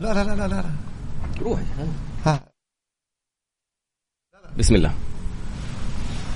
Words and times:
لا 0.00 0.14
لا 0.14 0.24
لا 0.24 0.34
لا 0.34 0.48
لا. 0.48 0.64
روح 1.42 1.58
ها. 2.26 2.40
بسم 4.58 4.74
الله. 4.74 4.90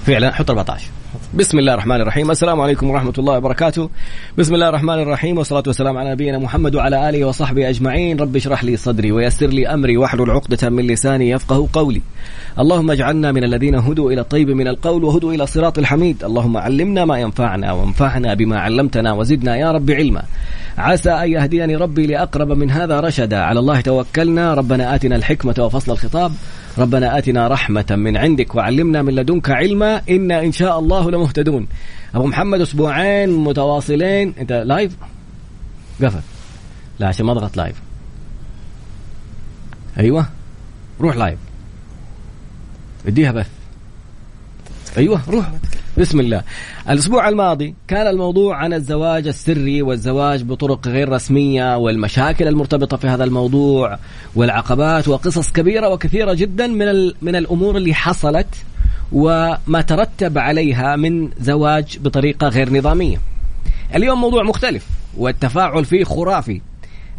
فعلا 0.07 0.33
حط 0.33 0.51
14 0.51 0.91
بسم 1.35 1.59
الله 1.59 1.75
الرحمن 1.75 2.01
الرحيم. 2.01 2.31
السلام 2.31 2.61
عليكم 2.61 2.91
ورحمة 2.91 3.13
الله 3.19 3.37
وبركاته. 3.37 3.91
بسم 4.39 4.55
الله 4.55 4.69
الرحمن 4.69 4.99
الرحيم 5.03 5.39
والصلاة 5.39 5.63
والسلام 5.67 5.99
على 5.99 6.11
نبينا 6.11 6.39
محمد 6.39 6.75
وعلى 6.75 7.09
آله 7.09 7.25
وصحبه 7.25 7.69
أجمعين. 7.69 8.21
رب 8.21 8.37
اشرح 8.37 8.65
لي 8.65 8.77
صدري 8.77 9.13
ويسر 9.13 9.47
لي 9.47 9.69
أمري 9.69 9.97
واحلل 9.97 10.31
عقدة 10.31 10.71
من 10.71 10.87
لساني 10.87 11.31
يفقه 11.31 11.69
قولي. 11.73 12.03
اللهم 12.59 12.91
اجعلنا 12.91 13.33
من 13.33 13.45
الذين 13.45 13.75
هدوا 13.75 14.13
إلى 14.13 14.21
الطيب 14.21 14.51
من 14.51 14.69
القول 14.69 15.05
وهدوا 15.05 15.33
إلى 15.33 15.47
صراط 15.47 15.79
الحميد. 15.79 16.25
اللهم 16.25 16.57
علمنا 16.57 17.05
ما 17.05 17.19
ينفعنا 17.19 17.73
وانفعنا 17.73 18.35
بما 18.35 18.61
علمتنا 18.61 19.13
وزدنا 19.13 19.57
يا 19.57 19.73
رب 19.73 19.91
علما. 19.91 20.23
عسى 20.79 21.11
أن 21.11 21.31
يهديني 21.31 21.77
ربي 21.77 22.07
لأقرب 22.07 22.49
من 22.49 22.71
هذا 22.71 23.01
رشدا. 23.01 23.39
على 23.39 23.61
الله 23.61 23.81
توكلنا. 23.81 24.55
ربنا 24.55 24.95
آتنا 24.95 25.17
الحكمة 25.17 25.55
وفصل 25.59 25.93
الخطاب. 25.93 26.33
ربنا 26.79 27.19
آتنا 27.19 27.49
رحمة 27.49 27.87
من 27.91 28.17
عندك 28.17 28.55
وعلمنا 28.55 29.03
من 29.03 29.15
لدنك 29.15 29.51
علما. 29.51 30.03
إنا 30.11 30.43
إن 30.43 30.53
شاء 30.53 30.79
الله 30.79 31.11
لمهتدون. 31.11 31.67
أبو 32.15 32.27
محمد 32.27 32.61
أسبوعين 32.61 33.31
متواصلين. 33.31 34.35
أنت 34.41 34.53
live 34.53 34.97
قفل. 36.03 36.21
لا 36.99 37.09
عشان 37.09 37.27
ما 37.27 37.33
اضغط 37.33 37.57
live 37.57 37.77
أيوة. 39.99 40.27
روح 41.01 41.17
live 41.17 41.39
اديها 43.07 43.33
بث. 43.33 43.49
أيوه 44.99 45.21
روح. 45.29 45.51
بسم 45.99 46.21
الله 46.21 46.43
الأسبوع 46.91 47.29
الماضي 47.29 47.75
كان 47.89 48.07
الموضوع 48.07 48.57
عن 48.57 48.73
الزواج 48.73 49.27
السري 49.27 49.83
والزواج 49.83 50.43
بطرق 50.43 50.89
غير 50.89 51.09
رسمية 51.09 51.77
والمشاكل 51.77 52.49
المرتبطة 52.49 52.97
في 52.97 53.09
هذا 53.09 53.25
الموضوع 53.25 53.99
والعقبات 54.35 55.09
وقصص 55.09 55.53
كبيرة 55.53 55.89
وكثيرة 55.89 56.35
جدا 56.35 56.67
من 56.67 57.13
من 57.23 57.37
الأمور 57.37 57.77
اللي 57.77 57.95
حصلت 57.95 58.47
وما 59.13 59.81
ترتب 59.87 60.39
عليها 60.39 60.97
من 60.97 61.31
زواج 61.41 61.99
بطريقة 61.99 62.49
غير 62.49 62.73
نظامية. 62.73 63.21
اليوم 63.95 64.21
موضوع 64.21 64.43
مختلف 64.43 64.87
والتفاعل 65.17 65.85
فيه 65.85 66.05
خرافي. 66.05 66.61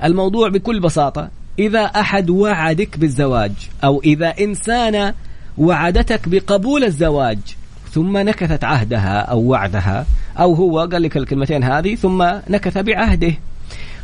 الموضوع 0.04 0.50
بكل 0.50 0.80
بساطة 0.80 1.30
إذا 1.60 1.84
أحد 1.84 2.30
وعدك 2.30 2.98
بالزواج 2.98 3.52
أو 3.84 4.02
إذا 4.02 4.28
انسانه 4.28 5.14
وعدتك 5.58 6.30
بقبول 6.30 6.84
الزواج 6.84 7.38
ثم 7.94 8.18
نكثت 8.18 8.64
عهدها 8.64 9.20
أو 9.20 9.40
وعدها 9.40 10.06
أو 10.40 10.54
هو 10.54 10.80
قال 10.80 11.02
لك 11.02 11.18
الكلمتين 11.18 11.64
هذه 11.64 11.96
ثم 11.96 12.26
نكث 12.50 12.78
بعهده. 12.78 13.34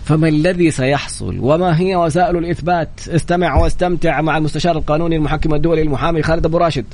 فما 0.10 0.28
الذي 0.28 0.72
سيحصل؟ 0.72 1.38
وما 1.40 1.80
هي 1.80 1.96
وسائل 1.96 2.38
الإثبات؟ 2.38 2.90
استمع 3.08 3.56
واستمتع 3.56 4.22
مع 4.22 4.38
المستشار 4.38 4.78
القانوني 4.78 5.16
المحكم 5.16 5.54
الدولي 5.54 5.82
المحامي 5.82 6.24
خالد 6.24 6.46
أبو 6.46 6.58
راشد. 6.58 6.86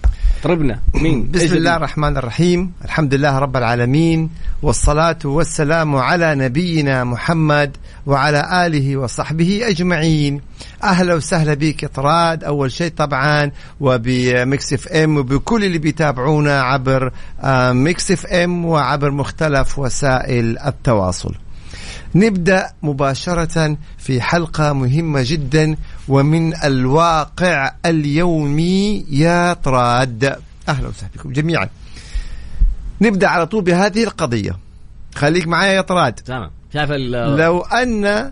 طربنا. 0.43 0.79
مين؟ 0.95 1.27
بسم؟ 1.31 1.55
الله 1.55 1.75
الرحمن 1.75 2.17
الرحيم. 2.17 2.71
الحمد 2.85 3.13
لله 3.13 3.39
رب 3.39 3.57
العالمين 3.57 4.29
والصلاة 4.61 5.17
والسلام 5.25 5.95
على 5.95 6.35
نبينا 6.35 7.03
محمد 7.03 7.77
وعلى 8.05 8.65
آله 8.67 8.97
وصحبه 8.97 9.61
أجمعين. 9.63 10.41
أهلا 10.83 11.13
وسهلا 11.13 11.53
بك 11.53 11.85
طراد. 11.85 12.43
أول 12.43 12.71
شيء 12.71 12.91
طبعا 12.97 13.51
وب 13.79 14.73
Mix 14.73 14.87
FM 14.87 15.17
وبكل 15.17 15.63
اللي 15.63 15.77
بيتابعونا 15.77 16.61
عبر 16.61 17.11
آه، 17.43 17.71
Mix 17.71 18.11
FM 18.11 18.65
وعبر 18.65 19.11
مختلف 19.11 19.79
وسائل 19.79 20.59
التواصل. 20.59 21.35
نبدأ 22.15 22.71
مباشرة 22.83 23.77
في 23.97 24.21
حلقة 24.21 24.73
مهمة 24.73 25.21
جدا 25.25 25.75
ومن 26.07 26.63
الواقع 26.63 27.71
اليومي. 27.85 29.05
يا 29.09 29.53
طراد 29.53 30.23
أهلا 30.69 30.87
وسهلا 30.87 31.11
بكم 31.15 31.31
جميعا. 31.31 31.69
نبدأ 33.01 33.27
على 33.27 33.45
طول 33.45 33.63
بهذه 33.63 34.03
القضية. 34.03 34.57
خليك 35.15 35.47
معايا 35.47 35.71
يا 35.71 35.81
طراد. 35.81 36.13
تمام. 36.13 36.51
شايف 36.73 36.91
لو 36.91 37.61
أن 37.61 38.31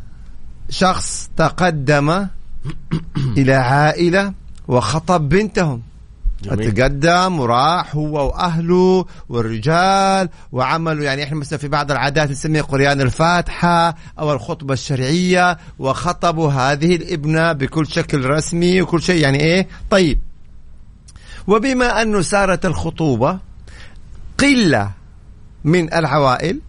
شخص 0.69 1.29
تقدم 1.37 2.27
إلى 3.37 3.53
عائلة 3.53 4.33
وخطب 4.67 5.29
بنتهم 5.29 5.81
جميل. 6.43 6.73
تقدم 6.73 7.39
وراح 7.39 7.95
هو 7.95 8.27
وأهله 8.27 9.05
والرجال 9.29 10.29
وعملوا 10.51 11.03
يعني 11.03 11.23
إحنا 11.23 11.37
مثلا 11.37 11.59
في 11.59 11.67
بعض 11.67 11.91
العادات 11.91 12.29
نسميها 12.31 12.61
قريان 12.61 13.01
الفاتحة 13.01 13.95
أو 14.19 14.33
الخطبة 14.33 14.73
الشرعية 14.73 15.57
وخطبوا 15.79 16.51
هذه 16.51 16.95
الابنة 16.95 17.51
بكل 17.51 17.87
شكل 17.87 18.25
رسمي 18.25 18.81
وكل 18.81 19.01
شيء 19.01 19.21
يعني 19.21 19.39
إيه؟ 19.39 19.67
طيب. 19.89 20.19
وبما 21.47 22.01
أنه 22.01 22.21
سارت 22.21 22.65
الخطوبة 22.65 23.39
قلة 24.39 24.91
من 25.63 25.93
العوائل 25.93 26.59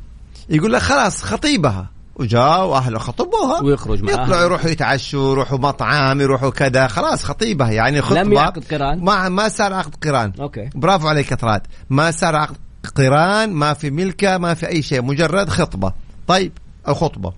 يقول 0.48 0.72
لك 0.72 0.82
خلاص 0.82 1.22
خطيبها. 1.22 1.93
وجاء 2.16 2.66
واهله 2.66 2.98
خطبوها 2.98 3.62
ويخرج 3.62 4.02
معاها. 4.02 4.22
يطلعوا 4.22 4.42
يروحوا 4.42 4.70
يتعشوا 4.70 5.32
يروحوا 5.32 5.58
مطعم 5.58 6.20
يروحوا 6.20 6.50
كذا. 6.50 6.86
خلاص 6.86 7.24
خطيبها 7.24 7.70
يعني 7.70 8.02
خطبة. 8.02 8.22
لم 8.22 8.32
يعقد 8.32 8.64
قران؟ 8.64 9.04
ما 9.04 9.28
ما 9.28 9.48
صار 9.48 9.72
عقد 9.72 9.94
قران. 10.04 10.32
أوكي. 10.40 10.70
برافو 10.74 11.08
عليك 11.08 11.30
يا 11.30 11.36
طراد. 11.36 11.62
ما 11.90 12.10
صار 12.10 12.36
عقد 12.36 12.56
قران 12.96 13.52
ما 13.52 13.74
في 13.74 13.90
ملكة 13.90 14.38
ما 14.38 14.54
في 14.54 14.68
أي 14.68 14.82
شيء. 14.82 15.02
مجرد 15.02 15.48
خطبة. 15.48 15.92
طيب 16.26 16.52
أو 16.88 16.94
خطبة. 16.94 17.32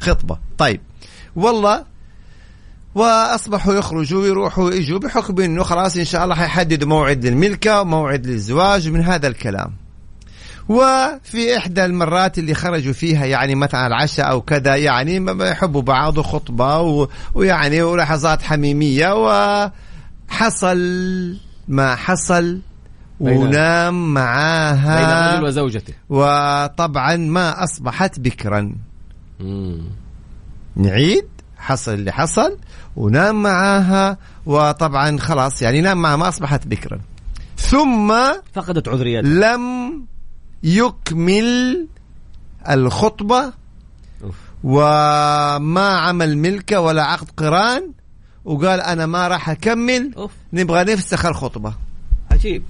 خطبة. 0.00 0.38
طيب. 0.58 0.80
والله 1.36 1.84
وأصبحوا 2.94 3.74
يخرجوا 3.74 4.22
ويروحوا 4.22 4.64
ويجوا 4.64 4.98
بحكم 4.98 5.42
إنه 5.42 5.62
خلاص 5.62 5.96
إن 5.96 6.04
شاء 6.04 6.24
الله 6.24 6.34
حيحددوا 6.34 6.88
موعد 6.88 7.26
للملكة 7.26 7.80
وموعد 7.80 8.26
للزواج 8.26 8.88
من 8.88 9.00
هذا 9.00 9.28
الكلام. 9.28 9.72
وفي 10.68 11.56
إحدى 11.56 11.84
المرات 11.84 12.38
اللي 12.38 12.54
خرجوا 12.54 12.92
فيها 12.92 13.24
يعني 13.26 13.54
مثلا 13.54 13.86
العشاء 13.86 14.30
أو 14.30 14.40
كذا 14.40 14.76
يعني 14.76 15.26
يحبوا 15.40 15.82
بعض 15.82 16.18
وخطبه 16.18 16.78
و- 16.80 17.08
ويعني 17.34 17.82
ولحظات 17.82 18.42
حميمية 18.42 19.14
وحصل 20.28 20.78
ما 21.68 21.94
حصل 21.94 22.60
بين- 23.20 23.36
ونام 23.36 24.04
بين 24.04 24.14
معاها 24.14 25.32
الرجل 25.34 25.46
وزوجته. 25.46 25.94
وطبعا 26.08 27.16
ما 27.16 27.64
أصبحت 27.64 28.20
بكرا. 28.20 28.72
مم. 29.40 29.80
نعيد 30.76 31.24
حصل 31.56 31.94
اللي 31.94 32.12
حصل 32.12 32.56
ونام 32.96 33.42
معاها 33.42 34.18
وطبعا 34.46 35.18
خلاص 35.18 35.62
يعني 35.62 35.80
نام 35.80 36.02
معها 36.02 36.16
ما 36.16 36.28
أصبحت 36.28 36.66
بكرا. 36.66 37.00
ثم 37.56 38.14
فقدت 38.54 38.88
عذريتها. 38.88 39.22
لم 39.28 39.92
يكمل 40.62 41.86
الخطبة. 42.70 43.52
وما 44.64 45.88
عمل 45.88 46.38
ملكة 46.38 46.80
ولا 46.80 47.04
عقد 47.04 47.30
قران 47.36 47.92
وقال 48.44 48.80
أنا 48.80 49.06
ما 49.06 49.28
راح 49.28 49.50
أكمل. 49.50 50.28
نبغى 50.52 50.92
نفسخ 50.92 51.26
الخطبة. 51.26 51.74
عجيب. 52.30 52.62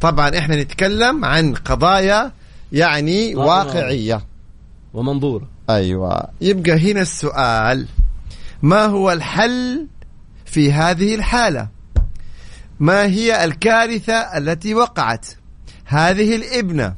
طبعا 0.00 0.38
إحنا 0.38 0.62
نتكلم 0.62 1.24
عن 1.24 1.54
قضايا 1.54 2.32
يعني. 2.72 3.34
واقعية. 3.36 4.26
ومنظور. 4.94 5.46
أيوة. 5.70 6.28
يبقى 6.40 6.92
هنا 6.92 7.00
السؤال. 7.00 7.86
ما 8.62 8.86
هو 8.86 9.12
الحل 9.12 9.86
في 10.44 10.72
هذه 10.72 11.14
الحالة؟ 11.14 11.68
ما 12.80 13.04
هي 13.04 13.44
الكارثة 13.44 14.14
التي 14.14 14.74
وقعت؟ 14.74 15.26
هذه 15.84 16.36
الإبنة. 16.36 16.94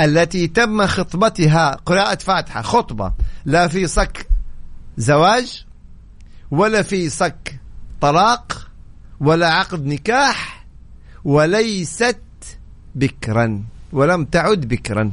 التي 0.00 0.46
تم 0.46 0.86
خطبتها 0.86 1.70
قراءة 1.86 2.18
فاتحة 2.18 2.62
خطبة 2.62 3.12
لا 3.44 3.68
في 3.68 3.86
صك 3.86 4.28
زواج 4.96 5.64
ولا 6.50 6.82
في 6.82 7.10
صك 7.10 7.60
طلاق 8.00 8.70
ولا 9.20 9.48
عقد 9.48 9.86
نكاح 9.86 10.66
وليست 11.24 12.20
بكرا 12.94 13.64
ولم 13.92 14.24
تعد 14.24 14.60
بكرا. 14.60 15.12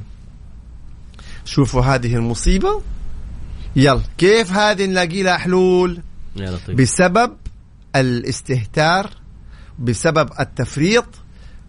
شوفوا 1.46 1.82
هذه 1.82 2.16
المصيبة. 2.16 2.82
يلا 3.76 4.02
كيف 4.18 4.52
هذه 4.52 4.86
نلاقي 4.86 5.24
لها 5.24 5.38
حلول؟ 5.38 6.02
يا 6.36 6.52
لطيف 6.52 6.76
بسبب 6.76 7.38
الاستهتار 7.96 9.10
بسبب 9.80 10.30
التفريط 10.40 11.06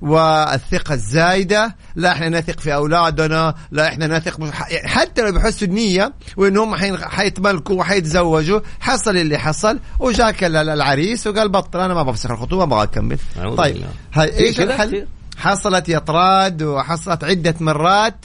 والثقة 0.02 0.94
الزايدة 0.94 1.76
لا 1.94 2.12
إحنا 2.12 2.28
نثق 2.28 2.60
في 2.60 2.75
أولادنا 2.75 3.54
لا 3.70 3.88
إحنا 3.88 4.06
نثق 4.06 4.40
يعني 4.70 4.88
حتى 4.88 5.22
لو 5.22 5.32
بحسوا 5.32 5.69
النية 5.69 6.12
وإنهم 6.37 6.75
حين- 6.75 6.96
حيتملكوا 6.96 7.76
وحيتزوجوا 7.76 8.60
حصل 8.81 9.16
اللي 9.16 9.38
حصل 9.38 9.78
وجاك 9.99 10.44
ال- 10.44 10.56
العريس 10.56 11.26
وقال 11.26 11.49
بطل 11.49 11.81
أنا 11.81 11.94
ما 11.94 12.02
بفسخ 12.02 12.31
الخطوبة 12.31 12.66
ما 12.66 12.75
أبغى 12.75 12.82
أكمل 12.84 13.19
أعوذ 13.38 13.56
طيب 13.56 13.75
بالله. 13.75 13.88
هاي 14.12 14.38
إيش 14.38 14.56
كذا 14.56 14.75
الحل؟ 14.75 15.06
حصلت 15.37 15.88
يا 15.88 15.99
طراد 15.99 16.62
وحصلت 16.62 17.25
عدة 17.25 17.55
مرات 17.60 18.25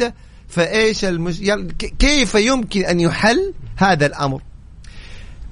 فإيش 0.49 1.05
المش... 1.05 1.41
كيف 1.99 2.35
يمكن 2.35 2.85
أن 2.85 2.99
يحل 2.99 3.53
هذا 3.77 4.05
الأمر؟ 4.05 4.41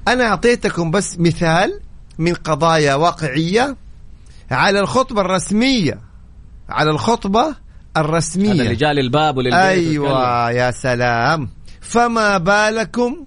أنا 0.08 0.24
أعطيتكم 0.28 0.92
بس 0.92 1.20
مثال 1.20 1.80
من 2.18 2.34
قضايا 2.34 2.96
واقعية 2.96 3.76
على 4.52 4.80
الخطبة 4.80 5.22
الرسمية 5.22 6.00
على 6.70 6.92
الخطبة 6.92 7.56
الرسمية 7.98 8.54
هذا 8.54 8.70
رجال 8.70 9.00
الباب 9.00 9.38
وللبيت 9.38 9.60
أيوة 9.60 10.10
والكلام. 10.10 10.56
يا 10.58 10.72
سلام 10.72 11.50
فما 11.82 12.38
بالكم 12.38 13.26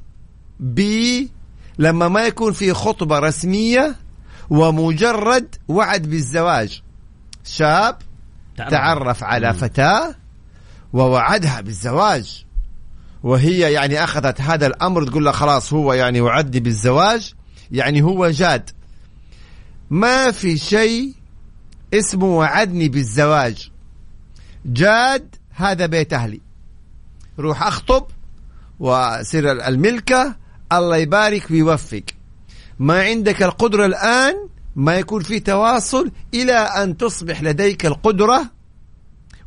ب 0.61 0.81
لما 1.79 2.09
ما 2.09 2.21
يكون 2.21 2.53
في 2.53 2.73
خطبة 2.73 3.19
رسمية 3.19 3.97
ومجرد 4.51 5.55
وعد 5.69 6.03
بالزواج 6.03 6.83
شاب 7.45 7.97
تعرف. 8.57 8.71
تعرف 8.71 9.25
على 9.25 9.47
مم. 9.47 9.53
فتاة 9.53 10.15
ووعدها 10.93 11.61
بالزواج 11.61 12.45
وهي 13.23 13.73
يعني 13.73 14.05
أخذت 14.05 14.41
هذا 14.41 14.67
الأمر 14.67 15.07
تقول 15.07 15.25
له 15.25 15.31
خلاص 15.31 15.73
هو 15.73 15.93
يعني 15.93 16.21
وعدني 16.21 16.61
بالزواج 16.61 17.35
يعني 17.71 18.03
هو 18.03 18.31
جاد 18.31 18.71
ما 19.91 20.31
في 20.31 20.59
شيء 20.59 21.15
اسمه 21.95 22.27
وعدني 22.27 22.89
بالزواج. 22.89 23.71
جاد 24.67 25.35
هذا 25.51 25.87
بيت 25.87 26.13
أهلي. 26.13 26.41
روح 27.39 27.63
أخطب 27.63 28.07
وسر 28.81 29.51
الملكة 29.51 30.35
الله 30.73 30.97
يبارك 30.97 31.51
ويوفق. 31.51 32.03
ما 32.79 33.03
عندك 33.03 33.43
القدرة 33.43 33.87
الآن 33.87 34.35
ما 34.77 34.95
يكون 34.95 35.23
في 35.23 35.41
تواصل 35.41 36.11
إلى 36.35 36.53
أن 36.53 36.97
تصبح 36.97 37.43
لديك 37.43 37.87
القدرة 37.87 38.51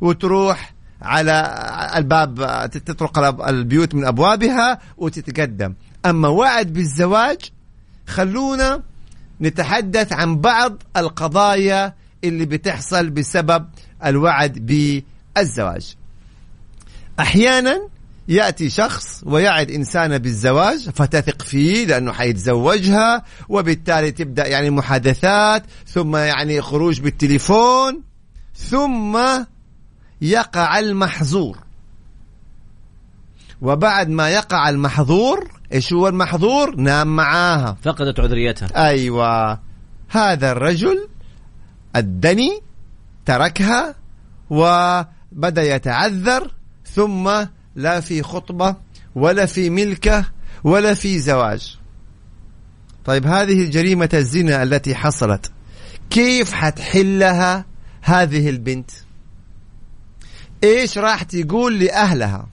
وتروح 0.00 0.74
على 1.02 1.58
الباب 1.96 2.34
تطرق 2.70 3.46
البيوت 3.48 3.94
من 3.94 4.04
أبوابها 4.04 4.78
وتتقدم. 4.96 5.74
أما 6.06 6.28
وعد 6.28 6.72
بالزواج 6.72 7.52
خلونا 8.06 8.82
نتحدث 9.40 10.12
عن 10.12 10.36
بعض 10.36 10.82
القضايا 10.96 11.94
اللي 12.24 12.46
بتحصل 12.46 13.10
بسبب 13.10 13.66
الوعد 14.04 14.66
بالزواج. 15.36 15.94
أحيانا 17.20 17.88
يأتي 18.28 18.70
شخص 18.70 19.22
ويعد 19.26 19.70
انسانه 19.70 20.16
بالزواج 20.16 20.90
فتثق 20.90 21.42
فيه 21.42 21.86
لأنه 21.86 22.12
حيتزوجها 22.12 23.22
وبالتالي 23.48 24.10
تبدأ 24.10 24.46
يعني 24.46 24.70
محادثات 24.70 25.62
ثم 25.86 26.16
يعني 26.16 26.60
خروج 26.60 27.00
بالتليفون 27.00 28.02
ثم 28.56 29.18
يقع 30.20 30.78
المحظور. 30.78 31.58
وبعد 33.62 34.08
ما 34.08 34.30
يقع 34.30 34.68
المحظور 34.68 35.50
إيش 35.72 35.92
هو 35.92 36.08
المحظور؟ 36.08 36.76
نام 36.76 37.16
معاها. 37.16 37.76
فقدت 37.82 38.20
عذريتها. 38.20 38.88
أيوه. 38.88 39.58
هذا 40.08 40.52
الرجل 40.52 41.08
الدني 41.96 42.60
تركها 43.26 43.94
وبدأ 44.50 45.74
يتعذر 45.74 46.50
ثم 46.84 47.30
لا 47.76 48.00
في 48.00 48.22
خطبة 48.22 48.76
ولا 49.14 49.46
في 49.46 49.70
ملكة 49.70 50.24
ولا 50.64 50.94
في 50.94 51.18
زواج. 51.18 51.78
طيب 53.04 53.26
هذه 53.26 53.70
جريمة 53.70 54.08
الزنا 54.14 54.62
التي 54.62 54.94
حصلت. 54.94 55.52
كيف 56.10 56.52
حتحلها 56.52 57.64
هذه 58.02 58.48
البنت؟ 58.48 58.90
إيش 60.64 60.98
راح 60.98 61.22
تقول 61.22 61.78
لأهلها؟ 61.78 62.46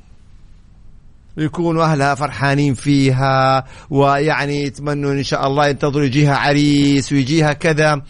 يكونوا 1.37 1.83
أهلها 1.83 2.15
فرحانين 2.15 2.73
فيها 2.73 3.65
ويعني 3.89 4.63
يتمنوا 4.63 5.11
إن 5.11 5.23
شاء 5.23 5.47
الله 5.47 5.67
ينتظروا 5.67 6.05
يجيها 6.05 6.35
عريس 6.35 7.11
ويجيها 7.11 7.53
كذا. 7.53 8.01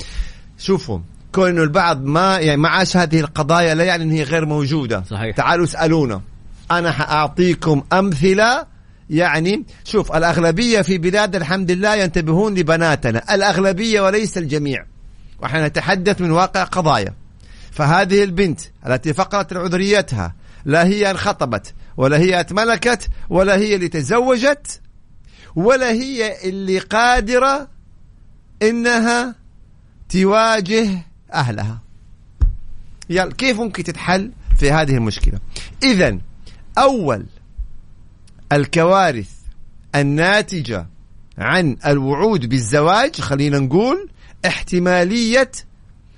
شوفوا 0.58 1.00
كون 1.32 1.50
انه 1.50 1.64
البعض 1.64 2.04
ما 2.04 2.38
يعني 2.40 2.62
ما 2.62 2.70
عاش 2.70 2.98
هذه 2.98 3.20
القضايا 3.20 3.76
لا 3.76 3.84
يعني 3.84 4.04
إن 4.04 4.12
هي 4.12 4.24
غير 4.24 4.46
موجودة. 4.46 5.04
صحيح. 5.10 5.36
تعالوا 5.36 5.66
اسألونا. 5.66 6.22
أنا 6.72 6.92
حأعطيكم 6.92 7.84
أمثلة 7.94 8.66
يعني 9.10 9.66
شوف 9.84 10.16
الأغلبية 10.16 10.82
في 10.82 10.98
بلاد 10.98 11.36
الحمد 11.36 11.72
لله 11.72 11.96
ينتبهون 11.96 12.56
لبناتنا. 12.56 13.36
الأغلبية 13.36 14.02
وليس 14.02 14.38
الجميع. 14.38 14.86
ونحن 15.42 15.66
نتحدث 15.66 16.22
من 16.22 16.32
واقع 16.32 16.64
قضايا. 16.64 17.14
فهذه 17.72 18.24
البنت 18.24 18.60
التي 18.88 19.14
فقدت 19.14 19.54
عذريتها 19.54 20.36
لا 20.66 20.86
هي 20.86 21.12
انخطبت 21.12 21.74
ولا 21.98 22.18
هي 22.18 22.40
اتملكت 22.40 23.08
ولا 23.30 23.56
هي 23.56 23.76
اللي 23.76 23.88
تزوجت 23.88 24.82
ولا 25.56 25.92
هي 25.92 26.50
اللي 26.50 26.80
قادرة 26.80 27.68
إنها 28.62 29.36
تواجه 30.10 30.90
أهلها. 31.34 31.82
يلا 33.10 33.34
كيف 33.34 33.60
ممكن 33.60 33.84
تتحل 33.84 34.32
في 34.58 34.72
هذه 34.72 34.96
المشكلة؟ 34.96 35.40
اذا 35.84 36.18
أول 36.78 37.26
الكوارث 38.52 39.30
الناتجة 39.96 40.88
عن 41.38 41.78
الوعود 41.86 42.50
بالزواج 42.50 43.22
خلينا 43.22 43.60
نقول 43.60 44.10
احتمالية 44.46 45.52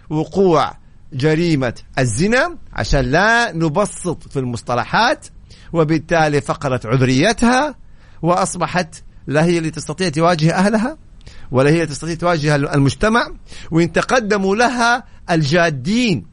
وقوع 0.10 0.74
جريمة 1.14 1.74
الزنا 2.00 2.58
عشان 2.74 3.00
لا 3.00 3.52
نبسط 3.52 4.28
في 4.30 4.40
المصطلحات 4.40 5.28
وبالتالي 5.74 6.42
فقدت 6.42 6.86
عذريتها 6.86 7.76
وأصبحت 8.22 8.96
لا 9.28 9.46
هي 9.46 9.58
اللي 9.58 9.72
تستطيع 9.72 10.10
تواجه 10.10 10.54
أهلها. 10.54 10.98
ولا 11.52 11.70
هي 11.70 11.86
تستطيع 11.86 12.16
تواجه 12.16 12.56
المجتمع 12.56 13.32
وإن 13.72 13.92
تقدموا 13.92 14.56
لها 14.56 15.04
الجادين. 15.32 16.26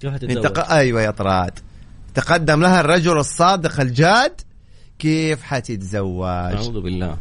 كيف 0.00 0.10
إن 0.10 0.14
حتتزوج؟ 0.14 0.42
تق... 0.42 0.70
أيوة 0.70 1.02
يا 1.02 1.10
طراد. 1.10 1.58
تقدم 2.14 2.60
لها 2.60 2.80
الرجل 2.80 3.18
الصادق 3.18 3.80
الجاد 3.80 4.40
كيف 4.98 5.42
حتتزوج؟ 5.42 6.24
أعوذ 6.26 6.80
بالله. 6.80 7.16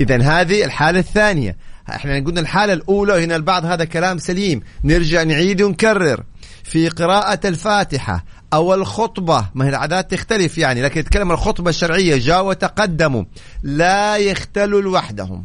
اذا 0.00 0.22
هذه 0.22 0.64
الحالة 0.64 0.98
الثانية. 0.98 1.56
إحنا 1.90 2.24
قلنا 2.24 2.40
الحالة 2.40 2.72
الأولى 2.72 3.12
وهنا 3.12 3.36
البعض 3.36 3.64
هذا 3.64 3.84
كلام 3.84 4.18
سليم. 4.18 4.62
نرجع 4.84 5.22
نعيد 5.22 5.62
ونكرر. 5.62 6.24
في 6.64 6.88
قراءة 6.88 7.48
الفاتحة 7.48 8.24
أو 8.52 8.74
الخطبة 8.74 9.48
ما 9.54 9.64
هي 9.64 9.68
العادات 9.68 10.10
تختلف 10.10 10.58
يعني 10.58 10.82
لكن 10.82 11.00
نتكلم 11.00 11.28
عن 11.28 11.34
الخطبة 11.34 11.70
الشرعية 11.70 12.16
جاء 12.16 12.46
وتقدموا. 12.46 13.24
لا 13.62 14.16
يختلوا 14.16 14.80
لوحدهم 14.80 15.44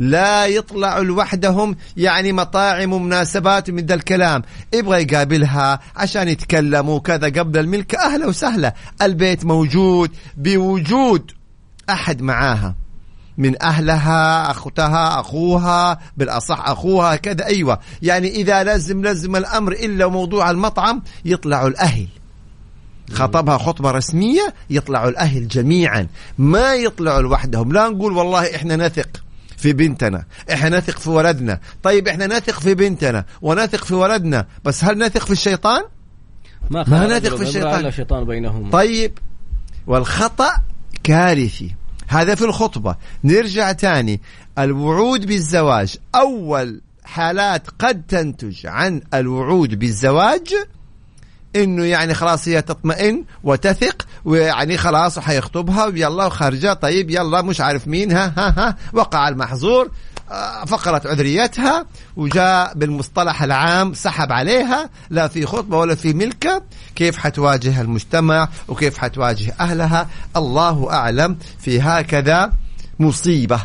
لا 0.00 0.46
يطلعوا 0.46 1.04
لوحدهم 1.04 1.76
يعني 1.96 2.32
مطاعم 2.32 2.92
ومناسبات 2.92 3.70
من 3.70 3.86
ذا 3.86 3.94
الكلام. 3.94 4.42
يبغى 4.74 5.02
يقابلها 5.02 5.80
عشان 5.96 6.28
يتكلموا 6.28 7.00
كذا 7.00 7.26
قبل 7.26 7.58
الملك. 7.58 7.94
أهلا 7.94 8.26
وسهلا. 8.26 8.74
البيت 9.02 9.44
موجود 9.44 10.10
بوجود 10.36 11.32
أحد 11.90 12.22
معاها. 12.22 12.74
من 13.38 13.62
أهلها 13.62 14.50
أختها 14.50 15.20
أخوها 15.20 15.98
بالأصح 16.16 16.68
أخوها 16.68 17.16
كذا. 17.16 17.46
أيوة. 17.46 17.78
يعني 18.02 18.28
إذا 18.28 18.64
لازم 18.64 19.02
لازم 19.02 19.36
الأمر 19.36 19.72
إلا 19.72 20.06
موضوع 20.06 20.50
المطعم 20.50 21.02
يطلعوا 21.24 21.68
الأهل. 21.68 22.06
خطبها 23.12 23.58
خطبة 23.58 23.90
رسمية 23.90 24.54
يطلعوا 24.70 25.08
الأهل 25.08 25.48
جميعا. 25.48 26.06
ما 26.38 26.74
يطلعوا 26.74 27.22
لوحدهم. 27.22 27.72
لا 27.72 27.88
نقول 27.88 28.12
والله 28.12 28.56
إحنا 28.56 28.76
نثق. 28.76 29.29
في 29.60 29.72
بنتنا. 29.72 30.24
إحنا 30.52 30.78
نثق 30.78 30.98
في 30.98 31.10
ولدنا. 31.10 31.60
طيب 31.82 32.08
إحنا 32.08 32.26
نثق 32.26 32.60
في 32.60 32.74
بنتنا 32.74 33.24
ونثق 33.42 33.84
في 33.84 33.94
ولدنا 33.94 34.46
بس 34.64 34.84
هل 34.84 34.98
نثق 34.98 35.24
في 35.24 35.30
الشيطان؟ 35.30 35.82
ما, 36.70 36.84
ما 36.88 37.18
نثق 37.18 37.36
في 37.36 37.42
الشيطان. 37.42 37.80
إلا 37.80 37.88
الشيطان 37.88 38.24
بينهم 38.24 38.70
طيب 38.70 39.18
والخطأ 39.86 40.50
كارثي. 41.02 41.74
هذا 42.08 42.34
في 42.34 42.44
الخطبة. 42.44 42.96
نرجع 43.24 43.72
تاني. 43.72 44.20
الوعود 44.58 45.26
بالزواج. 45.26 45.96
أول 46.14 46.80
حالات 47.04 47.70
قد 47.78 48.02
تنتج 48.08 48.66
عن 48.66 49.00
الوعود 49.14 49.78
بالزواج 49.78 50.54
إنه 51.56 51.84
يعني 51.84 52.14
خلاص 52.14 52.48
هي 52.48 52.62
تطمئن 52.62 53.24
وتثق 53.44 54.06
ويعني 54.24 54.76
خلاص 54.76 55.18
حيخطبها 55.18 55.84
ويلا 55.84 56.26
وخارجه 56.26 56.72
طيب 56.72 57.10
يلا 57.10 57.42
مش 57.42 57.60
عارف 57.60 57.88
مين 57.88 58.12
ها 58.12 58.32
ها 58.36 58.54
ها 58.58 58.76
وقع 58.92 59.28
المحظور 59.28 59.90
آه، 60.30 60.64
فقرت 60.64 61.06
عذريتها 61.06 61.86
وجاء 62.16 62.74
بالمصطلح 62.74 63.42
العام 63.42 63.94
سحب 63.94 64.32
عليها 64.32 64.90
لا 65.10 65.28
في 65.28 65.46
خطبة 65.46 65.78
ولا 65.78 65.94
في 65.94 66.12
ملكة 66.12 66.62
كيف 66.94 67.16
حتواجه 67.16 67.80
المجتمع 67.80 68.48
وكيف 68.68 68.98
حتواجه 68.98 69.54
أهلها؟ 69.60 70.08
الله 70.36 70.92
أعلم 70.92 71.36
في 71.58 71.80
هكذا 71.80 72.52
مصيبة. 72.98 73.60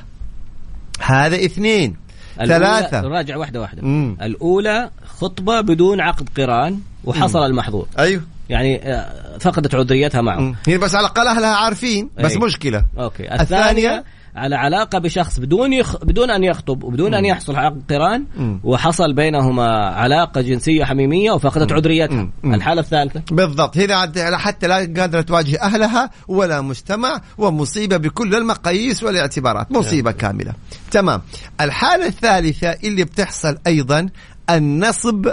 هذا 1.02 1.36
اثنين. 1.36 1.96
ثلاثة. 2.38 3.02
راجع 3.02 3.38
واحدة 3.38 3.62
واحدة. 3.62 3.82
مم. 3.82 4.18
الأولى 4.22 4.90
خطبة 5.06 5.62
بدون 5.62 6.02
عقد 6.02 6.30
قران 6.38 6.80
وحصل 7.06 7.46
المحظور. 7.46 7.88
أيوه. 8.00 8.22
يعني 8.50 8.94
آه، 8.94 9.38
فقدت 9.40 9.76
عذريتها 9.76 10.22
معه. 10.22 10.40
مم. 10.40 10.56
هي 10.68 10.78
بس 10.78 10.96
على 10.96 11.06
الأقل 11.06 11.28
أهلها 11.28 11.56
عارفين 11.56 12.10
بس 12.20 12.32
أي. 12.32 12.38
مشكلة. 12.38 12.86
أوكي. 13.00 13.34
الثانية 13.34 13.42
الثانية 13.42 14.04
على 14.36 14.56
علاقة 14.56 15.00
بشخص 15.00 15.40
بدون 15.40 15.74
يخ... 15.74 15.96
بدون 16.06 16.30
أن 16.30 16.44
يخطب 16.44 16.84
وبدون 16.84 17.14
أن 17.14 17.26
يحصل 17.26 17.56
عقد 17.56 17.82
قران 17.90 18.26
مم. 18.38 18.60
وحصل 18.64 19.14
بينهما 19.14 19.68
علاقة 19.88 20.42
جنسية 20.42 20.84
حميمية 20.84 21.32
وفقدت 21.32 21.72
عذريتها 21.72 22.28
مم. 22.44 22.54
الحالة 22.54 22.82
الثالثة؟ 22.82 23.22
بالضبط. 23.32 23.78
هنا 23.78 24.38
حتى 24.38 24.68
لا 24.68 24.76
قادرة 24.76 25.22
تواجه 25.22 25.62
أهلها 25.62 26.10
ولا 26.28 26.62
مجتمع 26.62 27.22
ومصيبة 27.38 27.98
بكل 27.98 28.36
المقاييس 28.36 29.04
والاعتبارات. 29.04 29.72
مصيبة 29.72 30.12
كاملة. 30.12 30.54
تمام. 30.92 31.22
الحالة 31.62 32.06
الثالثة 32.06 32.70
اللي 32.84 33.04
بتحصل 33.04 33.58
أيضا 33.68 34.10
النصب 34.50 35.28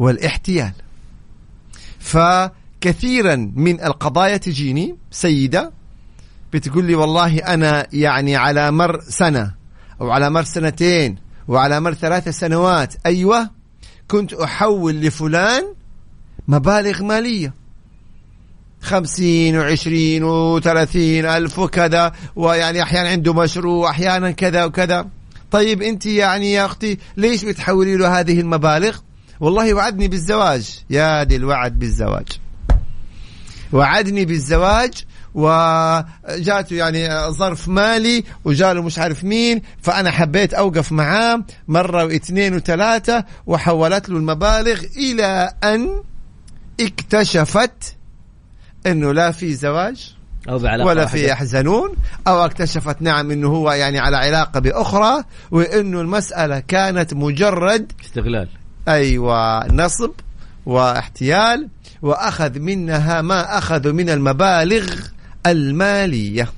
والاحتيال. 0.00 0.72
فكثيرا 1.98 3.52
من 3.56 3.80
القضايا 3.80 4.36
تجيني 4.36 4.96
سيدة 5.10 5.72
بتقول 6.52 6.84
لي 6.84 6.94
والله 6.94 7.38
أنا 7.38 7.86
يعني 7.92 8.36
على 8.36 8.70
مر 8.70 9.00
سنة 9.00 9.54
أو 10.00 10.10
على 10.10 10.30
مر 10.30 10.42
سنتين 10.42 11.16
وعلى 11.48 11.80
مر 11.80 11.94
ثلاث 11.94 12.28
سنوات 12.28 12.94
أيوة 13.06 13.50
كنت 14.08 14.32
أحول 14.32 15.00
لفلان 15.00 15.64
مبالغ 16.48 17.02
مالية. 17.02 17.54
خمسين 18.82 19.56
وعشرين 19.58 20.24
وثلاثين 20.24 21.26
ألف 21.26 21.58
وكذا 21.58 22.12
ويعني 22.36 22.82
أحيانا 22.82 23.08
عنده 23.08 23.34
مشروع 23.34 23.90
أحيانا 23.90 24.30
كذا 24.30 24.64
وكذا. 24.64 25.08
طيب 25.50 25.82
أنت 25.82 26.06
يعني 26.06 26.52
يا 26.52 26.64
أختي 26.64 26.98
ليش 27.16 27.44
بتحولي 27.44 27.96
له 27.96 28.20
هذه 28.20 28.40
المبالغ؟ 28.40 28.98
والله 29.40 29.74
وعدني 29.74 30.08
بالزواج. 30.08 30.80
يا 30.90 31.22
دي 31.22 31.36
الوعد 31.36 31.78
بالزواج. 31.78 32.28
وعدني 33.72 34.24
بالزواج 34.24 34.92
وجاته 35.34 36.76
يعني 36.76 37.30
ظرف 37.30 37.68
مالي 37.68 38.24
وجاله 38.44 38.82
مش 38.82 38.98
عارف 38.98 39.24
مين 39.24 39.62
فأنا 39.82 40.10
حبيت 40.10 40.54
أوقف 40.54 40.92
معاه 40.92 41.44
مرة 41.68 42.04
واثنين 42.04 42.54
وثلاثة 42.54 43.24
وحولت 43.46 44.08
له 44.08 44.16
المبالغ 44.16 44.80
إلى 44.96 45.52
أن 45.64 46.02
اكتشفت 46.80 47.96
إنه 48.86 49.12
لا 49.12 49.30
في 49.30 49.54
زواج 49.54 50.14
أو 50.48 50.58
بعلاقه 50.58 50.88
ولا. 50.88 51.06
في 51.06 51.26
يحزنون 51.26 51.94
أو 52.28 52.44
اكتشفت 52.44 53.02
نعم 53.02 53.30
إنه 53.30 53.48
هو 53.48 53.72
يعني 53.72 53.98
على 53.98 54.16
علاقة 54.16 54.60
بأخرى 54.60 55.24
وإنه 55.50 56.00
المسألة 56.00 56.60
كانت 56.60 57.14
مجرد 57.14 57.92
استغلال. 58.04 58.48
أيوه 58.88 59.66
نصب 59.66 60.10
واحتيال 60.66 61.68
وأخذ 62.02 62.58
منها 62.58 63.22
ما 63.22 63.58
اخذوا 63.58 63.92
من 63.92 64.10
المبالغ 64.10 64.94
المالية. 65.46 66.48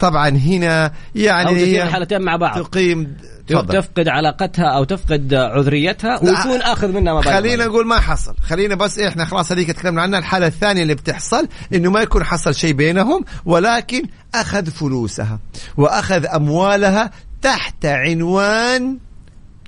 طبعا 0.00 0.28
هنا 0.28 0.92
يعني 1.14 1.56
هي 1.56 1.82
الحالتين 1.82 2.22
مع 2.22 2.36
بعض. 2.36 2.62
تقيم 2.62 3.16
تفضل. 3.46 3.74
تفقد 3.74 4.08
علاقتها 4.08 4.64
أو 4.64 4.84
تفقد 4.84 5.34
عذريتها 5.34 6.20
ويكون 6.22 6.62
أخذ 6.62 6.92
منها 6.92 7.14
مبالغ 7.14 7.32
خلينا. 7.34 7.66
نقول 7.66 7.86
ما 7.86 8.00
حصل. 8.00 8.34
خلينا 8.42 8.74
بس 8.74 8.98
إحنا 8.98 9.24
خلاص 9.24 9.52
هذيك 9.52 9.72
تكلمنا 9.72 10.02
عنها 10.02 10.18
الحالة 10.18 10.46
الثانية 10.46 10.82
اللي 10.82 10.94
بتحصل 10.94 11.48
إنه 11.74 11.90
ما 11.90 12.00
يكون 12.00 12.24
حصل 12.24 12.54
شيء 12.54 12.72
بينهم 12.72 13.24
ولكن 13.44 14.02
أخذ 14.34 14.70
فلوسها 14.70 15.38
وأخذ 15.76 16.26
أموالها 16.26 17.10
تحت 17.42 17.86
عنوان 17.86 18.98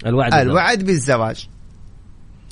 الوعد 0.06 0.34
الوعد 0.34 0.84
بالزواج. 0.84 1.48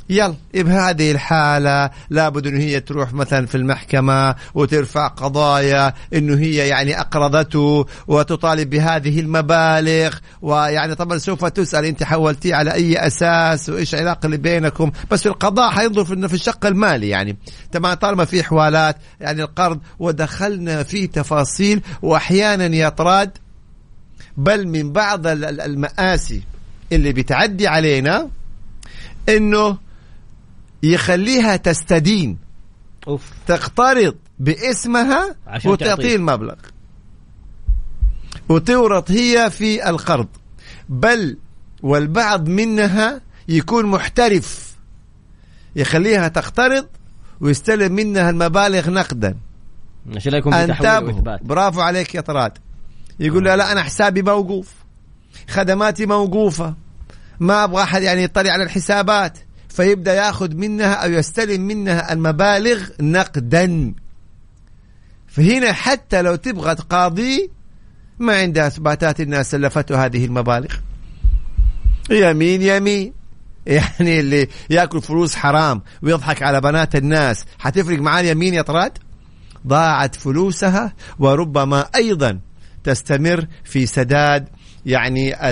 يلا 0.09 0.35
بهذه 0.55 1.11
الحالة 1.11 1.91
لابد 2.11 2.47
إنه 2.47 2.59
هي 2.61 2.81
تروح 2.81 3.13
مثلا 3.13 3.47
في 3.47 3.55
المحكمة 3.55 4.35
وترفع 4.55 5.07
قضايا 5.07 5.95
إنه 6.15 6.37
هي 6.37 6.69
يعني 6.69 7.01
أقرضته 7.01 7.87
وتطالب 8.07 8.71
بهذه 8.71 9.21
المبالغ 9.21 10.17
ويعني 10.43 10.95
طبعا 10.95 11.19
سوف 11.19 11.45
تسأل 11.45 11.85
أنت 11.85 12.03
حولتيه 12.03 12.55
على 12.55 12.73
أي 12.75 13.07
أساس 13.07 13.69
وإيش 13.69 13.95
العلاقة 13.95 14.27
اللي 14.27 14.37
بينكم 14.37 14.91
بس 15.11 15.23
في 15.23 15.29
القضاء 15.29 15.71
حينظر 15.71 16.05
في 16.05 16.29
في 16.29 16.35
الشق 16.35 16.67
المالي 16.67 17.09
يعني. 17.09 17.37
طبعا 17.73 17.95
طالما 17.95 18.25
في 18.25 18.43
حوالات 18.43 18.97
يعني 19.21 19.43
القرض 19.43 19.81
ودخلنا 19.99 20.83
في 20.83 21.07
تفاصيل 21.07 21.81
واحيانا 22.03 22.77
يا 22.77 22.89
طراد 22.89 23.31
بل 24.37 24.69
من 24.69 24.93
بعض 24.93 25.27
ال- 25.27 25.45
ال- 25.45 25.61
المآسي. 25.61 26.43
اللي 26.93 27.13
بتعدي 27.13 27.67
علينا 27.67 28.31
إنه 29.29 29.79
يخليها 30.83 31.57
تستدين. 31.57 32.39
أوف. 33.09 33.31
تقترض 33.47 34.17
باسمها 34.39 35.37
عشان 35.47 35.71
وتعطيه 35.71 35.95
تعطيه. 35.95 36.17
المبلغ. 36.17 36.55
وتورط 38.49 39.11
هي 39.11 39.51
في 39.51 39.89
القرض. 39.89 40.29
بل 40.89 41.37
والبعض 41.83 42.49
منها 42.49 43.21
يكون 43.49 43.87
محترف. 43.87 44.75
يخليها 45.77 46.29
تقترض 46.29 46.87
ويستلم 47.41 47.93
منها 47.93 48.31
المبالغ 48.31 48.91
نقدا. 48.91 49.37
عشان 50.17 50.33
لا 50.33 50.39
يكون 50.39 50.55
برافو 51.43 51.81
عليك 51.81 52.15
يا 52.15 52.21
طراد. 52.21 52.53
يقول 53.21 53.45
لا 53.45 53.57
لا 53.57 53.73
أنا 53.73 53.83
حسابي 53.83 54.23
موقوف. 54.23 54.84
خدماتي 55.49 56.07
موقوفة. 56.07 56.75
ما 57.41 57.65
أبغى 57.65 57.83
أحد 57.83 58.03
يعني 58.03 58.23
يطلع 58.23 58.53
على 58.53 58.63
الحسابات. 58.63 59.39
فيبدأ 59.69 60.15
يأخذ 60.15 60.55
منها 60.55 60.95
أو 60.95 61.11
يستلم 61.11 61.61
منها 61.61 62.13
المبالغ 62.13 62.83
نقدا. 63.01 63.95
فهنا 65.27 65.73
حتى 65.73 66.23
لو 66.23 66.35
تبغى 66.35 66.75
تقاضي 66.75 67.51
ما 68.19 68.37
عندها 68.37 68.67
إثباتات 68.67 69.21
إنها 69.21 69.43
سلفته 69.43 70.05
هذه 70.05 70.25
المبالغ. 70.25 70.75
يمين 72.11 72.63
يمين. 72.63 73.13
يعني 73.67 74.21
اللي 74.21 74.49
يأكل 74.71 75.03
فلوس 75.03 75.35
حرام 75.35 75.83
ويضحك 76.03 76.43
على 76.43 76.61
بنات 76.61 76.97
الناس. 76.97 77.45
حتفرق 77.59 77.99
معاه 77.99 78.21
اليمين 78.21 78.55
يا 78.55 78.63
طراد؟ 78.63 78.99
ضاعت 79.67 80.15
فلوسها 80.15 80.93
وربما 81.19 81.87
أيضا 81.95 82.41
تستمر 82.85 83.47
في 83.65 83.87
سداد 83.87 84.49
يعني. 84.87 85.51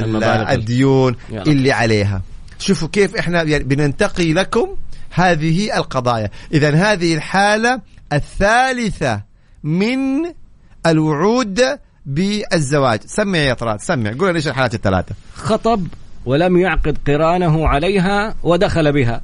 الديون 0.55 1.17
يلا. 1.31 1.43
اللي 1.43 1.73
عليها. 1.73 2.23
شوفوا 2.59 2.89
كيف 2.89 3.17
إحنا 3.17 3.43
يعني 3.43 3.65
بننتقي 3.65 4.33
لكم 4.33 4.69
هذه 5.11 5.77
القضايا. 5.77 6.31
اذا 6.53 6.75
هذه 6.75 7.15
الحالة 7.15 7.81
الثالثة 8.13 9.21
من 9.65 10.33
الوعود 10.87 11.63
بالزواج. 12.07 13.01
سمع 13.07 13.39
يا 13.39 13.55
طراد 13.55 13.81
سمع 13.81 14.13
قول 14.19 14.35
ليش 14.35 14.49
الحالات 14.49 14.75
الثلاثة. 14.75 15.15
خطب 15.35 15.87
ولم 16.25 16.57
يعقد 16.57 16.99
قرانه 17.07 17.69
عليها 17.69 18.35
ودخل 18.43 18.93
بها. 18.93 19.21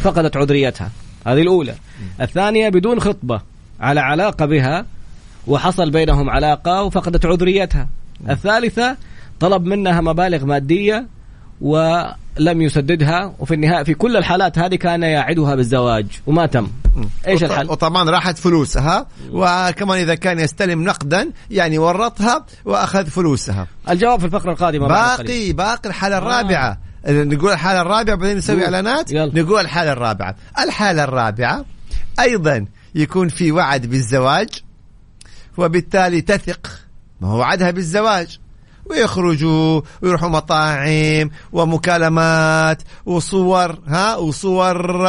فقدت 0.00 0.36
عذريتها. 0.36 0.90
هذه 1.26 1.40
الأولى. 1.40 1.74
الثانية 2.20 2.68
بدون 2.68 3.00
خطبة 3.00 3.40
على 3.80 4.00
علاقة 4.00 4.46
بها 4.46 4.86
وحصل 5.46 5.90
بينهم 5.90 6.30
علاقة 6.30 6.82
وفقدت 6.82 7.26
عذريتها. 7.26 7.88
الثالثة 8.30 8.96
طلب 9.40 9.64
منها 9.64 10.00
مبالغ 10.00 10.44
مادية 10.44 11.06
ولم 11.60 12.62
يسددها 12.62 13.34
وفي 13.38 13.54
النهاية 13.54 13.82
في 13.84 13.94
كل 13.94 14.16
الحالات 14.16 14.58
هذه 14.58 14.74
كان 14.74 15.02
يعدها 15.02 15.54
بالزواج 15.54 16.06
وما 16.26 16.46
تم. 16.46 16.68
إيش 17.28 17.44
الحل؟ 17.44 17.70
وطبعا 17.70 18.10
راحت 18.10 18.38
فلوسها 18.38 19.06
وكمان 19.30 19.98
إذا 19.98 20.14
كان 20.14 20.38
يستلم 20.38 20.84
نقدا 20.84 21.30
يعني 21.50 21.78
ورطها 21.78 22.46
وأخذ 22.64 23.06
فلوسها. 23.06 23.66
الجواب 23.90 24.20
في 24.20 24.26
الفقرة 24.26 24.52
القادمة 24.52 24.88
بعد 24.88 25.18
قليل. 25.18 25.26
باقي 25.26 25.52
باقي 25.52 25.88
الحاله 25.88 26.18
الرابعة. 26.18 26.78
نقول 27.08 27.52
الحالة 27.52 27.80
الرابعة 27.80 28.16
بعدين 28.16 28.36
نسوي 28.36 28.62
يلا. 28.62 29.06
نقول 29.10 29.60
الحالة 29.60 29.92
الرابعة. 29.92 30.36
الحالة 30.58 31.04
الرابعة 31.04 31.64
أيضا 32.20 32.66
يكون 32.94 33.28
في 33.28 33.52
وعد 33.52 33.86
بالزواج 33.86 34.48
وبالتالي 35.56 36.20
تثق. 36.20 36.80
ما 37.20 37.28
هو 37.28 37.38
وعدها 37.38 37.70
بالزواج. 37.70 38.38
ويخرجوا 38.90 39.80
ويروحوا 40.02 40.28
مطاعم 40.28 41.30
ومكالمات 41.52 42.82
وصور 43.06 43.78
ها 43.86 44.16
وصور 44.16 45.06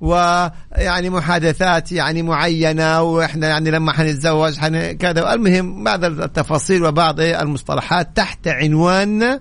ويعني 0.00 1.10
محادثات 1.10 1.92
يعني 1.92 2.22
معينة 2.22 3.02
وإحنا 3.02 3.48
يعني 3.48 3.70
لما 3.70 3.92
حنتزوج 3.92 4.56
حن 4.56 4.92
كذا. 4.92 5.34
المهم 5.34 5.84
بعض 5.84 6.04
التفاصيل 6.04 6.84
وبعض 6.84 7.20
المصطلحات 7.20 8.16
تحت 8.16 8.48
عنوان 8.48 9.40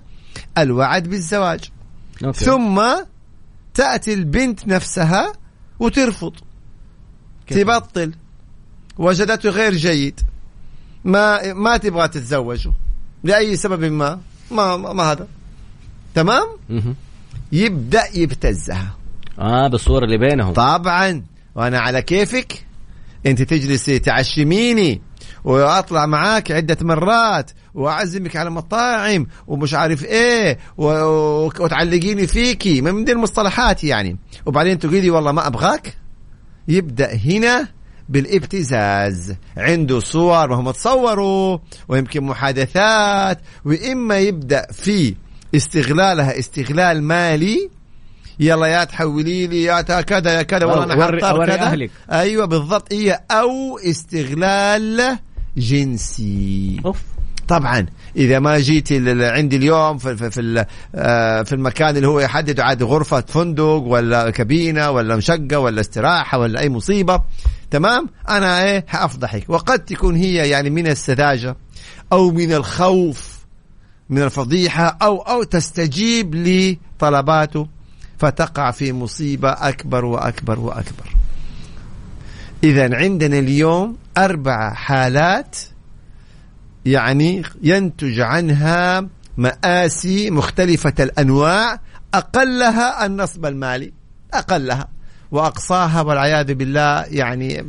الوعد 0.57 1.07
بالزواج. 1.07 1.59
أوكي. 2.25 2.45
ثم 2.45 2.81
تأتي 3.73 4.13
البنت 4.13 4.67
نفسها 4.67 5.33
وترفض. 5.79 6.33
كيف؟ 7.47 7.57
تبطل. 7.57 8.13
وجدته 8.97 9.49
غير 9.49 9.73
جيد. 9.73 10.19
ما 11.03 11.53
ما 11.53 11.77
تبغى 11.77 12.07
تتزوجه. 12.07 12.73
لأي 13.25 13.55
سبب 13.55 13.83
ما. 13.83 14.19
ما 14.51 14.77
ما, 14.77 14.93
ما 14.93 15.03
هذا. 15.11 15.27
تمام. 16.15 16.47
يبدأ 17.51 18.03
يبتزها. 18.13 18.95
آه 19.39 19.67
بالصور 19.67 20.03
اللي 20.03 20.17
بينهم. 20.17 20.53
طبعا. 20.53 21.23
وأنا 21.55 21.79
على 21.79 22.01
كيفك. 22.01 22.65
أنت 23.25 23.41
تجلسي 23.41 23.99
تعشميني. 23.99 25.01
وأطلع 25.43 26.05
معاك 26.05 26.51
عدة 26.51 26.77
مرات. 26.81 27.51
وأعزمك 27.73 28.35
على 28.35 28.49
مطاعم. 28.49 29.27
ومش 29.47 29.73
عارف 29.73 30.05
إيه. 30.05 30.59
و- 30.77 31.45
وتعلقيني 31.45 32.27
فيكي 32.27 32.81
من 32.81 33.05
دي 33.05 33.11
المصطلحات 33.11 33.83
يعني. 33.83 34.17
وبعدين 34.45 34.79
تقولي 34.79 35.01
لي 35.01 35.09
والله 35.09 35.31
ما 35.31 35.47
أبغاك. 35.47 35.97
يبدأ 36.67 37.13
هنا 37.15 37.67
بالابتزاز. 38.09 39.35
عنده 39.57 39.99
صور 39.99 40.51
وهم 40.51 40.71
تصوروا 40.71 41.57
ويمكن 41.87 42.23
محادثات 42.23 43.39
وإما 43.65 44.17
يبدأ 44.17 44.67
في 44.71 45.15
استغلالها 45.55 46.39
استغلال 46.39 47.03
مالي. 47.03 47.69
يلا 48.39 48.67
يا 48.67 48.83
تحولي 48.83 49.47
لي 49.47 49.63
يا 49.63 49.81
كذا 49.81 50.33
يا 50.33 50.41
كذا 50.41 50.65
والله 50.65 50.83
أنا 50.83 51.05
وري 51.05 51.47
كذا. 51.47 51.61
أهلك. 51.61 51.91
أيوه 52.11 52.45
بالضبط. 52.45 52.93
هي 52.93 53.19
أو 53.31 53.77
استغلال 53.77 55.17
جنسي. 55.57 56.81
أوف. 56.85 57.01
طبعا 57.47 57.85
إذا 58.15 58.39
ما 58.39 58.59
جيتي 58.59 59.25
عندي 59.25 59.55
اليوم 59.55 59.97
في 59.97 60.17
في 60.17 60.31
في, 60.31 60.65
آه، 60.95 61.43
في 61.43 61.53
المكان 61.53 61.95
اللي 61.95 62.07
هو 62.07 62.19
يحدد 62.19 62.59
عاد 62.59 62.83
غرفة 62.83 63.21
فندق 63.21 63.63
ولا 63.63 64.29
كابينة 64.29 64.91
ولا 64.91 65.15
مشقة 65.15 65.59
ولا 65.59 65.81
استراحة 65.81 66.39
ولا 66.39 66.59
أي 66.59 66.69
مصيبة. 66.69 67.21
تمام؟ 67.71 68.09
أنا 68.29 68.63
إيه 68.63 68.85
حافضحك 68.87 69.49
وقد 69.49 69.79
تكون 69.79 70.15
هي 70.15 70.49
يعني 70.49 70.69
من 70.69 70.87
السذاجة 70.87 71.55
أو 72.11 72.31
من 72.31 72.53
الخوف 72.53 73.35
من 74.09 74.21
الفضيحة 74.21 74.97
أو 75.01 75.17
أو 75.17 75.43
تستجيب 75.43 76.35
لطلباته 76.35 77.67
فتقع 78.17 78.71
في 78.71 78.93
مصيبة 78.93 79.49
أكبر 79.49 80.05
وأكبر 80.05 80.59
وأكبر. 80.59 81.15
اذا 82.63 82.95
عندنا 82.95 83.39
اليوم 83.39 83.97
أربع 84.17 84.73
حالات 84.73 85.57
يعني 86.85 87.43
ينتج 87.63 88.19
عنها 88.19 89.07
مآسي 89.37 90.31
مختلفة 90.31 90.93
الأنواع 90.99 91.79
أقلها 92.13 93.05
النصب 93.05 93.45
المالي. 93.45 93.93
أقلها. 94.33 94.94
وأقصاها 95.35 96.01
والعياذ 96.01 96.53
بالله 96.53 97.03
يعني 97.03 97.65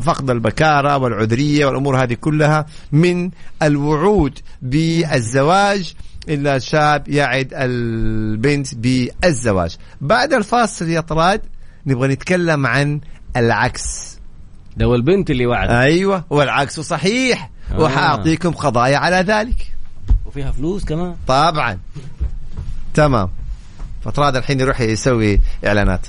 فقد 0.00 0.30
البكارة 0.30 0.96
والعذرية 0.96 1.66
والأمور 1.66 2.02
هذه 2.02 2.14
كلها 2.14 2.66
من 2.92 3.30
الوعود 3.62 4.38
بالزواج 4.62 5.94
إلا 6.28 6.58
شاب 6.58 7.08
يعد 7.08 7.48
البنت 7.54 8.74
بالزواج. 8.74 9.76
بعد 10.00 10.32
الفاصل 10.32 10.88
يا 10.88 11.00
طراد 11.00 11.40
نبغى 11.86 12.08
نتكلم 12.08 12.66
عن 12.66 13.00
العكس. 13.36 14.18
ده 14.76 14.94
البنت 14.94 15.30
اللي 15.30 15.46
وعد 15.46 15.70
أيوة 15.70 16.24
والعكس 16.30 16.80
صحيح. 16.80 17.50
آه. 17.72 17.80
وحأعطيكم 17.80 18.50
قضايا 18.50 18.96
على 18.98 19.16
ذلك. 19.16 19.72
وفيها 20.26 20.52
فلوس 20.52 20.84
كمان. 20.84 21.14
طبعا. 21.26 21.78
تمام. 22.94 23.28
فطراد 24.04 24.36
الحين 24.36 24.60
يروح 24.60 24.80
يسوي 24.80 25.40
إعلانات. 25.66 26.06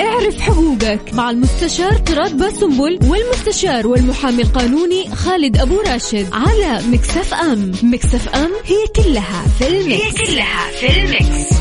اعرف 0.00 0.40
حقوقك 0.40 1.14
مع 1.14 1.30
المستشار 1.30 1.92
طراد 1.92 2.38
باسنبل 2.38 2.98
والمستشار 3.02 3.86
والمحامي 3.86 4.42
القانوني 4.42 5.08
خالد 5.14 5.56
أبو 5.56 5.80
راشد 5.80 6.26
على 6.32 6.80
Mix 6.92 7.34
FM 7.34 7.72
Mix 7.82 8.28
FM 8.28 8.50
هي 8.64 9.02
كلها 9.04 9.42
في 9.58 9.68
ال 9.68 9.76
Mix 9.76 10.02
هي 10.02 10.26
كلها 10.26 10.70
في 10.70 11.02
ال 11.02 11.14
Mix 11.14 11.52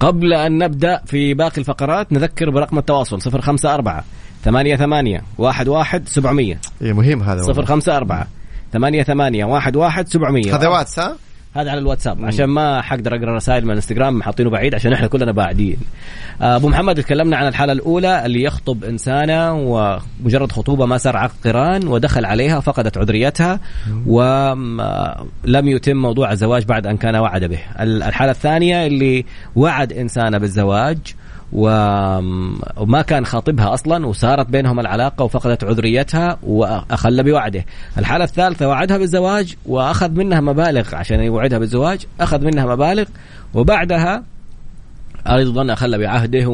قبل 0.00 0.32
أن 0.32 0.58
نبدأ 0.58 1.02
في 1.06 1.34
باقي 1.34 1.58
الفقرات 1.58 2.12
نذكر 2.12 2.50
برقم 2.50 2.78
التواصل 2.78 3.18
054 3.34 4.02
ثمانية 4.44 4.76
ثمانية 4.76 5.22
واحد 5.38 5.68
واحد 5.68 6.08
سبعمية. 6.08 6.60
اي 6.82 6.92
مهم 6.92 7.22
هذا 7.22 7.40
والله. 7.40 7.52
صفر 7.52 7.64
خمسة 7.64 7.96
أربعة 7.96 8.26
ثمانية 8.72 9.02
ثمانية 9.02 9.44
واحد 9.44 9.76
واحد 9.76 10.08
سبعمية. 10.08 10.56
هذا 10.56 10.68
واتس 10.68 10.98
ها؟ 10.98 11.16
هذا 11.54 11.70
على 11.70 11.80
الواتساب. 11.80 12.24
عشان 12.24 12.44
ما 12.44 12.82
حقدر 12.82 13.16
أقرأ 13.16 13.36
رسائل 13.36 13.64
من 13.64 13.70
الانستغرام 13.70 14.22
حاطينه 14.22 14.50
بعيد 14.50 14.74
عشان 14.74 14.92
إحنا 14.92 15.06
كلنا 15.06 15.32
بعدين. 15.32 15.76
آه، 16.42 16.56
أبو 16.56 16.68
محمد 16.68 16.94
تكلمنا 17.02 17.36
عن 17.36 17.46
الحالة 17.46 17.72
الأولى 17.72 18.26
اللي 18.26 18.42
يخطب 18.42 18.84
إنسانة 18.84 19.52
ومجرد 19.52 20.52
خطوبة 20.52 20.86
ما 20.86 20.98
صار 20.98 21.16
عقد 21.16 21.34
قران 21.44 21.88
ودخل 21.88 22.24
عليها 22.24 22.60
فقدت 22.60 22.98
عذريتها 22.98 23.60
ولم 24.06 25.68
يتم 25.68 25.96
موضوع 25.96 26.32
الزواج 26.32 26.64
بعد 26.64 26.86
أن 26.86 26.96
كان 26.96 27.16
وعد 27.16 27.44
به. 27.44 27.58
ال- 27.80 28.02
الحالة 28.02 28.30
الثانية 28.30 28.86
اللي 28.86 29.24
وعد 29.56 29.92
إنسانة 29.92 30.38
بالزواج 30.38 30.98
وما 31.52 33.02
كان 33.06 33.26
خاطبها 33.26 33.74
أصلا 33.74 34.06
وصارت 34.06 34.46
بينهم 34.46 34.80
العلاقة 34.80 35.24
وفقدت 35.24 35.64
عذريتها 35.64 36.38
وأخل 36.42 37.22
بوعده. 37.22 37.64
الحالة 37.98 38.24
الثالثة 38.24 38.68
وعدها 38.68 38.98
بالزواج 38.98 39.56
وأخذ 39.66 40.10
منها 40.10 40.40
مبالغ 40.40 40.94
عشان 40.94 41.20
يوعدها 41.20 41.58
بالزواج، 41.58 42.06
أخذ 42.20 42.44
منها 42.44 42.66
مبالغ 42.66 43.04
وبعدها 43.54 44.22
أيضا 45.26 45.72
أخل 45.72 45.98
بعهده 45.98 46.48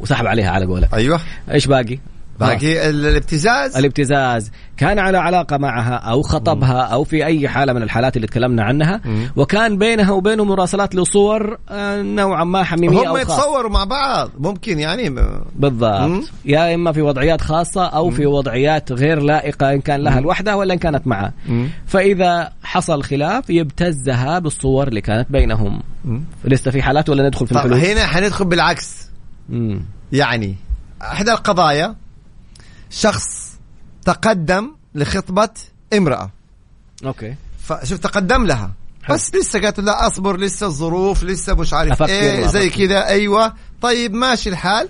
وسحب 0.00 0.26
عليها 0.26 0.50
على 0.50 0.66
قوله. 0.66 0.88
أيوه 0.94 1.20
إيش 1.50 1.66
باقي؟ 1.66 1.98
باقي 2.46 2.90
ال- 2.90 3.06
الابتزاز؟ 3.06 3.76
الابتزاز. 3.76 4.50
كان 4.76 4.98
على 4.98 5.18
علاقة 5.18 5.56
معها 5.56 5.94
أو 5.94 6.22
خطبها 6.22 6.80
أو 6.82 7.04
في 7.04 7.24
أي 7.24 7.48
حالة 7.48 7.72
من 7.72 7.82
الحالات 7.82 8.16
اللي 8.16 8.26
تكلمنا 8.26 8.62
عنها. 8.64 9.00
وكان 9.36 9.78
بينها 9.78 10.12
وبينه 10.12 10.44
مراسلات 10.44 10.94
لصور 10.94 11.58
آه، 11.70 12.02
نوعا 12.02 12.44
ما 12.44 12.62
حميمية 12.62 13.02
هم 13.02 13.06
أو 13.06 13.16
يتصوروا 13.16 13.70
مع 13.70 13.84
بعض 13.84 14.30
ممكن 14.38 14.78
يعني. 14.78 15.14
بالضبط. 15.56 16.24
يا 16.44 16.74
إما 16.74 16.92
في 16.92 17.02
وضعيات 17.02 17.40
خاصة 17.40 17.86
أو 17.86 18.10
في 18.10 18.26
وضعيات 18.26 18.92
غير 18.92 19.22
لائقة 19.22 19.72
إن 19.72 19.80
كان 19.80 20.00
لها 20.00 20.20
لوحدها 20.20 20.54
ولا 20.54 20.74
إن 20.74 20.78
كانت 20.78 21.06
معه. 21.06 21.32
فإذا 21.86 22.52
حصل 22.62 23.02
خلاف 23.02 23.50
يبتزها 23.50 24.38
بالصور 24.38 24.88
اللي 24.88 25.00
كانت 25.00 25.32
بينهم. 25.32 25.82
لسه 26.44 26.70
في 26.70 26.82
حالات 26.82 27.08
ولا 27.08 27.26
ندخل 27.28 27.46
في 27.46 27.52
الحلول؟ 27.52 27.78
هنا 27.78 28.06
حندخل 28.06 28.44
بالعكس. 28.44 29.08
يعني 30.12 30.56
إحدى 31.02 31.30
القضايا 31.32 31.94
شخص 32.92 33.52
تقدم 34.04 34.70
لخطبة 34.94 35.48
امرأة. 35.92 36.30
أوكي. 37.04 37.34
فشوف 37.62 37.98
تقدم 37.98 38.46
لها. 38.46 38.72
حلو. 39.02 39.16
بس 39.16 39.34
لسه 39.34 39.60
قالت 39.60 39.78
له 39.78 39.84
لا 39.84 40.06
أصبر 40.06 40.36
لسه 40.36 40.66
الظروف 40.66 41.24
لسه 41.24 41.54
مش 41.54 41.74
عارف 41.74 42.02
إيه 42.02 42.46
زي. 42.46 42.70
كذا. 42.70 43.06
أيوه. 43.06 43.54
طيب 43.82 44.14
ماشي 44.14 44.50
الحال. 44.50 44.88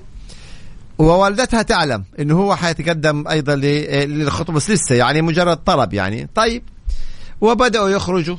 ووالدتها 0.98 1.62
تعلم 1.62 2.04
إنه 2.18 2.34
هو 2.38 2.56
حيتقدم 2.56 3.28
أيضا 3.28 3.54
إيه، 3.54 4.04
للخطبة 4.04 4.52
بس 4.54 4.70
لسه 4.70 4.94
يعني 4.94 5.22
مجرد 5.22 5.56
طلب 5.56 5.94
يعني. 5.94 6.28
طيب. 6.34 6.62
وبدأوا 7.40 7.88
يخرجوا. 7.88 8.36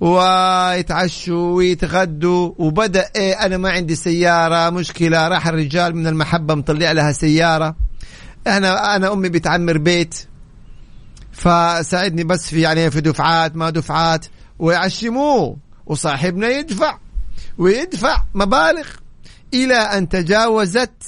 ويتعشوا 0.00 1.56
ويتغدوا. 1.56 2.52
وبدأ 2.58 3.08
إيه 3.16 3.32
أنا 3.32 3.56
ما 3.56 3.70
عندي 3.70 3.94
سيارة 3.94 4.70
مشكلة 4.70 5.28
راح 5.28 5.46
الرجال 5.46 5.96
من 5.96 6.06
المحبة 6.06 6.54
مطلع 6.54 6.92
لها 6.92 7.12
سيارة. 7.12 7.76
أنا 8.56 8.96
أنا 8.96 9.12
امي 9.12 9.28
بتعمر 9.28 9.78
بيت 9.78 10.14
فساعدني 11.32 12.24
بس 12.24 12.50
في 12.50 12.60
يعني 12.60 12.90
في 12.90 13.00
دفعات 13.00 13.56
ما 13.56 13.70
دفعات 13.70 14.26
ويعشموه 14.58 15.56
وصاحبنا 15.86 16.48
يدفع 16.48 16.98
ويدفع 17.58 18.22
مبالغ 18.34 18.86
إلى 19.54 19.74
أن 19.74 20.08
تجاوزت 20.08 21.02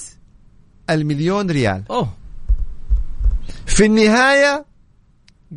المليون 0.89 1.51
ريال. 1.51 1.83
أوه. 1.89 2.13
في 3.65 3.85
النهاية 3.85 4.65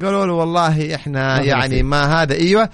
قالوا 0.03 0.27
له 0.27 0.33
والله 0.33 0.95
إحنا 0.95 1.43
يعني. 1.43 1.83
ما 1.83 2.23
هذا 2.23 2.35
إيوه 2.35 2.71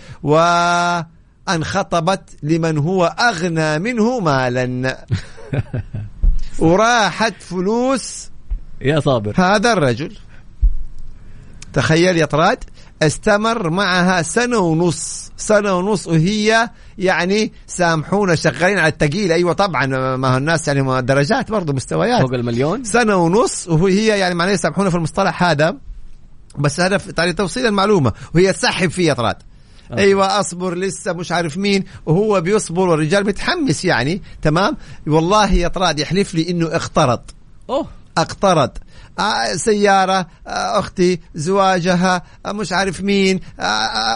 وأنخطبت 1.49 2.31
لمن 2.43 2.79
هو 2.79 3.05
أغنى 3.05 3.79
منه 3.79 4.21
مالا. 4.21 5.07
وراحت 6.59 7.43
فلوس 7.43 8.30
يا 8.81 9.01
صابر. 9.01 9.35
هذا 9.37 9.73
الرجل 9.73 10.17
تخيل 11.73 12.17
يا 12.17 12.25
طراد 12.25 12.65
استمر 13.03 13.71
معها 13.71 14.23
سنة 14.23 14.59
ونص. 14.59 15.31
سنة 15.37 15.75
ونص 15.75 16.07
وهي 16.07 16.71
يعني 16.99 17.53
سامحونا 17.67 18.35
شغالين 18.35 18.79
على 18.79 18.89
التقيل. 18.93 19.33
أيوة 19.33 19.53
طبعا 19.53 19.87
ما 20.17 20.29
هو 20.35 20.37
الناس 20.37 20.69
يعني 20.69 20.83
ما 20.83 21.01
درجات 21.01 21.51
برضو 21.51 21.73
مستويات. 21.73 22.21
فوق 22.21 22.35
المليون. 22.35 22.85
سنة 22.85 23.17
ونص 23.17 23.69
وهي 23.69 24.07
يعني 24.07 24.35
معناه 24.35 24.53
يسامحونا 24.53 24.91
في 24.91 24.97
المصطلح 24.97 25.43
هذا. 25.43 25.77
بس 26.59 26.81
هذا 26.81 27.01
يعني 27.19 27.33
توصيل 27.33 27.67
المعلومة. 27.67 28.13
وهي 28.35 28.53
تسحب 28.53 28.91
فيه 28.91 29.09
يا 29.09 29.15
طراد. 29.15 29.37
آه. 29.93 29.99
أيوه 29.99 30.41
أصبر 30.41 30.75
لسه 30.75 31.13
مش 31.13 31.33
عارف 31.33 31.57
مين 31.57 31.85
وهو 32.07 32.41
بيصبر 32.41 32.89
والرجال 32.89 33.27
متحمس 33.27 33.85
يعني. 33.85 34.23
تمام؟ 34.43 34.77
والله 35.07 35.53
يا 35.53 35.69
طراد 35.69 35.99
يحلف 35.99 36.35
لي 36.35 36.51
إنه 36.51 36.77
اخترط. 36.77 37.35
أوه. 37.71 37.87
اقترض 38.19 38.71
آه، 39.19 39.57
سيارة 39.57 40.27
آه، 40.47 40.79
أختي 40.79 41.21
زواجها 41.35 42.23
آه، 42.47 42.53
مش 42.53 42.73
عارف 42.73 43.01
مين 43.01 43.41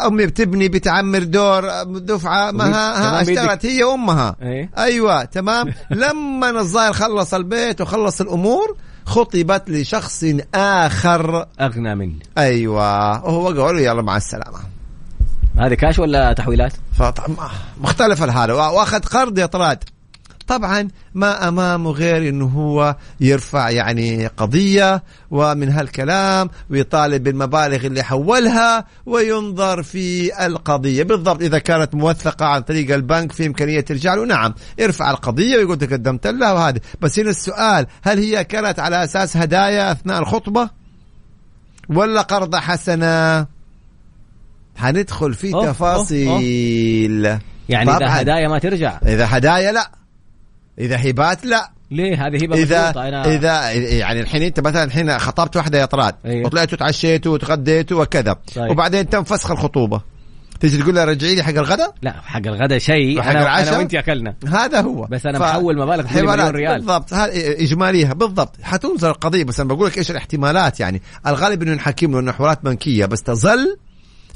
أمي 0.06 0.26
بتبني 0.26 0.68
بتعمر 0.68 1.22
دور 1.22 1.82
دفعة 1.82 2.50
ما 2.50 3.22
اشترت 3.22 3.66
هي 3.66 3.84
أمها 3.84 4.36
أيه؟ 4.42 4.70
أيوة 4.78 5.24
تمام. 5.24 5.74
لما 5.90 6.50
الظاهر 6.50 6.92
خلص 6.92 7.34
البيت 7.34 7.80
وخلص 7.80 8.20
الأمور 8.20 8.76
خطبت 9.06 9.70
لشخص 9.70 10.24
آخر. 10.54 11.46
أغنى 11.60 11.94
مني. 11.94 12.18
أيوة 12.38 13.24
وهو 13.24 13.46
قالوا 13.46 13.80
يلا 13.80 14.02
مع 14.02 14.16
السلامة. 14.16 14.58
هذه 15.58 15.74
كاش 15.74 15.98
ولا 15.98 16.32
تحويلات؟ 16.32 16.72
مختلف 17.80 18.24
الحال. 18.24 18.52
وأخذ 18.52 19.00
قرض 19.00 19.38
يا 19.38 19.46
طراد. 19.46 19.84
طبعا 20.46 20.88
ما 21.14 21.48
أمامه 21.48 21.90
غير 21.90 22.28
إنه 22.28 22.46
هو 22.46 22.96
يرفع 23.20 23.70
يعني 23.70 24.26
قضية 24.26 25.02
ومن 25.30 25.68
هالكلام 25.68 26.50
ويطالب 26.70 27.22
بالمبالغ 27.22 27.86
اللي 27.86 28.02
حولها 28.02 28.84
وينظر 29.06 29.82
في 29.82 30.30
القضية. 30.46 31.02
بالضبط 31.02 31.42
إذا 31.42 31.58
كانت 31.58 31.94
موثقة 31.94 32.46
عن 32.46 32.60
طريق 32.60 32.94
البنك 32.94 33.32
في 33.32 33.46
إمكانية 33.46 33.80
ترجع 33.80 34.14
له 34.14 34.26
نعم 34.26 34.54
ارفع 34.80 35.10
القضية 35.10 35.56
ويقول 35.56 35.78
تقدمت 35.78 36.26
لها 36.26 36.52
وهذا 36.52 36.80
بس 37.00 37.18
هنا 37.18 37.30
السؤال 37.30 37.86
هل 38.02 38.18
هي 38.18 38.44
كانت 38.44 38.78
على 38.78 39.04
أساس 39.04 39.36
هدايا 39.36 39.92
أثناء 39.92 40.18
الخطبة؟ 40.18 40.70
ولا 41.88 42.22
قرضه 42.22 42.60
حسنة؟ 42.60 43.46
حندخل 44.76 45.34
في 45.34 45.52
تفاصيل 45.52 47.26
أوه. 47.26 47.40
يعني 47.68 47.90
إذا 47.90 48.06
هدايا 48.22 48.48
ما 48.48 48.58
ترجع. 48.58 48.98
إذا 49.06 49.26
هدايا 49.30 49.72
لا. 49.72 49.90
إذا 50.78 51.10
هبات 51.10 51.46
لا. 51.46 51.70
ليه؟ 51.90 52.26
هذه 52.26 52.44
هبة 52.44 52.56
اذا 52.56 52.90
أنا... 52.90 53.34
اذا 53.34 53.70
يعني 53.72 54.20
الحين 54.20 54.42
أنت 54.42 54.60
مثلا 54.60 54.84
الحين 54.84 55.18
خطبت 55.18 55.56
واحدة 55.56 55.78
يا 55.78 55.84
طراد 55.84 56.14
أيوه. 56.24 56.46
وطلعتوا 56.46 56.78
تعشيتوا 56.78 57.32
وتغديتوا 57.32 58.02
وكذا 58.02 58.36
طيب. 58.54 58.70
وبعدين 58.70 59.08
تم 59.08 59.24
فسخ 59.24 59.50
الخطوبة. 59.50 60.00
تيجي 60.60 60.78
تقول 60.78 60.94
لها 60.94 61.04
رجعي 61.04 61.34
لي 61.34 61.42
حق 61.42 61.50
الغداء؟ 61.50 61.94
لا 62.02 62.12
حق 62.12 62.40
الغداء 62.46 62.78
شيء. 62.78 63.22
حق 63.22 63.30
أنا, 63.30 63.62
أنا 63.62 63.78
وأنت 63.78 63.94
اكلنا 63.94 64.34
هذا 64.48 64.80
هو. 64.80 65.06
بس 65.10 65.26
أنا 65.26 65.38
ف... 65.38 65.42
محول 65.42 65.78
مبالغ 65.78 66.14
مليون 66.14 66.48
ريال. 66.48 66.76
بالضبط. 66.76 67.08
اجماليها 67.12 68.12
بالضبط. 68.12 68.56
حتنظر 68.62 69.10
القضية 69.10 69.44
بس 69.44 69.60
أنا 69.60 69.68
بقول 69.68 69.86
لك 69.86 69.98
إيش 69.98 70.10
الاحتمالات 70.10 70.80
يعني. 70.80 71.02
الغالب 71.26 71.62
إنه 71.62 71.74
نحكم 71.74 72.12
له 72.12 72.20
انه 72.20 72.32
حوارات 72.32 72.64
بنكية 72.64 73.06
بس 73.06 73.22
تظل 73.22 73.76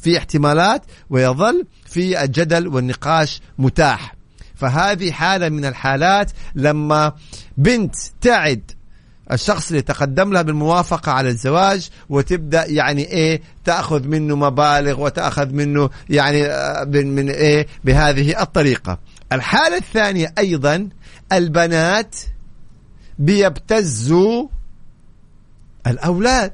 في 0.02 0.18
احتمالات 0.18 0.82
ويظل 1.10 1.66
في 1.86 2.24
الجدل 2.24 2.68
والنقاش 2.68 3.40
متاح. 3.58 4.17
فهذه 4.58 5.12
حالة 5.12 5.48
من 5.48 5.64
الحالات 5.64 6.30
لما 6.54 7.12
بنت 7.56 7.94
تعد 8.20 8.70
الشخص 9.32 9.70
اللي 9.70 9.82
تقدم 9.82 10.32
لها 10.32 10.42
بالموافقة 10.42 11.12
على 11.12 11.28
الزواج 11.28 11.88
وتبدأ 12.08 12.66
يعني 12.66 13.04
إيه 13.04 13.42
تأخذ 13.64 14.06
منه 14.06 14.36
مبالغ 14.36 15.00
وتأخذ 15.00 15.52
منه 15.52 15.90
يعني 16.10 16.46
آه، 16.46 16.84
من, 16.84 17.14
من 17.14 17.30
إيه 17.30 17.66
بهذه 17.84 18.42
الطريقة. 18.42 18.98
الحالة 19.32 19.76
الثانية 19.76 20.34
أيضا 20.38 20.88
البنات 21.32 22.16
بيبتزوا 23.18 24.48
الأولاد. 25.86 26.52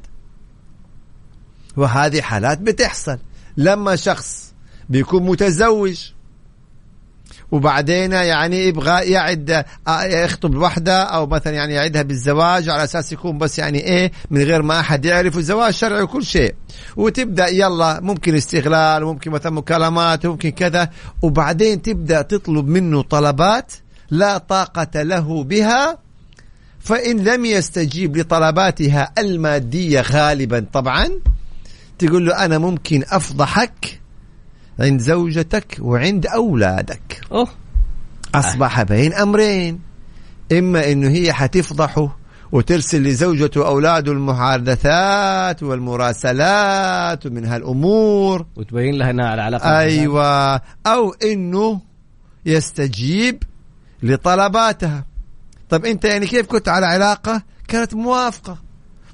وهذه 1.77 2.21
حالات 2.21 2.61
بتحصل 2.61 3.19
لما 3.57 3.97
شخص 3.97 4.55
بيكون 4.89 5.23
متزوج. 5.23 6.01
وبعدين 7.55 8.13
يعني 8.13 8.69
يبغى 8.69 9.11
يعد 9.11 9.65
آه، 9.89 10.03
يخطب 10.03 10.55
وحده 10.57 11.03
أو 11.03 11.27
مثلا 11.27 11.53
يعني 11.53 11.75
يعدها 11.75 12.03
بالزواج 12.03 12.69
على 12.69 12.85
أساس 12.85 13.13
يكون 13.13 13.39
بس 13.39 13.59
يعني 13.59 13.79
إيه 13.79 14.13
من 14.31 14.43
غير 14.43 14.63
ما 14.63 14.81
أحد 14.81 15.05
يعرف 15.05 15.39
الزواج 15.39 15.73
شرعي 15.73 16.03
وكل 16.03 16.25
شيء. 16.25 16.55
وتبدأ 16.97 17.49
يلا 17.49 18.01
ممكن 18.01 18.35
استغلال 18.35 19.05
ممكن 19.05 19.31
مثلا 19.31 19.53
مكالمات 19.53 20.27
ممكن 20.27 20.51
كذا. 20.51 20.91
وبعدين 21.23 21.83
تبدأ 21.83 22.23
تطلب 22.23 22.69
منه 22.69 23.03
طلبات 23.03 23.73
لا 24.11 24.39
طاقة 24.39 25.03
له 25.03 25.45
بها 25.45 25.99
فإن 26.81 27.25
لم 27.25 27.45
يستجيب 27.45 28.17
لطلباتها 28.17 29.13
المادية 29.19 30.01
غالبا 30.01 30.67
طبعا 30.73 31.09
تقول 31.99 32.27
له 32.27 32.45
أنا 32.45 32.59
ممكن 32.59 33.05
أفضحك 33.11 34.01
عند 34.81 35.01
زوجتك 35.01 35.77
وعند 35.81 36.27
أولادك. 36.27 37.21
أوه. 37.33 37.49
أصبح 38.35 38.83
بين 38.83 39.13
أمرين. 39.13 39.81
إما 40.53 40.93
إنه 40.93 41.09
هي 41.09 41.33
حتفضحه 41.33 42.19
وترسل 42.53 43.03
لزوجته 43.03 43.61
وأولاده 43.61 44.13
المحادثات 44.13 45.63
والمراسلات 45.63 47.27
ومن 47.27 47.45
هالأمور. 47.45 48.47
وتبين 48.57 48.95
لها 48.95 49.11
أنها 49.11 49.27
على 49.27 49.43
علاقة 49.43 49.79
أيوة. 49.79 50.61
أو 50.87 51.13
إنه 51.25 51.81
يستجيب 52.47 53.43
لطلباتها. 54.03 55.05
طب 55.69 55.85
أنت 55.85 56.05
يعني 56.05 56.27
كيف 56.27 56.47
كنت 56.47 56.69
على 56.69 56.87
علاقة؟ 56.87 57.43
كانت 57.69 57.95
موافقة. 57.95 58.64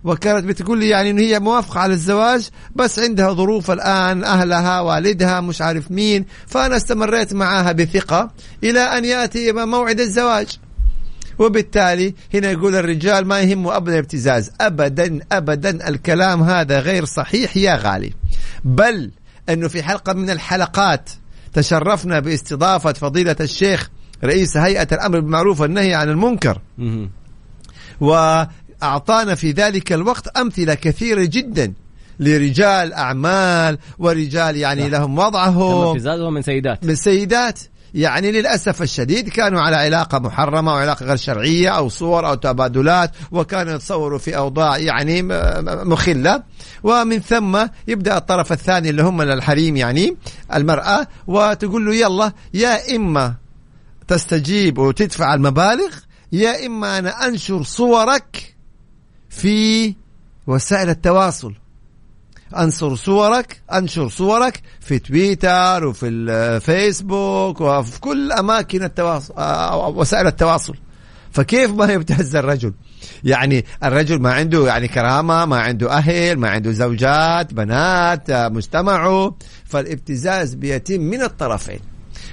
وكانت 0.04 0.44
بتقول 0.44 0.78
لي 0.78 0.88
يعني 0.88 1.10
إنه 1.10 1.22
هي 1.22 1.38
موافقة 1.38 1.80
على 1.80 1.94
الزواج 1.94 2.48
بس 2.76 2.98
عندها 2.98 3.32
ظروف 3.32 3.70
الآن 3.70 4.24
أهلها 4.24 4.80
والدها 4.80 5.40
مش 5.40 5.62
عارف 5.62 5.90
مين 5.90 6.26
فأنا 6.46 6.76
استمريت 6.76 7.34
معها 7.34 7.72
بثقة 7.72 8.30
إلى 8.64 8.80
أن 8.80 9.04
يأتي 9.04 9.52
موعد 9.52 10.00
الزواج. 10.00 10.58
وبالتالي 11.38 12.14
هنا 12.34 12.50
يقول 12.50 12.74
الرجال 12.74 13.26
ما 13.26 13.40
يهمه 13.40 13.76
ابدا 13.76 13.92
الابتزاز 13.92 14.50
ابدا 14.60 15.18
ابدا 15.32 15.88
الكلام 15.88 16.42
هذا 16.42 16.80
غير 16.80 17.04
صحيح 17.04 17.56
يا 17.56 17.76
غالي. 17.76 18.12
بل 18.64 19.10
إنه 19.48 19.68
في 19.68 19.82
حلقة 19.82 20.12
من 20.12 20.30
الحلقات 20.30 21.10
تشرفنا 21.52 22.20
باستضافة 22.20 22.92
فضيلة 22.92 23.36
الشيخ 23.40 23.90
رئيس 24.24 24.56
هيئة 24.56 24.88
الأمر 24.92 25.20
بالمعروف 25.20 25.60
والنهي 25.60 25.94
عن 25.94 26.08
المنكر. 26.08 26.58
و 28.00 28.42
أعطانا 28.82 29.34
في 29.34 29.52
ذلك 29.52 29.92
الوقت 29.92 30.28
أمثلة 30.28 30.74
كثيرة 30.74 31.24
جدا 31.24 31.72
لرجال 32.20 32.92
أعمال 32.92 33.78
ورجال 33.98 34.56
يعني 34.56 34.88
لا. 34.88 34.96
لهم 34.96 35.18
وضعهم. 35.18 35.94
من 36.30 36.42
سيدات. 36.42 36.84
من 36.84 36.94
سيدات. 36.94 37.60
يعني 37.94 38.32
للأسف 38.32 38.82
الشديد 38.82 39.28
كانوا 39.28 39.60
على 39.60 39.76
علاقة 39.76 40.18
محرمة 40.18 40.72
أو 40.72 40.76
علاقة 40.76 41.06
غير 41.06 41.16
شرعية 41.16 41.68
أو 41.68 41.88
صور 41.88 42.28
أو 42.28 42.34
تبادلات 42.34 43.10
وكانوا 43.32 43.72
يتصوروا 43.72 44.18
في 44.18 44.36
أوضاع 44.36 44.78
يعني 44.78 45.22
مخلة. 45.84 46.42
ومن 46.82 47.18
ثم 47.18 47.66
يبدأ 47.88 48.16
الطرف 48.16 48.52
الثاني 48.52 48.90
اللي 48.90 49.02
هم 49.02 49.20
الحريم 49.20 49.76
يعني 49.76 50.16
المرأة 50.54 51.06
وتقول 51.26 51.86
له 51.86 51.94
يلا 51.94 52.32
يا 52.54 52.96
إما 52.96 53.34
تستجيب 54.08 54.78
وتدفع 54.78 55.34
المبالغ 55.34 55.96
يا 56.32 56.66
إما 56.66 56.98
أنا 56.98 57.26
أنشر 57.26 57.62
صورك 57.62 58.54
في 59.30 59.94
وسائل 60.46 60.88
التواصل. 60.88 61.54
انشر 62.58 62.94
صورك 62.94 63.62
انشر 63.72 64.08
صورك 64.08 64.62
في 64.80 64.98
تويتر 64.98 65.84
وفي 65.84 66.08
الفيسبوك 66.08 67.60
وفي 67.60 68.00
كل 68.00 68.32
أماكن 68.32 68.82
التواصل 68.82 69.34
آه، 69.38 69.88
وسائل 69.88 70.26
التواصل. 70.26 70.74
فكيف 71.32 71.70
ما 71.70 71.92
يبتز 71.92 72.36
الرجل؟ 72.36 72.72
يعني 73.24 73.64
الرجل 73.84 74.20
ما 74.20 74.32
عنده 74.32 74.66
يعني 74.66 74.88
كرامة 74.88 75.44
ما 75.44 75.60
عنده 75.60 75.92
أهل 75.92 76.36
ما 76.36 76.50
عنده 76.50 76.72
زوجات 76.72 77.54
بنات 77.54 78.30
آه، 78.30 78.48
مجتمعه. 78.48 79.36
فالابتزاز 79.64 80.54
بيتم 80.54 81.00
من 81.00 81.22
الطرفين. 81.22 81.80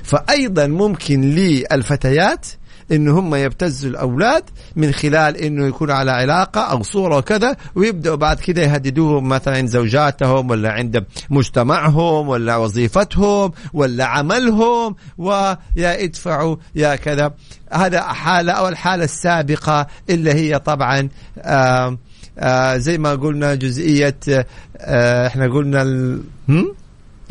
فأيضا 0.04 0.68
ممكن 0.68 1.22
للفتيات 1.22 2.46
انه 2.92 3.20
هم 3.20 3.36
يبتزوا 3.36 3.90
الأولاد 3.90 4.44
من 4.76 4.92
خلال 4.92 5.38
إنه 5.38 5.68
يكون 5.68 5.92
على 5.92 6.12
علاقة 6.12 6.62
أو 6.62 6.84
صورة 6.84 7.18
وكذا 7.18 7.56
ويبدأوا 7.76 8.16
بعد 8.16 8.40
كده 8.40 8.62
يهددوهم 8.62 9.30
مثلا 9.30 9.58
عند 9.58 9.70
زوجاتهم 9.70 10.50
ولا 10.50 10.72
عند 10.72 11.04
مجتمعهم 11.30 12.30
ولا 12.30 12.58
وظيفتهم 12.58 13.52
ولا 13.74 14.06
عملهم 14.06 14.96
ويا 15.18 15.58
ادفعوا 16.04 16.56
يا 16.76 16.96
كذا 16.96 17.34
هذا 17.72 18.02
حالة 18.02 18.54
أو 18.54 18.68
الحالة 18.68 19.04
السابقة 19.04 19.88
اللي 20.10 20.34
هي 20.34 20.60
طبعا 20.60 21.10
آآ 21.38 21.98
آآ 22.40 22.78
زي 22.78 22.98
ما 22.98 23.16
قلنا 23.16 23.56
جزئية 23.56 24.18
إحنا 25.28 25.48
قلنا. 25.48 25.82
هم؟ 26.50 26.76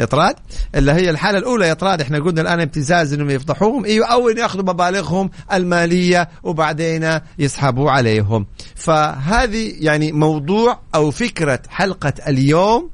إطراد 0.01 0.37
اللي 0.75 0.93
هي 0.93 1.11
الحالة 1.11 1.39
الأولى 1.39 1.73
إطراد. 1.73 2.01
إحنا 2.01 2.19
قلنا 2.19 2.41
الآن 2.41 2.61
ابتزاز 2.61 3.13
إنهم 3.13 3.31
يفضحوهم. 3.31 3.85
إيوه 3.85 4.07
أو 4.07 4.29
يأخذوا 4.29 4.65
مبالغهم 4.65 5.31
المالية 5.53 6.29
وبعدين 6.43 7.21
يسحبوا 7.39 7.91
عليهم. 7.91 8.47
فهذه 8.75 9.73
يعني 9.79 10.13
موضوع 10.13 10.81
أو 10.95 11.11
فكرة 11.11 11.63
حلقة 11.69 12.13
اليوم 12.29 12.91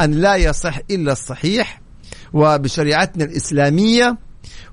أن 0.00 0.10
لا 0.10 0.36
يصح 0.36 0.78
إلا 0.90 1.12
الصحيح 1.12 1.80
وبشريعتنا 2.32 3.24
الإسلامية. 3.24 4.18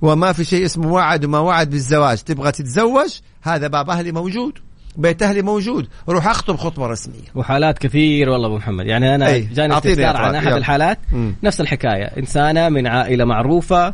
وما 0.02 0.34
في 0.34 0.44
شيء 0.46 0.66
اسمه 0.66 0.94
وعد 0.94 1.26
وما 1.26 1.40
وعد 1.40 1.70
بالزواج. 1.70 2.18
تبغى 2.18 2.52
تتزوج؟ 2.52 3.20
هذا 3.42 3.68
باب 3.68 3.90
أهلي 3.90 4.12
موجود. 4.12 4.60
بيت 4.98 5.24
أهلي 5.24 5.42
موجود. 5.42 5.88
روح 6.10 6.28
أخطب 6.28 6.56
خطبة 6.56 6.88
رسمية. 6.88 7.28
وحالات 7.36 7.78
كثير 7.78 8.30
والله 8.30 8.48
أبو 8.48 8.58
محمد. 8.58 8.86
يعني 8.86 9.16
أنا 9.16 9.28
أي. 9.28 9.42
جاني 9.42 9.78
استفسار 9.78 10.18
عن. 10.18 10.36
أحد 10.36 10.48
يلا. 10.48 10.58
الحالات. 10.58 11.00
مم. 11.12 11.36
نفس 11.44 11.62
الحكاية. 11.62 12.04
إنسانة 12.04 12.70
من 12.70 12.88
عائلة 12.88 13.26
معروفة 13.26 13.94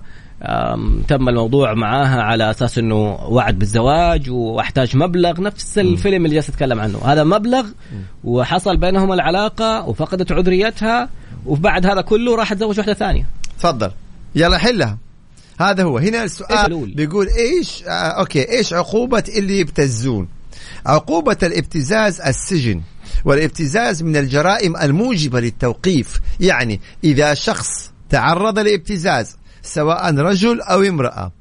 تم 1.08 1.30
الموضوع 1.30 1.74
معاها 1.74 2.22
على 2.22 2.50
أساس 2.52 2.78
إنه 2.78 3.16
وعد 3.16 3.60
بالزواج 3.60 4.30
وأحتاج 4.30 4.98
مبلغ. 4.98 5.42
نفس 5.42 5.78
الفيلم 5.78 6.26
اللي 6.26 6.36
جالس 6.36 6.50
اتكلم 6.50 6.80
عنه. 6.80 7.00
هذا 7.06 7.24
مبلغ 7.24 7.66
وحصل 8.24 8.78
بينهم 8.78 9.14
العلاقة 9.14 9.88
وفقدت 9.88 10.32
عذريتها 10.32 11.10
وبعد 11.46 11.86
هذا 11.86 12.02
كله 12.02 12.36
راح 12.36 12.54
تزوج 12.54 12.78
واحدة 12.78 12.94
ثانية. 12.94 13.26
تفضل. 13.60 13.92
يلا 14.36 14.58
حلها. 14.58 14.98
هذا 15.60 15.84
هو. 15.84 15.98
هنا 15.98 16.24
السؤال؟ 16.24 16.94
بيقول 16.96 17.28
إيش 17.28 17.84
آه 17.84 17.92
okay 17.92 18.52
إيش 18.58 18.74
عقوبة 18.74 19.24
اللي 19.38 19.60
يبتزون؟ 19.60 20.28
عقوبة 20.86 21.38
الابتزاز 21.44 22.22
السجن 22.22 22.82
والابتزاز 23.26 24.04
من 24.04 24.18
الجرائم 24.18 24.78
الموجبة 24.78 25.40
للتوقيف 25.40 26.20
يعني 26.40 26.82
إذا 27.04 27.34
شخص 27.34 27.92
تعرض 28.10 28.60
لابتزاز 28.60 29.38
سواء 29.62 30.16
رجل 30.16 30.62
أو 30.62 30.82
امرأة 30.82 31.32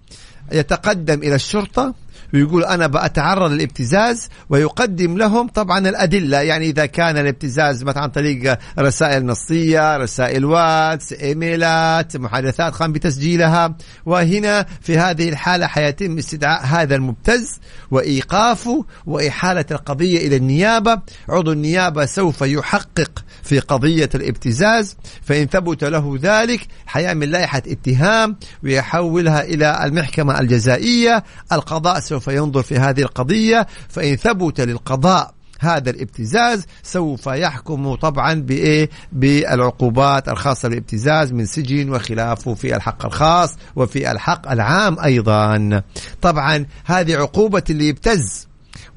يتقدم 0.52 1.22
إلى 1.22 1.34
الشرطة 1.34 1.94
ويقول 2.34 2.64
أنا 2.64 2.86
بأتعرض 2.86 3.50
للابتزاز 3.52 4.28
ويقدم 4.50 5.18
لهم 5.18 5.48
طبعا 5.48 5.78
الأدلة 5.78 6.40
يعني 6.40 6.66
إذا 6.66 6.86
كان 6.86 7.18
الابتزاز 7.18 7.84
مثلا 7.84 8.02
عن 8.02 8.08
طريق 8.08 8.58
رسائل 8.78 9.26
نصية 9.26 9.96
رسائل 9.96 10.44
واتس 10.44 11.12
إيميلات 11.12 12.16
محادثات 12.16 12.74
قام 12.74 12.92
بتسجيلها. 12.92 13.76
وهنا 14.06 14.66
في 14.80 14.98
هذه 14.98 15.28
الحالة 15.28 15.66
حيتم 15.66 16.18
استدعاء 16.18 16.66
هذا 16.66 16.94
المبتز 16.94 17.60
وإيقافه 17.90 18.84
وإحالة 19.06 19.64
القضية 19.70 20.26
إلى 20.26 20.36
النيابة. 20.36 21.00
عضو 21.28 21.52
النيابة 21.52 22.06
سوف 22.06 22.42
يحقق 22.42 23.24
في 23.42 23.58
قضية 23.58 24.08
الابتزاز 24.14 24.96
فإن 25.22 25.46
ثبت 25.46 25.84
له 25.84 26.18
ذلك 26.22 26.60
حيعمل 26.86 27.30
لائحة 27.30 27.62
اتهام 27.66 28.36
ويحولها 28.64 29.42
إلى 29.42 29.84
المحكمة 29.84 30.40
الجزائية. 30.40 31.24
القضاء 31.52 32.00
سوف 32.00 32.17
ينظر 32.28 32.62
في 32.62 32.76
هذه 32.78 33.00
القضية 33.00 33.66
فإن 33.88 34.16
ثبت 34.16 34.60
للقضاء 34.60 35.34
هذا 35.60 35.90
الابتزاز 35.90 36.66
سوف 36.82 37.26
يحكم 37.26 37.94
طبعا 37.94 38.34
بإيه؟ 38.34 38.90
بالعقوبات 39.12 40.28
الخاصة 40.28 40.68
بالابتزاز 40.68 41.32
من 41.32 41.46
سجن 41.46 41.90
وخلافه 41.90 42.54
في 42.54 42.76
الحق 42.76 43.06
الخاص 43.06 43.54
وفي 43.76 44.10
الحق 44.10 44.50
العام 44.50 44.98
أيضا. 45.00 45.82
طبعا 46.22 46.66
هذه 46.84 47.16
عقوبة 47.16 47.62
اللي 47.70 47.88
يبتز 47.88 48.47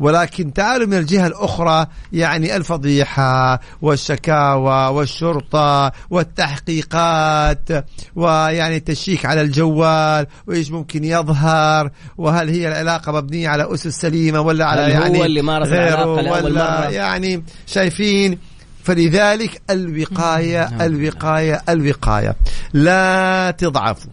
ولكن 0.02 0.54
تعالوا 0.54 0.88
من 0.88 0.98
الجهة 0.98 1.28
الأخرى 1.28 1.88
يعني 2.14 2.56
الفضيحة 2.56 3.60
والشكاوى 3.82 4.96
والشرطة 4.96 5.92
والتحقيقات 6.10 7.70
ويعني 8.16 8.76
التشيك 8.76 9.26
على 9.26 9.42
الجوال 9.42 10.28
وإيش 10.48 10.72
ممكن 10.72 11.04
يظهر 11.04 11.92
وهل 12.18 12.50
هي 12.50 12.68
العلاقة 12.68 13.12
مبنية 13.12 13.50
على 13.50 13.74
أسس 13.74 14.02
سليمة 14.02 14.42
ولا 14.42 14.66
على 14.66 14.82
هل 14.82 14.92
هو 14.92 15.02
يعني 15.02 15.26
اللي 15.26 15.42
مارس 15.42 15.68
غيره 15.68 16.06
ولا 16.06 16.52
مرة؟ 16.52 16.90
يعني 16.90 17.44
شايفين؟ 17.68 18.38
فلذلك 18.84 19.62
الوقاية 19.70 20.86
الوقاية 20.86 21.62
الوقاية. 21.70 22.36
لا 22.74 23.52
تضعفوا. 23.52 24.12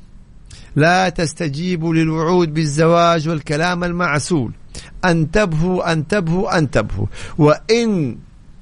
لا 0.76 1.08
تستجيبوا 1.08 1.94
للوعود 1.94 2.54
بالزواج 2.54 3.28
والكلام 3.28 3.84
المعسول. 3.84 4.52
أنتبهوا 5.04 5.92
أنتبهوا 5.92 6.58
أنتبهوا. 6.58 7.06
وإن 7.38 8.18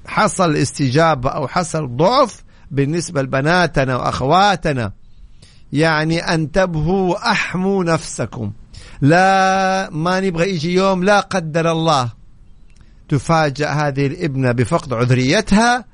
حصل 0.07 0.57
استجابة 0.57 1.31
أو 1.31 1.49
حصل 1.49 1.97
ضعف 1.97 2.45
بالنسبة 2.71 3.23
لبناتنا 3.23 3.97
وأخواتنا 3.97 4.93
يعني 5.73 6.35
أنتبهوا 6.35 7.11
وأحموا 7.13 7.85
نفسكم. 7.85 8.53
لا 9.01 9.91
ما 9.91 10.21
نبغى 10.21 10.51
يجي 10.51 10.75
يوم 10.75 11.05
لا 11.05 11.21
قدر 11.21 11.73
الله 11.73 12.13
تفاجأ 13.09 13.71
هذه 13.71 14.07
الابنة 14.07 14.53
بفقد 14.53 14.93
عذريتها 14.93 15.85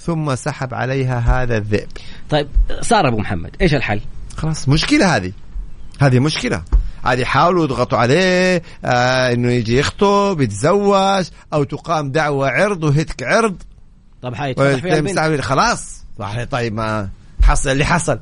ثم 0.00 0.34
سحب 0.34 0.74
عليها 0.74 1.18
هذا 1.18 1.56
الذئب. 1.56 1.88
طيب 2.30 2.48
سارة 2.80 3.08
أبو 3.08 3.18
محمد 3.18 3.56
إيش 3.60 3.74
الحل؟ 3.74 4.00
خلاص 4.36 4.68
مشكلة 4.68 5.16
هذه. 5.16 5.32
هذه 6.00 6.18
مشكلة. 6.18 6.62
عاد 7.08 7.18
يحاولوا 7.18 7.64
يضغطوا 7.64 7.98
عليه 7.98 8.62
آه 8.84 9.32
إنه 9.32 9.52
يجي 9.52 9.78
يخطب 9.78 10.40
يتزوج 10.40 11.24
أو 11.52 11.64
تقام 11.64 12.10
دعوة 12.10 12.48
عرض 12.48 12.84
وهتك 12.84 13.22
عرض. 13.22 13.62
طب 14.22 14.34
حيتفتح 14.34 14.64
فيها 14.82 14.96
البنت. 14.96 15.18
خلاص. 15.40 16.04
طيب 16.50 16.74
ما 16.74 17.08
حصل 17.42 17.70
اللي 17.70 17.84
حصل. 17.84 18.18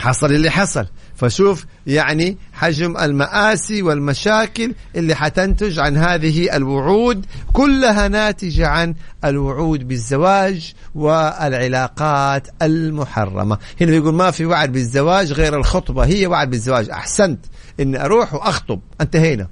حصل 0.00 0.32
اللي 0.32 0.50
حصل. 0.50 0.86
فشوف 1.14 1.66
يعني 1.86 2.38
حجم 2.52 2.96
المآسي 2.96 3.82
والمشاكل 3.82 4.74
اللي 4.96 5.14
حتنتج 5.14 5.78
عن 5.78 5.96
هذه 5.96 6.56
الوعود 6.56 7.26
كلها 7.52 8.08
ناتجة 8.08 8.66
عن 8.68 8.94
الوعود 9.24 9.88
بالزواج 9.88 10.72
والعلاقات 10.94 12.48
المحرمة. 12.62 13.58
هنا 13.80 13.90
بيقول 13.90 14.14
ما 14.14 14.30
في 14.30 14.46
وعد 14.46 14.72
بالزواج 14.72 15.32
غير 15.32 15.56
الخطبة. 15.56 16.04
هي 16.06 16.26
وعد 16.26 16.50
بالزواج. 16.50 16.90
أحسنت. 16.90 17.46
إن 17.80 17.96
أروح 17.96 18.34
وأخطب. 18.34 18.80
انتهينا. 19.00 19.48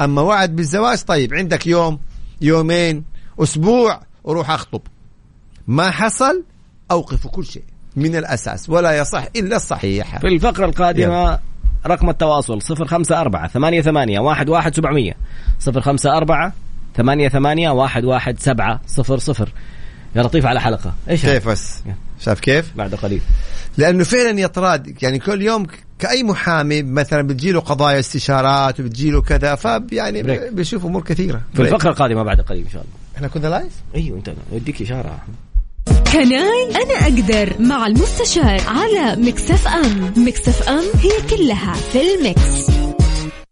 أما 0.00 0.22
وعد 0.22 0.56
بالزواج 0.56 1.02
طيب 1.02 1.34
عندك 1.34 1.66
يوم 1.66 1.98
يومين 2.40 3.04
أسبوع 3.38 4.00
وروح 4.24 4.50
أخطب. 4.50 4.80
ما 5.66 5.90
حصل؟ 5.90 6.44
أوقف 6.90 7.26
كل 7.26 7.44
شيء. 7.44 7.64
من 7.98 8.16
الأساس 8.16 8.70
ولا 8.70 8.98
يصح 8.98 9.26
إلا 9.36 9.56
الصحيح. 9.56 10.18
في 10.18 10.26
الفقرة 10.26 10.66
القادمة 10.66 11.38
رقم 11.86 12.10
التواصل 12.10 12.62
صفر 12.62 12.86
خمسة 12.86 13.20
أربعة 13.20 13.48
ثمانية 13.48 13.80
ثمانية 13.82 14.20
واحد 14.20 14.48
واحد 14.48 14.74
سبعمية. 14.74 15.14
صفر 15.60 15.80
خمسة 15.80 16.16
أربعة 16.16 16.52
ثمانية 16.96 17.28
ثمانية 17.28 17.70
واحد 17.70 18.04
واحد 18.04 18.40
سبعة. 18.40 18.80
صفر 18.86 19.18
صفر 19.18 19.52
يا 20.16 20.22
لطيف 20.22 20.46
على 20.46 20.60
حلقة. 20.60 20.94
إيش؟ 21.10 21.22
كيف 21.22 21.48
بس؟ 21.48 21.82
شايف 22.20 22.40
كيف؟ 22.40 22.72
بعد 22.76 22.94
قليل. 22.94 23.20
لأنه 23.76 24.04
فعلا 24.04 24.40
يطراد 24.40 25.02
يعني 25.02 25.18
كل 25.18 25.42
يوم 25.42 25.66
كأي 25.98 26.22
محامي 26.22 26.82
مثلا 26.82 27.22
بتجيله 27.22 27.60
قضايا 27.60 27.98
استشارات 27.98 28.80
وبتجيله 28.80 29.22
كذا 29.22 29.54
فيعني. 29.54 30.50
بيشوف 30.50 30.86
أمور 30.86 31.02
كثيرة. 31.02 31.40
في 31.54 31.62
الفقرة 31.62 31.90
القادمة 31.90 32.22
بعد 32.22 32.40
قليل 32.40 32.64
إن 32.64 32.70
شاء 32.70 32.82
الله. 32.82 32.94
إحنا 33.16 33.28
كنا 33.28 33.48
live 33.48 33.72
أيوه 33.94 34.18
أنت 34.18 34.32
يديك 34.52 34.82
إشارة. 34.82 35.18
كناي 36.12 36.68
أنا 36.82 36.94
أقدر 37.02 37.54
مع 37.58 37.86
المستشار 37.86 38.60
على 38.68 39.16
Mix 39.16 39.68
FM. 39.68 40.12
Mix 40.16 40.68
FM 40.68 40.84
هي 41.02 41.36
كلها 41.36 41.72
في 41.72 42.00
ال 42.14 42.28
Mix 42.28 42.70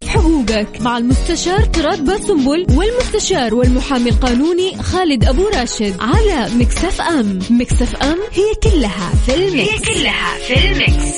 حقوقك 0.07 0.81
مع 0.81 0.97
المستشار 0.97 1.59
طراد 1.65 2.05
باسنبل 2.05 2.67
والمستشار 2.69 3.55
والمحامي 3.55 4.09
القانوني 4.09 4.77
خالد 4.77 5.25
أبو 5.25 5.47
راشد 5.47 5.95
على 5.99 6.49
Mix 6.55 7.01
FM. 7.01 7.39
Mix 7.49 7.95
FM 7.95 8.17
هي 8.33 8.71
كلها 8.71 9.11
في 9.25 9.35
ال 9.35 9.43
Mix 9.43 9.69
هي 9.69 9.79
كلها 9.79 10.37
في 10.47 10.71
ال 10.71 10.83
Mix 10.83 11.17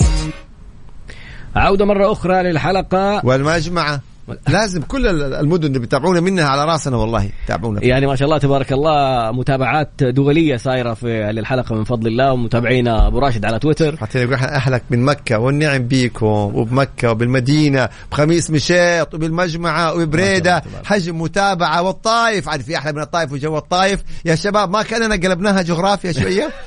عودة 1.56 1.86
مرة 1.86 2.12
أخرى 2.12 2.44
للحلقة. 2.44 3.26
والمجمعة 3.26 4.02
لازم 4.48 4.82
كل 4.82 5.24
المدن 5.24 5.68
اللي 5.68 5.80
بيتابعونا 5.80 6.20
منها 6.20 6.46
على 6.46 6.66
راسنا 6.66 6.98
والله 6.98 7.30
تابعونا 7.48 7.84
يعني 7.84 8.08
ما 8.08 8.16
شاء 8.16 8.26
الله 8.26 8.38
تبارك 8.38 8.72
الله 8.72 9.32
متابعات 9.32 10.04
دولية 10.04 10.58
صايرة 10.58 10.94
في 10.94 11.32
للحلقة 11.32 11.76
من 11.76 11.84
فضل 11.84 12.08
الله 12.08 12.34
ومتابعينا 12.34 13.08
أبو 13.08 13.20
راشد 13.20 13.46
على 13.46 13.60
تويتر. 13.60 13.98
حتى 13.98 14.20
يقول 14.20 14.34
أهلك 14.34 14.84
من 14.90 15.06
مكة 15.06 15.40
والنعم 15.40 15.88
بيكم 15.88 16.26
وبمكة 16.26 17.12
وبالمدينة 17.12 17.90
بخميس 18.12 18.52
مشيط 18.52 19.14
وبالمجمعة 19.14 19.94
وبريده 19.94 20.64
حجم 20.86 21.22
متابعة 21.22 21.82
والطائف 21.82 22.50
عاد 22.50 22.62
في 22.62 22.78
أحلى 22.78 22.94
من 22.94 23.02
الطائف 23.02 23.32
وجو 23.32 23.58
الطائف 23.58 24.04
يا 24.26 24.36
شباب 24.36 24.70
ما 24.70 24.84
كأننا 24.84 25.16
قلبناها 25.16 25.62
جغرافيا 25.62 26.12
شوية. 26.12 26.50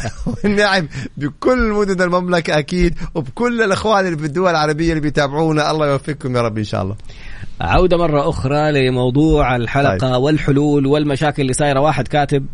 والنعم 0.26 0.88
بكل 1.16 1.72
مدن 1.72 2.02
المملكة 2.02 2.58
أكيد 2.58 2.98
وبكل 3.14 3.62
الأخوان 3.62 4.06
اللي 4.06 4.18
في 4.18 4.24
الدول 4.26 4.50
العربية 4.50 4.90
اللي 4.90 5.00
بيتابعونا. 5.00 5.70
الله 5.70 5.86
يوفقكم 5.86 6.36
يا 6.36 6.40
رب 6.40 6.58
إن 6.58 6.64
شاء 6.64 6.82
الله. 6.82 6.96
عودة 7.60 7.96
مرة 7.96 8.28
أخرى 8.28 8.72
لموضوع 8.72 9.56
الحلقة 9.56 9.98
طيب. 9.98 10.22
والحلول 10.22 10.86
والمشاكل 10.86 11.42
اللي 11.42 11.52
صايرة. 11.52 11.80
واحد 11.80 12.08
كاتب 12.08 12.46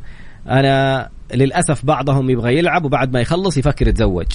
أنا 0.48 1.08
للأسف 1.34 1.84
بعضهم 1.84 2.30
يبغى 2.30 2.58
يلعب 2.58 2.84
وبعد 2.84 3.12
ما 3.12 3.20
يخلص 3.20 3.56
يفكر 3.56 3.88
يتزوج. 3.88 4.26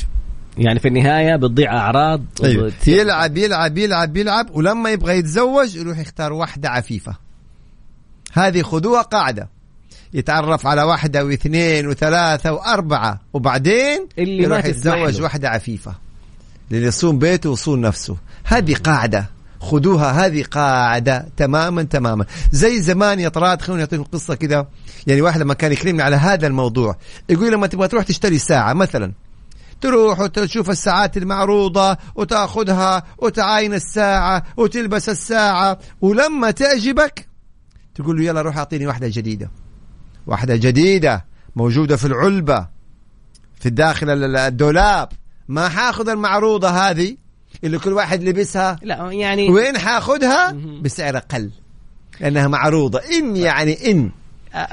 يعني 0.57 0.79
في 0.79 0.87
النهاية 0.87 1.35
بتضيع 1.35 1.77
أعراض 1.77 2.21
أيوه 2.43 2.63
وبت- 2.63 2.87
يلعب 2.87 3.37
يلعب 3.37 3.77
يلعب 3.77 4.17
يلعب 4.17 4.55
ولما 4.55 4.89
يبغى 4.89 5.17
يتزوج 5.17 5.75
يروح 5.75 5.99
يختار 5.99 6.33
واحدة 6.33 6.69
عفيفة. 6.69 7.15
هذه 8.33 8.61
خذوها 8.61 9.01
قاعدة. 9.01 9.49
يتعرف 10.13 10.67
على 10.67 10.83
واحدة 10.83 11.25
واثنين 11.25 11.87
وثلاثة 11.87 12.51
وأربعة 12.53 13.19
وبعدين 13.33 14.07
اللي 14.17 14.43
يروح 14.43 14.65
يتزوج 14.65 15.17
له. 15.17 15.23
واحدة 15.23 15.49
عفيفة. 15.49 15.95
اللي 16.71 16.87
يصون 16.87 17.19
بيته 17.19 17.49
ويصون 17.49 17.81
نفسه. 17.81 18.17
هذه 18.43 18.75
قاعدة. 18.75 19.25
خذوها 19.59 20.25
هذه 20.25 20.43
قاعدة 20.43 21.27
تماما 21.37 21.83
تماما. 21.83 22.25
زي 22.51 22.81
زمان 22.81 23.19
يا 23.19 23.29
طراد 23.29 23.61
خلوني 23.61 23.81
أعطيكم 23.81 24.03
قصة 24.03 24.35
كده. 24.35 24.67
يعني 25.07 25.21
واحد 25.21 25.41
لما 25.41 25.53
كان 25.53 25.71
يكلمني 25.71 26.01
على 26.01 26.15
هذا 26.15 26.47
الموضوع 26.47 26.97
يقول 27.29 27.51
لما 27.51 27.67
تبغى 27.67 27.87
تروح 27.87 28.03
تشتري 28.03 28.37
ساعة 28.37 28.73
مثلا 28.73 29.13
تروح 29.81 30.19
وتشوف 30.19 30.69
الساعات 30.69 31.17
المعروضة 31.17 31.97
وتأخذها 32.15 33.03
وتعاين 33.17 33.73
الساعة 33.73 34.43
وتلبس 34.57 35.09
الساعة 35.09 35.79
ولما 36.01 36.51
تعجبك 36.51 37.27
تقول 37.95 38.17
له 38.17 38.23
يلا 38.23 38.41
روح 38.41 38.57
أعطيني 38.57 38.87
واحدة 38.87 39.07
جديدة. 39.11 39.51
واحدة 40.27 40.55
جديدة 40.55 41.25
موجودة 41.55 41.95
في 41.95 42.05
العلبة 42.05 42.67
في 43.59 43.69
داخل 43.69 44.09
الدولاب. 44.09 45.09
ما 45.47 45.69
حاخذ 45.69 46.09
المعروضة 46.09 46.69
هذه؟ 46.69 47.17
اللي 47.63 47.79
كل 47.79 47.93
واحد 47.93 48.23
لبسها 48.23 48.79
لا 48.81 49.11
يعني 49.11 49.49
وين 49.49 49.77
حاخذها 49.77 50.55
بسعر 50.81 51.17
أقل 51.17 51.51
لأنها 52.19 52.47
معروضة. 52.47 52.99
إن 52.99 53.35
يعني 53.35 53.91
إن. 53.91 54.11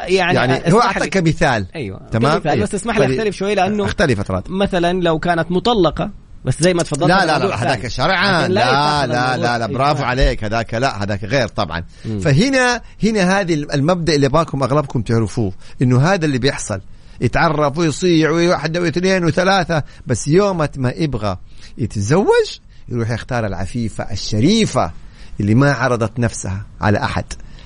يعني, 0.08 0.34
يعني 0.34 0.72
هو 0.74 0.80
اعطاك 0.80 1.16
مثال. 1.16 1.66
أيوه 1.74 2.00
تمام؟ 2.12 2.38
كمثال،. 2.38 2.60
بس 2.60 2.74
اسمح 2.74 2.98
لي 2.98 3.06
طيب. 3.06 3.18
أختلف 3.18 3.36
شوي 3.36 3.54
لأنه 3.54 3.84
اختلف 3.84 4.20
فترات 4.20 4.50
مثلا 4.50 5.00
لو 5.00 5.18
كانت 5.18 5.50
مطلقة 5.50 6.10
بس 6.44 6.62
زي 6.62 6.74
ما 6.74 6.82
تفضلت 6.82 7.08
لا 7.08 7.26
لا 7.26 7.38
لا 7.38 7.54
هذاك. 7.54 7.88
شرعا. 7.88 8.48
لا 8.48 9.06
لا 9.06 9.36
لا 9.36 9.58
لا 9.58 9.66
إيه، 9.66 9.72
برافو. 9.72 10.02
عليك. 10.02 10.44
هذاك 10.44 10.74
لا 10.74 11.02
هذاك 11.02 11.24
غير 11.24 11.48
طبعا. 11.48 11.84
مم. 12.04 12.20
فهنا 12.20 12.80
هنا 13.02 13.40
هذه 13.40 13.54
المبدأ 13.54 14.14
اللي 14.14 14.28
باكم 14.28 14.62
أغلبكم 14.62 15.02
تعرفوه 15.02 15.52
إنه 15.82 16.00
هذا 16.00 16.24
اللي 16.24 16.38
بيحصل. 16.38 16.80
يتعرف 17.20 17.78
ويصيع 17.78 18.30
وواحده 18.30 18.80
واثنين 18.80 19.24
وثلاثة 19.24 19.82
بس 20.06 20.28
يوم 20.28 20.66
ما 20.76 20.90
يبغى 20.96 21.36
يتزوج 21.78 22.58
يروح 22.88 23.10
يختار 23.10 23.46
العفيفة 23.46 24.12
الشريفة 24.12 24.92
اللي 25.40 25.54
ما 25.54 25.72
عرضت 25.72 26.18
نفسها 26.18 26.66
على 26.80 27.04
أحد. 27.04 27.24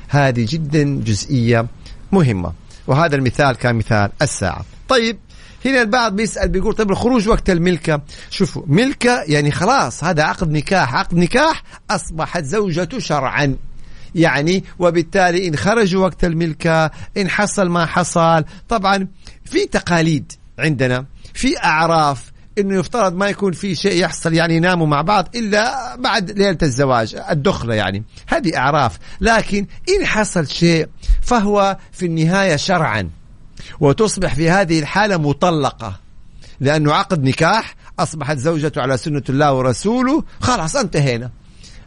هذه 0.09 0.47
جدا 0.49 1.01
جزئية 1.05 1.67
مهمة. 2.13 2.53
وهذا 2.87 3.17
المثال 3.17 3.57
كان 3.57 3.77
مثال 3.77 4.11
الساعة. 4.23 4.65
طيب 4.89 5.19
هنا 5.65 5.83
البعض 5.83 6.17
بيسأل 6.17 6.49
بيقول 6.49 6.75
طيب 6.75 6.91
الخروج 6.91 7.29
وقت 7.29 7.51
الملكة؟ 7.51 8.03
شوفوا 8.31 8.63
ملكة 8.67 9.23
يعني 9.27 9.51
خلاص 9.51 10.05
هذا 10.05 10.23
عقد 10.23 10.51
نكاح. 10.51 10.95
عقد 10.95 11.15
نكاح 11.15 11.63
أصبحت 11.91 12.45
زوجته 12.45 12.99
شرعا. 12.99 13.57
يعني 14.15 14.65
وبالتالي 14.79 15.49
إن 15.49 15.57
خرجوا 15.57 16.03
وقت 16.05 16.25
الملكة 16.25 16.91
إن 17.17 17.29
حصل 17.29 17.69
ما 17.69 17.87
حصل 17.87 18.45
طبعا 18.69 19.09
في 19.51 19.67
تقاليد 19.67 20.33
عندنا 20.59 21.05
في 21.35 21.59
أعراف 21.59 22.33
إنه 22.59 22.79
يفترض 22.79 23.15
ما 23.15 23.29
يكون 23.29 23.53
في 23.53 23.75
شيء 23.75 24.03
يحصل 24.03 24.35
يعني 24.35 24.57
يناموا 24.57 24.87
مع 24.87 25.03
بعض 25.03 25.29
إلا 25.37 25.97
بعد 25.97 26.31
ليلة 26.31 26.59
الزواج 26.63 27.17
الدخلة 27.31 27.75
يعني. 27.75 28.03
هذه 28.27 28.57
أعراف. 28.57 28.99
لكن 29.21 29.67
إن 29.89 30.07
حصل 30.07 30.49
شيء 30.49 30.89
فهو 31.23 31.77
في 31.93 32.07
النهاية 32.07 32.57
شرعا. 32.57 33.11
وتصبح 33.81 34.35
في 34.35 34.51
هذه 34.51 34.79
الحالة 34.79 35.17
مطلقة. 35.17 36.01
لأنه 36.61 36.95
عقد 36.95 37.23
نكاح 37.23 37.75
أصبحت 37.99 38.39
زوجته 38.39 38.81
على 38.83 38.97
سنة 38.97 39.23
الله 39.29 39.53
ورسوله 39.53 40.25
خلاص 40.41 40.77
انتهينا. 40.77 41.31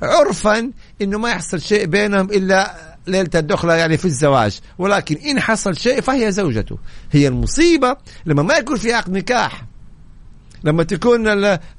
عرفا 0.01 0.71
أنه 1.01 1.17
ما 1.17 1.29
يحصل 1.29 1.61
شيء 1.61 1.85
بينهم 1.85 2.25
إلا 2.31 2.90
ليلة 3.07 3.29
الدخلة 3.35 3.73
يعني 3.73 3.97
في 3.97 4.05
الزواج. 4.05 4.59
ولكن 4.77 5.15
إن 5.15 5.39
حصل 5.39 5.77
شيء 5.77 6.01
فهي 6.01 6.31
زوجته. 6.31 6.77
هي 7.11 7.27
المصيبة 7.27 7.95
لما 8.25 8.43
ما 8.43 8.53
يكون 8.53 8.77
في 8.77 8.93
عقد 8.93 9.11
نكاح. 9.11 9.65
لما 10.63 10.83
تكون 10.83 11.25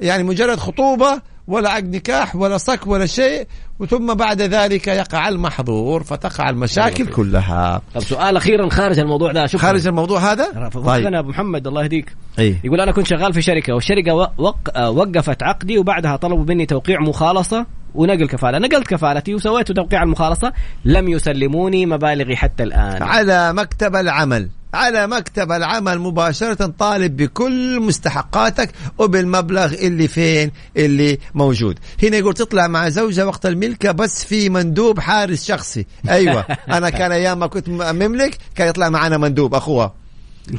يعني 0.01 0.23
مجرد 0.23 0.59
خطوبة 0.59 1.21
ولا 1.47 1.71
عقد 1.71 1.97
نكاح 1.97 2.37
ولا 2.37 2.59
صك 2.59 2.87
ولا 2.87 3.07
شيء 3.07 3.47
وثم 3.79 4.15
بعد 4.15 4.43
ذلك 4.43 4.87
يقع 4.87 5.29
المحظور 5.29 6.03
فتقع 6.03 6.51
المشاكل 6.51 7.07
كلها. 7.07 7.83
طب 7.95 8.01
سؤال 8.01 8.37
أخيرا 8.37 8.69
خارج 8.69 8.99
الموضوع 8.99 9.33
ده. 9.33 9.47
شكرا. 9.47 9.61
خارج 9.61 9.87
الموضوع 9.87 10.33
هذا؟ 10.33 10.69
طيب. 10.69 11.15
أبو 11.15 11.29
محمد 11.29 11.67
الله 11.67 11.83
يهديك. 11.83 12.17
إيه. 12.39 12.61
يقول 12.65 12.81
أنا 12.81 12.93
كنت 12.93 13.07
شغال 13.07 13.33
في 13.33 13.43
شركة 13.43 13.75
والشركة. 13.75 14.33
آه، 14.77 14.91
وقفت 14.91 15.43
عقدي 15.43 15.79
وبعدها 15.79 16.17
طلبوا 16.17 16.45
مني 16.45 16.67
توقيع 16.67 17.01
مخالصة. 17.01 17.67
ونقل 17.95 18.27
كفاله 18.27 18.59
نقلت 18.59 18.87
كفالتي 18.87 19.35
وسويت 19.35 19.73
توقيع 19.73 20.03
المخالصة. 20.03 20.53
لم 20.85 21.09
يسلموني 21.09 21.87
مبالغي 21.87 22.37
حتى 22.37 22.63
الآن. 22.63 23.03
على 23.03 23.53
مكتب 23.53 23.97
العمل. 23.97 24.49
على 24.75 25.07
مكتب 25.07 25.53
العمل 25.53 25.99
مباشرة 25.99 26.67
طالب 26.79 27.17
بكل 27.17 27.81
مستحقاتك 27.81 28.71
وبالمبلغ 28.99 29.75
اللي 29.75 30.09
فين 30.09 30.51
اللي 30.77 31.19
موجود. 31.35 31.79
هنا 32.03 32.17
يقول 32.17 32.35
تطلع 32.35 32.67
مع 32.67 32.89
زوجة 32.89 33.27
وقت 33.27 33.47
الملكة 33.47 33.93
بس 33.93 34.25
في 34.25 34.49
مندوب 34.49 35.01
حارس 35.01 35.45
شخصي. 35.45 35.87
أيوة. 36.09 36.45
أنا 36.77 36.91
كان 36.91 37.13
أيام 37.13 37.39
ما 37.39 37.47
كنت 37.47 37.69
مملك 37.69 38.39
كان 38.55 38.69
يطلع 38.69 38.89
معنا 38.89 39.19
مندوب 39.19 39.55
أخوها 39.55 39.95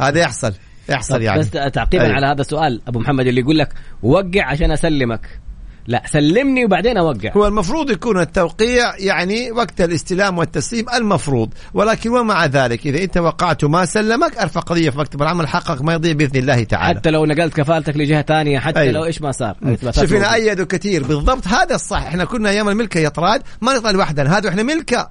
هذا 0.01 0.19
يحصل. 0.19 0.53
يحصل 0.89 1.21
يعني. 1.21 1.39
بس 1.39 1.49
تعقيبا 1.49 2.03
أيوة. 2.03 2.15
على 2.15 2.25
هذا 2.25 2.41
السؤال 2.41 2.81
أبو 2.87 2.99
محمد 2.99 3.27
اللي 3.27 3.41
يقول 3.41 3.57
لك 3.57 3.73
وقع 4.03 4.45
عشان 4.45 4.71
أسلمك. 4.71 5.39
لا 5.87 6.03
سلمني 6.05 6.65
وبعدين 6.65 6.97
أوقع. 6.97 7.31
هو 7.37 7.47
المفروض 7.47 7.91
يكون 7.91 8.19
التوقيع 8.19 8.97
يعني 8.97 9.51
وقت 9.51 9.81
الاستلام 9.81 10.37
والتسليم 10.37 10.85
المفروض 10.93 11.53
ولكن 11.73 12.09
ومع 12.09 12.45
ذلك؟ 12.45 12.87
إذا 12.87 13.03
أنت 13.03 13.17
وقعت 13.17 13.63
وما 13.63 13.85
سلمك 13.85 14.37
أرفع 14.37 14.61
قضية 14.61 14.89
في 14.89 14.97
مكتب 14.97 15.21
العمل 15.21 15.47
حقك 15.47 15.81
ما 15.81 15.93
يضيع 15.93 16.13
بإذن 16.13 16.39
الله 16.39 16.63
تعالى. 16.63 16.99
حتى 16.99 17.09
لو 17.09 17.25
نقلت 17.25 17.53
كفالتك 17.53 17.97
لجهة 17.97 18.21
ثانية 18.21 18.59
حتى 18.59 18.79
أيوة. 18.79 18.93
لو 18.93 19.05
إيش 19.05 19.21
ما 19.21 19.31
صار. 19.31 19.57
شوف 19.91 20.13
هنا. 20.13 20.33
أيدوا 20.33 20.65
كثير. 20.65 21.03
بالضبط 21.03 21.47
هذا 21.47 21.75
الصح. 21.75 22.01
إحنا 22.01 22.25
كنا 22.25 22.49
أيام 22.49 22.69
الملكة 22.69 22.99
يا 22.99 23.09
طراد 23.09 23.41
ما 23.61 23.77
نطلع 23.77 23.91
لوحدنا. 23.91 24.37
هذا 24.37 24.49
إحنا 24.49 24.63
ملكة. 24.63 25.09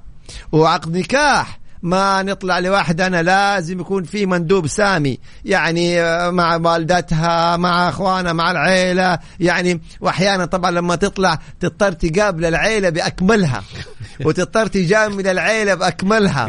وعقد 0.53 0.97
نكاح. 0.97 1.62
ما 1.83 2.23
نطلع 2.23 2.59
لوحدنا 2.59 3.23
لازم 3.23 3.81
يكون 3.81 4.05
في 4.05 4.27
مندوب 4.27 4.67
سامي. 4.67 5.19
يعني 5.45 6.01
آه، 6.01 6.31
مع 6.31 6.57
والدتها 6.57 7.57
مع 7.57 7.89
أخوانها 7.89 8.33
مع 8.33 8.51
العيلة. 8.51 9.19
يعني 9.41 9.81
وأحيانا 10.01 10.45
طبعا 10.45 10.71
لما 10.71 10.97
تطلع 10.97 11.39
تضطر 11.61 11.93
تقابل 11.93 12.45
العيلة 12.45 12.89
بأكملها. 12.89 13.63
وتضطر 14.27 14.67
تجامل 14.67 15.27
العيلة 15.27 15.75
بأكملها. 15.75 16.49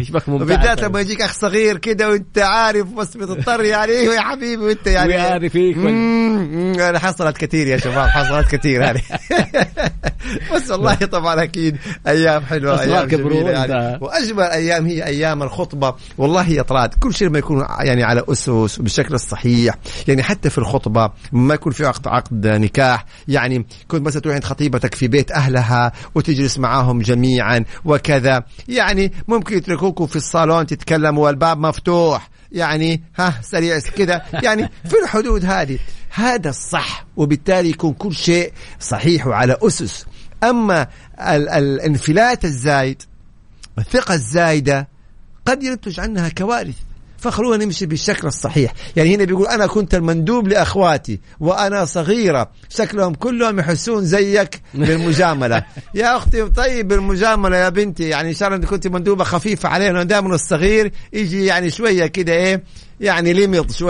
طيب. 0.75 0.85
لما 0.85 1.01
يجيك 1.01 1.21
أخ 1.21 1.33
صغير 1.33 1.77
كده 1.77 2.09
وأنت 2.09 2.39
عارف 2.39 2.87
بس 2.93 3.17
بتضطر 3.17 3.63
يعني 3.63 3.91
أيوه 3.91 4.15
يا 4.15 4.21
حبيبي 4.21 4.63
وأنت 4.63 4.87
يعني 4.87 5.15
وهذه 5.15 5.47
فيك 5.47 5.77
أنا 5.77 6.99
حصلت 6.99 7.37
كثير 7.37 7.67
يا 7.67 7.77
شباب 7.77 8.07
حصلت 8.07 8.55
كثير 8.55 8.89
هذه 8.89 9.01
بس 10.55 10.71
والله 10.71 10.95
طبعا 10.95 11.43
أكيد 11.43 11.77
أيام 12.07 12.45
حلوة 12.45 12.81
أيام 12.81 13.07
جميلة 13.07 13.49
يعني. 13.49 13.97
وأجمل 14.01 14.43
أيام 14.43 14.85
هي 14.85 15.05
أيام 15.05 15.43
الخطبة. 15.43 15.95
والله 16.17 16.49
يا 16.49 16.61
طراد 16.61 16.93
كل 16.93 17.13
شيء 17.13 17.29
ما 17.29 17.39
يكون 17.39 17.65
يعني 17.79 18.03
على 18.03 18.23
أسس 18.29 18.49
وبالشكل 18.49 19.13
الصحيح 19.13 19.75
يعني 20.07 20.23
حتى 20.23 20.49
في 20.49 20.57
الخطبة 20.57 21.11
ما 21.31 21.53
يكون 21.53 21.71
في 21.71 21.85
عقد 21.85 22.07
عقد 22.07 22.47
نكاح. 22.47 23.05
يعني 23.27 23.65
كنت 23.87 24.01
مثلا 24.01 24.21
تروح 24.21 24.33
عند 24.35 24.43
خطيبتك 24.43 24.95
في 24.95 25.07
بيت 25.07 25.31
أهلها 25.31 25.91
وتجلس 26.15 26.59
معاهم 26.59 27.01
جميعا 27.01 27.62
وكذا 27.85 28.43
يعني 28.67 29.11
ممكن 29.27 29.57
يتركوكم 29.57 30.05
في 30.05 30.15
الصالون 30.15 30.65
تتكلموا 30.65 31.25
والباب 31.25 31.57
مفتوح. 31.57 32.29
يعني 32.51 33.03
ها 33.15 33.39
سريع 33.41 33.79
كذا. 33.79 34.21
يعني 34.33 34.69
في 34.89 34.95
الحدود 35.03 35.45
هذه. 35.45 35.79
هذا 36.09 36.49
الصح 36.49 37.05
وبالتالي 37.17 37.69
يكون 37.69 37.93
كل 37.93 38.15
شيء 38.15 38.53
صحيح 38.79 39.27
وعلى 39.27 39.57
أسس. 39.61 40.05
أما 40.43 40.87
ال- 41.19 41.49
الانفلات 41.49 42.45
الزايد 42.45 43.01
الثقة 43.77 44.13
الزايدة 44.13 44.87
قد 45.45 45.63
ينتج 45.63 45.99
عنها 45.99 46.29
كوارث. 46.29 46.75
فخلونا 47.23 47.65
نمشي 47.65 47.85
بالشكل 47.85 48.27
الصحيح. 48.27 48.73
يعني 48.95 49.15
هنا 49.15 49.23
بيقول 49.23 49.47
أنا 49.47 49.67
كنت 49.67 49.95
المندوب 49.95 50.47
لأخواتي 50.47 51.19
وأنا 51.39 51.85
صغيرة. 51.85 52.51
شكلهم 52.69 53.13
كلهم 53.13 53.59
يحسون 53.59 54.05
زيك 54.05 54.61
بالمجاملة. 54.73 55.63
يا 55.95 56.17
أختي 56.17 56.49
طيب 56.49 56.87
بالمجاملة 56.87 57.57
يا 57.57 57.69
بنتي. 57.69 58.09
يعني 58.09 58.29
إن 58.29 58.35
شاء 58.35 58.47
الله 58.47 58.57
أنت 58.57 58.65
كنت 58.65 58.87
مندوبة 58.87 59.23
خفيفة 59.23 59.69
علينا. 59.69 60.03
دائما 60.03 60.35
الصغير 60.35 60.91
يجي 61.13 61.45
يعني 61.45 61.71
شوية 61.71 62.05
كده 62.05 62.33
إيه 62.33 62.63
يعني 62.99 63.33
ليميط 63.33 63.81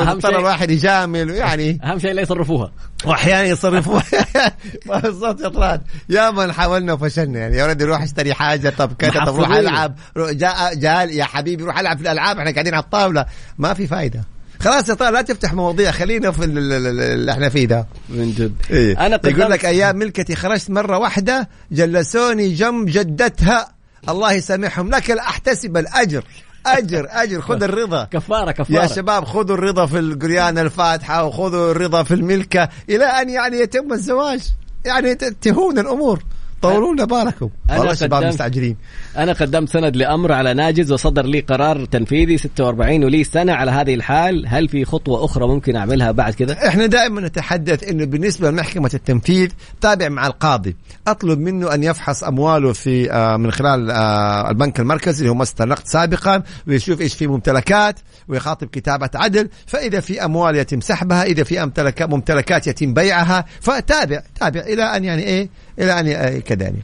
أهم 0.00 0.08
ويضطر 0.08 0.30
شيء- 0.30 0.38
الواحد 0.38 0.70
يجامل 0.70 1.30
يعني 1.30 1.78
أهم 1.84 1.98
شيء 1.98 2.12
لا 2.12 2.22
يصرفوها. 2.22 2.72
وأحيانا 3.04 3.42
يصرفوها. 3.44 4.02
ما 4.86 4.98
بالضبط 4.98 5.40
يا 5.40 5.48
طلال. 5.48 5.80
يا 6.08 6.30
من 6.30 6.52
حاولنا 6.52 6.92
وفشلنا 6.92 7.38
يعني 7.38 7.56
يا 7.56 7.64
ولدي 7.64 7.84
روح 7.84 8.02
اشتري 8.02 8.34
حاجة 8.34 8.68
طب 8.78 8.92
كذا 8.92 9.24
طب 9.24 9.36
روح. 9.36 9.50
ألعب. 9.50 9.96
جاء 10.16 10.74
جال 10.74 11.10
يا 11.10 11.24
حبيبي 11.24 11.64
روح 11.64 11.78
ألعب 11.78 11.96
في 11.96 12.02
الألعاب 12.02 12.38
إحنا 12.38 12.50
قاعدين 12.52 12.74
على 12.74 12.84
الطاولة. 12.84 13.26
ما 13.58 13.74
في 13.74 13.86
فايدة. 13.86 14.24
خلاص 14.60 14.88
يا 14.88 14.94
طلال 14.94 15.12
لا 15.12 15.22
تفتح 15.22 15.54
مواضيع 15.54 15.90
خلينا 15.90 16.30
في 16.30 16.44
ال- 16.44 16.58
ال- 16.58 16.72
ال- 16.86 17.00
اللي 17.00 17.32
إحنا 17.32 17.48
فيه 17.48 17.66
ده. 17.66 17.86
من 18.08 18.32
جد. 18.32 18.54
إيه. 18.70 19.06
أنا 19.06 19.20
يقول 19.24 19.50
لك 19.50 19.64
أيام 19.64 19.96
ملكتي 19.96 20.36
خرجت 20.36 20.70
مرة 20.70 20.98
واحدة 20.98 21.48
جلسوني 21.72 22.48
جنب 22.48 22.86
جدتها. 22.90 23.68
الله 24.08 24.32
يسامحهم 24.32 24.90
لك 24.90 25.10
أحتسب 25.10 25.76
الأجر. 25.76 26.24
أجر 26.66 27.06
أجر 27.10 27.40
خذ 27.40 27.62
الرضا. 27.62 28.04
كفارة 28.04 28.50
كفارة. 28.50 28.82
يا 28.82 28.86
شباب 28.86 29.24
خذوا 29.24 29.56
الرضا 29.56 29.86
في 29.86 29.98
القريان 29.98 30.58
الفاتحة 30.58 31.24
وخذوا 31.24 31.70
الرضا 31.70 32.02
في 32.02 32.14
الملكة 32.14 32.68
إلى 32.90 33.04
أن 33.04 33.30
يعني 33.30 33.56
يتم 33.56 33.92
الزواج. 33.92 34.40
يعني 34.84 35.14
تهون 35.14 35.78
الأمور. 35.78 36.22
طولوا 36.62 36.94
لنا 36.94 37.04
بالكم 37.04 37.50
والله 37.70 37.94
شباب 37.94 38.24
مستعجلين. 38.24 38.76
أنا 39.16 39.32
قدمت 39.32 39.68
سند 39.68 39.96
لأمر 39.96 40.32
على 40.32 40.54
ناجز 40.54 40.92
وصدر 40.92 41.26
لي 41.26 41.40
قرار 41.40 41.84
تنفيذي 41.84 42.38
46 42.38 43.04
ولي 43.04 43.24
سنة 43.24 43.52
على 43.52 43.70
هذه 43.70 43.94
الحال. 43.94 44.44
هل 44.46 44.68
في 44.68 44.84
خطوة 44.84 45.24
أخرى 45.24 45.46
ممكن 45.46 45.76
أعملها 45.76 46.10
بعد 46.10 46.34
كذا 46.34 46.68
إحنا 46.68 46.86
دائما 46.86 47.20
نتحدث 47.20 47.88
إنه 47.88 48.04
بالنسبة 48.04 48.50
لمحكمة 48.50 48.90
التنفيذ 48.94 49.50
تابع 49.80 50.08
مع 50.08 50.26
القاضي. 50.26 50.76
أطلب 51.08 51.38
منه 51.38 51.74
أن 51.74 51.82
يفحص 51.82 52.24
أمواله 52.24 52.72
في 52.72 53.12
آه، 53.12 53.36
من 53.36 53.50
خلال 53.50 53.90
آه، 53.90 54.50
البنك 54.50 54.80
المركزي 54.80 55.18
اللي 55.18 55.30
هو 55.30 55.34
مصدر 55.34 55.68
نقد 55.68 55.86
سابقا 55.86 56.42
ويشوف 56.68 57.00
إيش 57.00 57.14
في 57.14 57.26
ممتلكات. 57.26 57.98
ويخاطب 58.28 58.66
كتابة 58.66 59.10
عدل 59.14 59.48
فإذا 59.66 60.00
في 60.00 60.24
أموال 60.24 60.56
يتم 60.56 60.80
سحبها 60.80 61.22
إذا 61.24 61.44
في 61.44 61.60
ممتلكات 61.64 62.08
ممتلكات 62.10 62.66
يتم 62.66 62.94
بيعها 62.94 63.44
فتابع 63.60 64.22
تابع 64.40 64.60
إلى 64.60 64.82
أن 64.82 65.04
يعني 65.04 65.22
إيه؟ 65.22 65.48
إلى 65.78 66.00
أن 66.00 66.08
آه، 66.08 66.38
كذا 66.38 66.62
يعني 66.62 66.82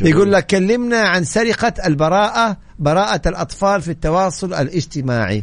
يقول 0.00 0.32
لك 0.32 0.46
كلمنا 0.46 1.00
عن 1.00 1.24
سرقة 1.24 1.72
البراءة 1.86 2.56
براءة 2.78 3.28
الأطفال 3.28 3.82
في 3.82 3.90
التواصل 3.90 4.54
الاجتماعي. 4.54 5.42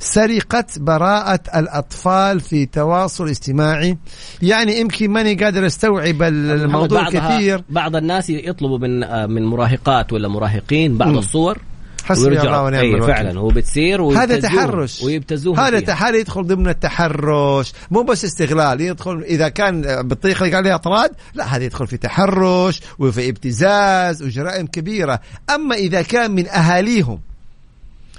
سرقة 0.00 0.64
براءة 0.76 1.40
الأطفال 1.56 2.40
في 2.40 2.66
تواصل 2.66 3.28
اجتماعي. 3.28 3.98
يعني 4.42 4.80
يمكن 4.80 5.10
ماني 5.10 5.34
قادر 5.34 5.66
أستوعب 5.66 6.22
الموضوع 6.22 7.00
محمد، 7.02 7.12
بعضها- 7.14 7.36
كثير. 7.38 7.64
بعض 7.70 7.96
الناس 7.96 8.30
يطلبوا 8.30 8.78
من 8.78 9.04
آه، 9.04 9.26
من 9.26 9.44
مراهقات 9.46 10.12
ولا 10.12 10.28
مراهقين 10.28 10.98
بعض 10.98 11.08
مم. 11.08 11.18
الصور 11.18 11.58
حسبي. 12.08 12.40
الله 12.40 12.62
ونعم 12.62 12.80
أي 12.80 12.90
الوكيل. 12.90 13.14
فعلا 13.14 13.40
هو 13.40 13.48
بتصير 13.48 14.02
هذا 14.02 14.40
تحرش 14.40 15.02
ويبتزوهم 15.02 15.60
هذا. 15.60 15.80
تحرش 15.80 16.18
يدخل 16.18 16.46
ضمن 16.46 16.68
التحرش 16.68 17.72
مو 17.90 18.02
بس 18.02 18.24
استغلال 18.24 18.80
يدخل 18.80 19.22
إذا 19.22 19.48
كان 19.48 19.84
اللي 20.42 20.54
قال 20.54 20.64
لها 20.64 20.74
أطراد 20.74 21.10
لا 21.34 21.56
هذا 21.56 21.64
يدخل 21.64 21.86
في 21.86 21.96
تحرش 21.96 22.80
وفي 22.98 23.28
ابتزاز 23.28 24.22
وجرائم 24.22 24.66
كبيرة 24.66 25.20
أما 25.54 25.74
إذا 25.74 26.02
كان 26.02 26.30
من 26.30 26.48
أهاليهم 26.48 27.20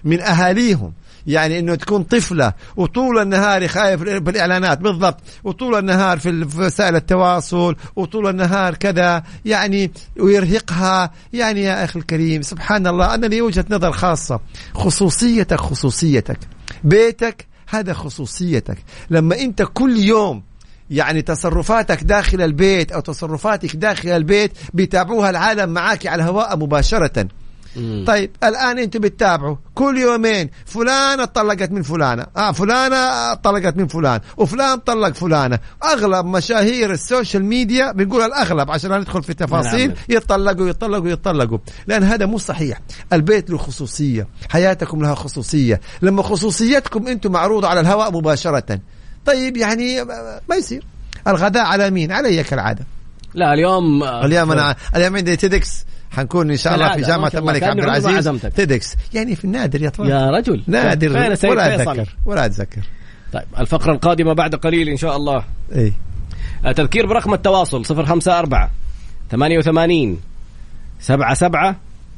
من 0.03 0.21
أهاليهم 0.21 0.93
يعني 1.27 1.59
إنه 1.59 1.75
تكون 1.75 2.03
طفلة 2.03 2.53
وطول 2.75 3.19
النهار 3.21 3.67
خايف 3.67 4.01
بالإعلانات 4.01 4.79
بالضبط. 4.79 5.17
وطول 5.43 5.75
النهار 5.75 6.19
في 6.19 6.47
وسائل 6.57 6.95
التواصل 6.95 7.75
وطول 7.95 8.27
النهار 8.27 8.75
كذا 8.75 9.23
يعني 9.45 9.91
ويرهقها. 10.19 11.11
يعني 11.33 11.63
يا 11.63 11.83
أخي 11.83 11.99
الكريم 11.99 12.41
سبحان 12.41 12.87
الله 12.87 13.13
أنا 13.15 13.25
لي 13.25 13.41
وجهة 13.41 13.65
نظر 13.69 13.91
خاصة. 13.91 14.39
خصوصيتك 14.73 15.59
خصوصيتك. 15.59 16.39
بيتك 16.83 17.47
هذا 17.69 17.93
خصوصيتك. 17.93 18.77
لما 19.09 19.39
أنت 19.39 19.61
كل 19.73 19.97
يوم 19.97 20.43
يعني 20.89 21.21
تصرفاتك 21.21 22.03
داخل 22.03 22.41
البيت 22.41 22.91
أو 22.91 22.99
تصرفاتك 22.99 23.75
داخل 23.75 24.09
البيت 24.09 24.51
بيتابعوها 24.73 25.29
العالم 25.29 25.69
معاك 25.69 26.07
على 26.07 26.23
الهواء 26.23 26.57
مباشرة. 26.57 27.27
مم. 27.75 28.03
طيب 28.07 28.31
الآن 28.43 28.79
أنتم 28.79 28.99
بتتابعوا. 28.99 29.55
كل 29.75 29.97
يومين 29.97 30.49
فلانة 30.65 31.25
طلقت 31.25 31.71
من 31.71 31.81
فلانة. 31.81 32.25
آه 32.37 32.51
فلانة 32.51 33.33
طلقت 33.33 33.77
من 33.77 33.87
فلان. 33.87 34.19
وفلان 34.37 34.79
طلق 34.79 35.13
فلانة. 35.13 35.59
أغلب 35.83 36.25
مشاهير 36.25 36.91
ال 36.91 36.99
social 36.99 37.45
media 37.45 37.91
بنقول 37.91 38.21
الأغلب 38.21 38.71
عشان 38.71 38.89
لا 38.89 38.97
ندخل 38.97 39.23
في 39.23 39.33
تفاصيل 39.33 39.87
نعم. 39.87 39.97
يتطلقوا 40.09 40.69
يتطلقوا 40.69 41.09
يتطلقوا 41.09 41.57
لأن 41.87 42.03
هذا 42.03 42.25
مو 42.25 42.37
صحيح. 42.37 42.79
البيت 43.13 43.49
له 43.49 43.57
خصوصية. 43.57 44.27
حياتكم 44.49 45.01
لها 45.01 45.15
خصوصية. 45.15 45.81
لما 46.01 46.23
خصوصيتكم 46.23 47.07
أنتم 47.07 47.31
معروضة 47.31 47.67
على 47.67 47.79
الهواء 47.79 48.11
مباشرة. 48.11 48.79
طيب 49.25 49.57
يعني 49.57 50.03
ما 50.49 50.55
يصير. 50.55 50.83
الغداء 51.27 51.65
على 51.65 51.89
مين؟ 51.89 52.11
علي 52.11 52.43
كالعاده 52.43 52.85
لا 53.33 53.53
اليوم 53.53 54.03
آه، 54.03 54.25
اليوم 54.25 54.51
أنا 54.51 54.75
اليوم 54.95 55.15
عندي 55.15 55.35
TEDx. 55.35 55.85
حنكون 56.11 56.51
إن 56.51 56.57
شاء 56.57 56.75
الله 56.75 56.95
في 56.95 57.01
جامعة 57.01 57.31
الملك 57.35 57.63
عبد 57.63 57.79
العزيز. 57.79 58.27
TEDx. 58.55 58.95
يعني 59.13 59.35
في 59.35 59.45
النادر 59.45 59.81
يا 59.81 59.89
طبعا 59.89 60.09
يا 60.09 60.31
رجل. 60.31 60.63
نادر. 60.67 61.11
ولا؟ 61.11 61.75
أتذكر. 61.75 62.15
ولا 62.25 62.45
أتذكر. 62.45 62.81
طيب 63.33 63.43
الفقرة 63.59 63.91
القادمة 63.91 64.33
بعد 64.33 64.55
قليل 64.55 64.89
إن 64.89 64.97
شاء 64.97 65.15
الله. 65.15 65.43
اي 65.75 65.93
آه، 66.65 66.71
تذكير 66.71 67.05
برقم 67.05 67.33
التواصل 67.33 67.85
054 67.85 68.69
88 69.31 70.17
77 70.99 71.75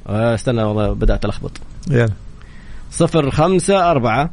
آه، 0.07 0.35
استنى 0.35 0.63
والله 0.63 0.93
بدأت 0.93 1.25
ألخبط. 1.25 1.51
يلا. 1.89 2.09
054 2.91 4.29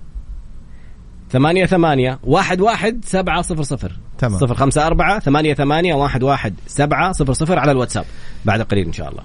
ثمانية 1.31 1.67
ثمانية 1.67 2.19
واحد 2.23 2.61
واحد 2.61 3.05
سبعة 3.05 3.43
صفر 3.43 3.63
صفر. 3.63 3.93
تمام. 4.19 4.41
صفر 4.41 4.55
خمسة 4.55 4.87
أربعة 4.87 5.19
ثمانية 5.19 5.55
ثمانية 5.55 5.95
واحد 5.95 6.23
واحد 6.23 6.55
سبعة 6.67 7.13
صفر 7.13 7.33
صفر 7.33 7.59
على 7.59 7.73
الواتساب. 7.73 8.05
بعد 8.45 8.63
قليل 8.63 8.87
إن 8.87 8.93
شاء 8.93 9.09
الله. 9.11 9.23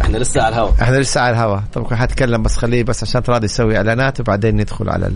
إحنا 0.00 0.18
لسه 0.18 0.42
على 0.42 0.54
الهواء 0.54 0.74
إحنا 0.82 0.96
لسه 0.96 1.20
على 1.20 1.30
الهواء 1.30 1.62
طبعا 1.72 1.96
حتكلم 1.96 2.42
بس 2.42 2.56
خليه 2.56 2.82
بس 2.82 3.02
عشان 3.02 3.22
تراضي 3.22 3.44
يسوي 3.44 3.76
إعلانات 3.76 4.20
وبعدين 4.20 4.56
ندخل 4.56 4.88
على 4.88 5.12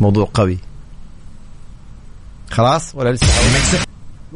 الموضوع 0.00 0.30
قوي. 0.34 0.58
خلاص؟ 2.50 2.94
ولا 2.94 3.12
لسه؟ 3.12 3.26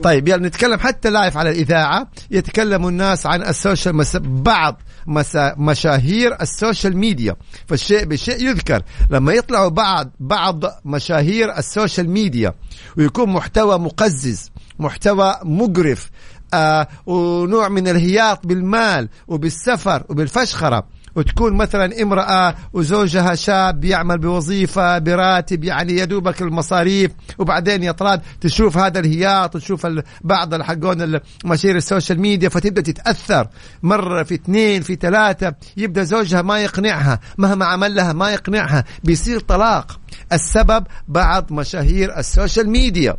طيب 0.03 0.29
يلا 0.29 0.49
نتكلم 0.49 0.79
حتى 0.79 1.11
live 1.11 1.37
على 1.37 1.51
الإذاعة. 1.51 2.09
يتكلم 2.31 2.89
الناس 2.89 3.27
عن 3.27 3.43
ال 3.43 3.51
social 3.51 3.97
مس... 3.97 4.17
بعض 4.17 4.83
مسا... 5.07 5.55
مشاهير 5.59 6.43
ال 6.43 6.51
social 6.51 6.97
media. 6.97 7.37
فالشيء 7.67 8.05
بشيء 8.05 8.49
يذكر. 8.49 8.83
لما 9.11 9.33
يطلعوا 9.33 9.69
بعض 9.69 10.11
بعض 10.21 10.65
مشاهير 10.85 11.59
ال 11.59 11.66
social 11.66 12.11
media 12.11 12.55
ويكون 12.97 13.31
محتوى 13.31 13.79
مقزز 13.79 14.51
محتوى 14.79 15.35
مقرف 15.45 16.11
آه 16.55 16.89
ونوع 17.07 17.69
من 17.69 17.89
الهياط 17.89 18.47
بالمال 18.47 19.09
وبالسفر 19.29 20.05
وبالفشخرة. 20.09 20.87
وتكون 21.17 21.57
مثلا 21.57 22.03
امرأة 22.03 22.55
وزوجها 22.73 23.35
شاب 23.35 23.85
يعمل 23.85 24.19
بوظيفة 24.19 24.99
براتب 24.99 25.65
يعني 25.65 25.93
يدوبك 25.93 26.43
المصاريف 26.43 27.11
وبعدين 27.39 27.83
يا 27.83 27.93
طراد 27.93 28.21
تشوف 28.41 28.79
هذا 28.79 29.01
الهياط 29.01 29.57
وتشوف 29.57 29.87
بعض 30.21 30.55
الحقون 30.55 31.21
مشاهير 31.45 31.77
ال 31.77 31.83
social 31.83 32.21
media 32.21 32.49
فتبدأ 32.49 32.83
تتأثر. 32.83 33.49
مرة 33.83 34.23
في 34.23 34.35
اثنين 34.35 34.83
في 34.83 34.95
ثلاثة 34.95 35.55
يبدأ 35.77 36.03
زوجها 36.03 36.43
ما 36.43 36.59
يقنعها. 36.59 37.21
مهما 37.39 37.65
عمل 37.67 37.95
لها 37.95 38.13
ما 38.13 38.31
يقنعها. 38.31 38.85
بيصير 39.05 39.41
طلاق. 39.41 40.01
السبب 40.33 40.87
بعض 41.09 41.53
مشاهير 41.53 42.19
ال 42.19 42.26
social 42.26 42.71
media. 42.71 43.17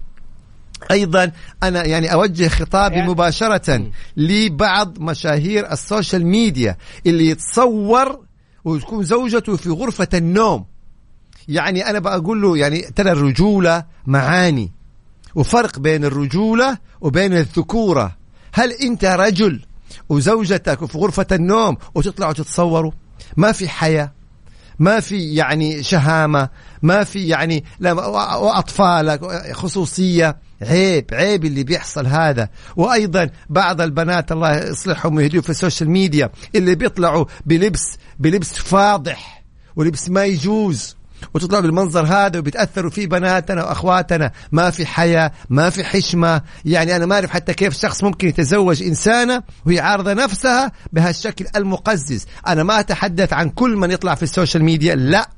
أيضا 0.92 1.32
أنا 1.64 1.86
يعني 1.86 2.14
أوجه 2.14 2.48
خطابي 2.48 3.02
مباشرة 3.02 3.92
لبعض 4.18 5.00
مشاهير 5.00 5.72
ال 5.72 5.80
social 5.80 6.26
media 6.26 6.78
اللي 7.06 7.28
يتصور 7.28 8.20
وتكون 8.66 9.04
زوجته 9.04 9.56
في 9.56 9.70
غرفة 9.70 10.08
النوم. 10.14 10.66
يعني 11.48 11.90
أنا 11.90 12.00
بقول 12.00 12.42
له 12.42 12.58
يعني 12.58 12.82
ترى 12.82 13.12
الرجولة 13.12 13.84
معاني 14.06 14.72
وفرق 15.36 15.80
بين 15.80 16.06
الرجولة 16.06 16.78
وبين 17.02 17.34
الذكورة. 17.34 18.18
هل 18.54 18.72
أنت 18.72 19.06
رجل 19.06 19.62
وزوجتك 20.10 20.86
في 20.86 20.98
غرفة 20.98 21.28
النوم 21.32 21.78
وتطلعوا 21.96 22.34
تتصوروا؟ 22.34 22.92
ما 23.38 23.52
في 23.52 23.70
حياة 23.70 24.12
ما 24.80 25.00
في 25.00 25.36
يعني 25.36 25.84
شهامة 25.84 26.50
ما 26.82 27.04
في 27.04 27.28
يعني 27.28 27.64
لا 27.80 27.94
وأطفالك 28.38 29.52
خصوصية. 29.54 30.38
عيب 30.62 31.06
عيب 31.14 31.46
اللي 31.46 31.64
بيحصل 31.64 32.08
هذا. 32.08 32.50
وأيضا 32.76 33.30
بعض 33.50 33.82
البنات 33.82 34.32
الله 34.32 34.58
يصلحهم 34.58 35.16
ويهديهم 35.16 35.42
في 35.42 35.50
السوشيال 35.50 35.90
ميديا 35.90 36.30
اللي 36.56 36.76
بيطلعوا 36.76 37.26
بلبس 37.46 37.98
بلبس 38.20 38.54
فاضح 38.54 39.44
ولبس 39.76 40.10
ما 40.10 40.26
يجوز. 40.26 40.96
وتطلع 41.34 41.60
بالمنظر 41.60 42.06
هذا 42.06 42.40
وبيتاثروا 42.40 42.92
فيه 42.92 43.08
بناتنا 43.08 43.64
وأخواتنا. 43.64 44.32
ما 44.52 44.70
في 44.70 44.86
حياة 44.86 45.32
ما 45.50 45.70
في 45.70 45.84
حشمة. 45.84 46.42
يعني 46.66 46.96
أنا 46.96 47.06
ما 47.06 47.16
أعرف 47.16 47.30
حتى 47.30 47.54
كيف 47.54 47.78
شخص 47.78 48.04
ممكن 48.04 48.28
يتزوج 48.28 48.84
إنسانة 48.84 49.44
وهي 49.66 49.80
عارضة 49.80 50.14
نفسها 50.14 50.72
بهالشكل 50.94 51.46
المقزز. 51.56 52.26
أنا 52.48 52.64
ما 52.64 52.80
أتحدث 52.80 53.34
عن 53.34 53.50
كل 53.50 53.76
من 53.76 53.92
يطلع 53.92 54.16
في 54.16 54.24
ال 54.24 54.30
social 54.30 54.64
media 54.64 54.96
لا. 54.96 55.30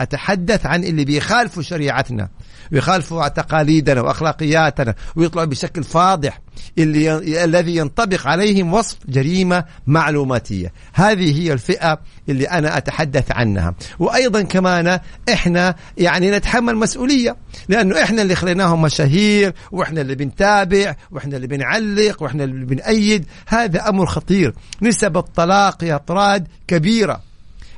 أتحدث 0.00 0.66
عن 0.66 0.84
اللي 0.84 1.04
بيخالفوا 1.04 1.62
شريعتنا. 1.62 2.28
ويخالفوا 2.72 3.28
تقاليدنا 3.28 4.00
واخلاقياتنا 4.00 4.94
ويطلعوا 5.16 5.46
بشكل 5.46 5.84
فاضح 5.84 6.40
اللي. 6.78 7.44
الذي 7.44 7.76
ينطبق 7.76 8.26
عليهم 8.26 8.74
وصف 8.74 8.96
جريمة 9.08 9.64
معلوماتية. 9.86 10.72
هذه 10.92 11.40
هي 11.40 11.52
الفئة 11.52 11.98
اللي 12.28 12.44
أنا 12.44 12.76
أتحدث 12.76 13.32
عنها. 13.32 13.74
وأيضا 13.98 14.42
كمان 14.42 15.00
إحنا 15.32 15.74
يعني 15.98 16.30
نتحمل 16.30 16.76
مسؤولية 16.76 17.36
لأنه 17.68 18.02
إحنا 18.02 18.22
اللي 18.22 18.34
خليناهم 18.34 18.82
مشاهير 18.82 19.54
وإحنا 19.72 20.00
اللي 20.00 20.14
بنتابع 20.14 20.94
وإحنا 21.10 21.36
اللي 21.36 21.46
بنعلق 21.46 22.22
وإحنا 22.22 22.44
اللي 22.44 22.64
بنأيد. 22.64 23.26
هذا 23.46 23.88
أمر 23.88 24.06
خطير. 24.06 24.54
نسب 24.82 25.16
الطلاق 25.16 25.84
يا 25.84 25.96
طراد 25.96 26.48
كبيرة. 26.68 27.20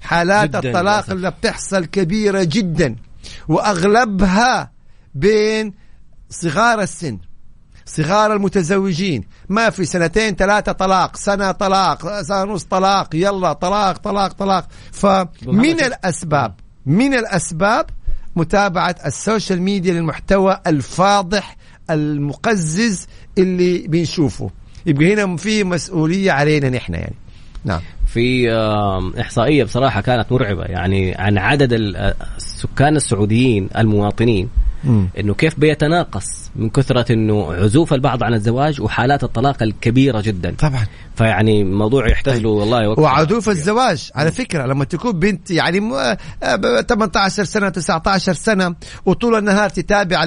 حالات 0.02 0.54
الطلاق. 0.54 1.10
اللي 1.10 1.30
بتحصل 1.30 1.84
كبيرة 1.84 2.42
جدا. 2.42 2.96
وأغلبها 3.48 4.73
بين 5.14 5.74
صغار 6.30 6.80
السن 6.82 7.18
صغار 7.86 8.32
المتزوجين. 8.32 9.24
ما 9.48 9.70
في 9.70 9.84
سنتين 9.84 10.34
ثلاثة 10.34 10.72
طلاق 10.72 11.16
سنة 11.16 11.52
طلاق 11.52 12.22
سنة 12.22 12.42
ونص 12.42 12.64
طلاق 12.64 13.14
يلا 13.14 13.52
طلاق 13.52 13.98
طلاق 13.98 14.32
طلاق. 14.32 14.68
فمن 14.92 15.80
الأسباب 15.80 16.54
من 16.86 17.14
الأسباب 17.14 17.86
متابعة 18.36 18.96
السوشيال 19.06 19.62
ميديا 19.62 19.94
للمحتوى 19.94 20.60
الفاضح 20.66 21.56
المقزز 21.90 23.06
اللي 23.38 23.78
بنشوفه. 23.88 24.50
يبقى 24.86 25.14
هنا 25.14 25.36
في 25.36 25.64
مسؤولية 25.64 26.32
علينا 26.32 26.70
نحن 26.70 26.94
يعني. 26.94 27.14
نعم. 27.64 27.80
في 28.06 28.52
إحصائية 29.20 29.64
بصراحة 29.64 30.00
كانت 30.00 30.32
مرعبة. 30.32 30.64
يعني 30.64 31.14
عن 31.14 31.38
عدد 31.38 31.72
السكان 31.72 32.96
السعوديين 32.96 33.68
المواطنين 33.76 34.48
إنه 35.18 35.34
كيف 35.34 35.60
بيتناقص 35.60 36.26
من 36.56 36.70
كثرة 36.70 37.12
إنه 37.12 37.52
عزوف 37.52 37.94
البعض 37.94 38.24
عن 38.24 38.34
الزواج 38.34 38.80
وحالات 38.80 39.24
الطلاق 39.24 39.62
الكبيرة 39.62 40.20
جدا. 40.20 40.54
طبعا. 40.58 40.86
فيعني 41.16 41.64
موضوع 41.64 42.08
يحتاج 42.08 42.40
له 42.40 42.48
والله 42.48 42.88
وقت 42.88 42.98
وعزوف 42.98 43.48
الزواج 43.48 44.10
على 44.14 44.32
فكرة 44.32 44.66
لما 44.66 44.84
تكون 44.84 45.12
بنت 45.12 45.50
يعني 45.50 45.80
18 46.88 47.44
سنة 47.44 47.68
19 47.68 48.32
سنة 48.32 48.74
وطول 49.06 49.34
النهار 49.34 49.68
تتابع 49.68 50.24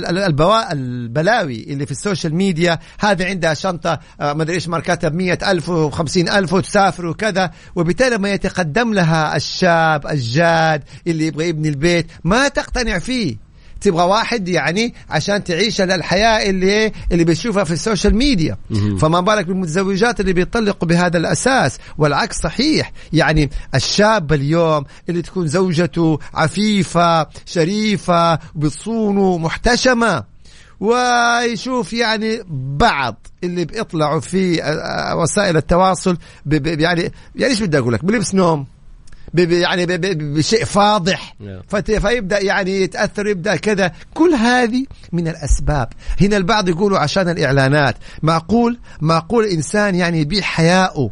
البلاوي 0.71 1.63
اللي 1.63 1.85
في 1.85 1.91
السوشيال 1.91 2.35
ميديا 2.35 2.79
هذه 2.99 3.25
عندها 3.25 3.53
شنطة 3.53 3.99
ما 4.19 4.43
أدري 4.43 4.55
إيش 4.55 4.67
ماركاتها 4.67 5.09
ب 5.09 5.15
100000 5.15 5.71
و50000 5.71 6.53
وتسافر 6.53 7.05
وكذا 7.05 7.51
وبالتالي 7.75 8.15
لما 8.15 8.31
يتقدم 8.31 8.93
لها 8.93 9.35
الشاب 9.35 10.07
الجاد 10.07 10.83
اللي 11.07 11.27
يبغى 11.27 11.47
يبني 11.49 11.69
البيت 11.69 12.07
ما 12.23 12.47
تقتنع 12.47 12.99
فيه. 12.99 13.46
تبغى 13.81 14.03
واحد 14.03 14.47
يعني 14.47 14.93
عشان 15.09 15.43
تعيش 15.43 15.81
الحياة 15.81 16.49
اللي 16.49 16.91
اللي 17.11 17.23
بتشوفها 17.23 17.63
في 17.63 17.71
السوشيال 17.73 18.15
ميديا. 18.15 18.57
فما 18.99 19.19
بالك 19.19 19.45
بالمتزوجات 19.45 20.19
اللي 20.19 20.33
بيطلقوا 20.33 20.87
بهذا 20.87 21.17
الأساس. 21.17 21.77
والعكس 21.97 22.37
صحيح. 22.37 22.91
يعني 23.13 23.49
الشاب 23.75 24.33
اليوم 24.33 24.85
اللي 25.09 25.21
تكون 25.21 25.47
زوجته 25.47 26.19
عفيفة 26.33 27.27
شريفة 27.45 28.39
بتصونه 28.55 29.37
محتشمة 29.37 30.23
ويشوف 30.79 31.93
يعني 31.93 32.43
بعض 32.77 33.27
اللي 33.43 33.65
بيطلعوا 33.65 34.19
في 34.19 34.61
وسائل 35.15 35.57
التواصل 35.57 36.17
يعني 36.51 37.11
يعني 37.35 37.51
إيش 37.51 37.63
بدي 37.63 37.77
أقول 37.77 37.93
لك؟ 37.93 38.05
بلبس 38.05 38.35
نوم. 38.35 38.65
يعني 39.33 39.85
بشيء 40.15 40.65
فاضح. 40.65 41.35
فيبدأ 41.85 42.39
يعني 42.39 42.81
يتأثر 42.81 43.27
يبدأ 43.27 43.55
كذا. 43.55 43.91
كل 44.13 44.33
هذه 44.33 44.85
من 45.11 45.27
الأسباب. 45.27 45.87
هنا 46.21 46.37
البعض 46.37 46.69
يقولوا 46.69 46.99
عشان 46.99 47.29
الإعلانات. 47.29 47.95
معقول؟ 48.23 48.79
معقول 49.01 49.45
إنسان 49.45 49.95
يعني 49.95 50.21
يبيع 50.21 50.41
حياءه 50.41 51.11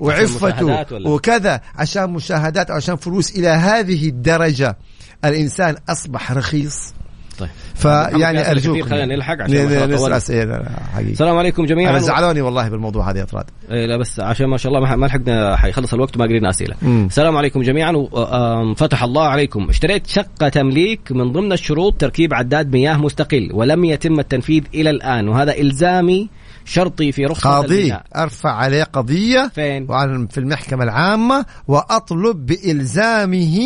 وعفته 0.00 0.86
وكذا 1.06 1.60
عشان 1.74 2.10
مشاهدات 2.10 2.70
أو 2.70 2.76
عشان 2.76 2.96
فلوس 2.96 3.30
إلى 3.30 3.48
هذه 3.48 4.08
الدرجة. 4.08 4.76
الإنسان 5.24 5.76
أصبح 5.88 6.32
رخيص. 6.32 6.94
طيب. 7.38 7.50
فيعني 7.74 8.50
أرجوك. 8.50 8.82
خلينا 8.82 9.16
نلحق 9.16 9.42
عشان 9.42 10.12
اسئله 10.12 10.64
حقيقي. 10.94 11.12
السلام 11.12 11.36
عليكم 11.36 11.64
جميعا. 11.64 11.90
أنا 11.90 11.98
زعلوني 11.98 12.40
والله 12.40 12.68
بالموضوع 12.68 13.10
هذا 13.10 13.18
يا 13.18 13.24
طراد. 13.24 13.44
إيه 13.70 13.86
لا 13.86 13.96
بس 13.96 14.20
عشان 14.20 14.46
ما 14.46 14.56
شاء 14.56 14.72
الله 14.72 14.96
ما 14.96 15.06
لحقنا 15.06 15.56
حيخلص 15.56 15.94
الوقت 15.94 16.16
وما 16.16 16.24
قرينا 16.24 16.50
أسئلة. 16.50 16.74
السلام 16.82 17.36
عليكم 17.36 17.62
جميعا 17.62 17.92
وفتح 17.92 19.02
الله 19.02 19.24
عليكم. 19.24 19.68
اشتريت 19.68 20.06
شقة 20.06 20.48
تمليك 20.48 21.12
من 21.12 21.32
ضمن 21.32 21.52
الشروط 21.52 22.00
تركيب 22.00 22.34
عداد 22.34 22.72
مياه 22.72 22.96
مستقل 22.96 23.50
ولم 23.52 23.84
يتم 23.84 24.20
التنفيذ 24.20 24.62
إلى 24.74 24.90
الآن 24.90 25.28
وهذا 25.28 25.56
إلزامي 25.56 26.28
شرطي 26.64 27.12
في 27.12 27.26
رخصة 27.26 27.50
قاضي 27.50 27.94
أرفع 28.16 28.50
عليه 28.50 28.82
قضية 28.82 29.50
فين؟ 29.54 29.86
وعن 29.90 30.26
في 30.26 30.38
المحكمة 30.38 30.84
العامة 30.84 31.46
وأطلب 31.68 32.46
بإلزامه 32.46 33.58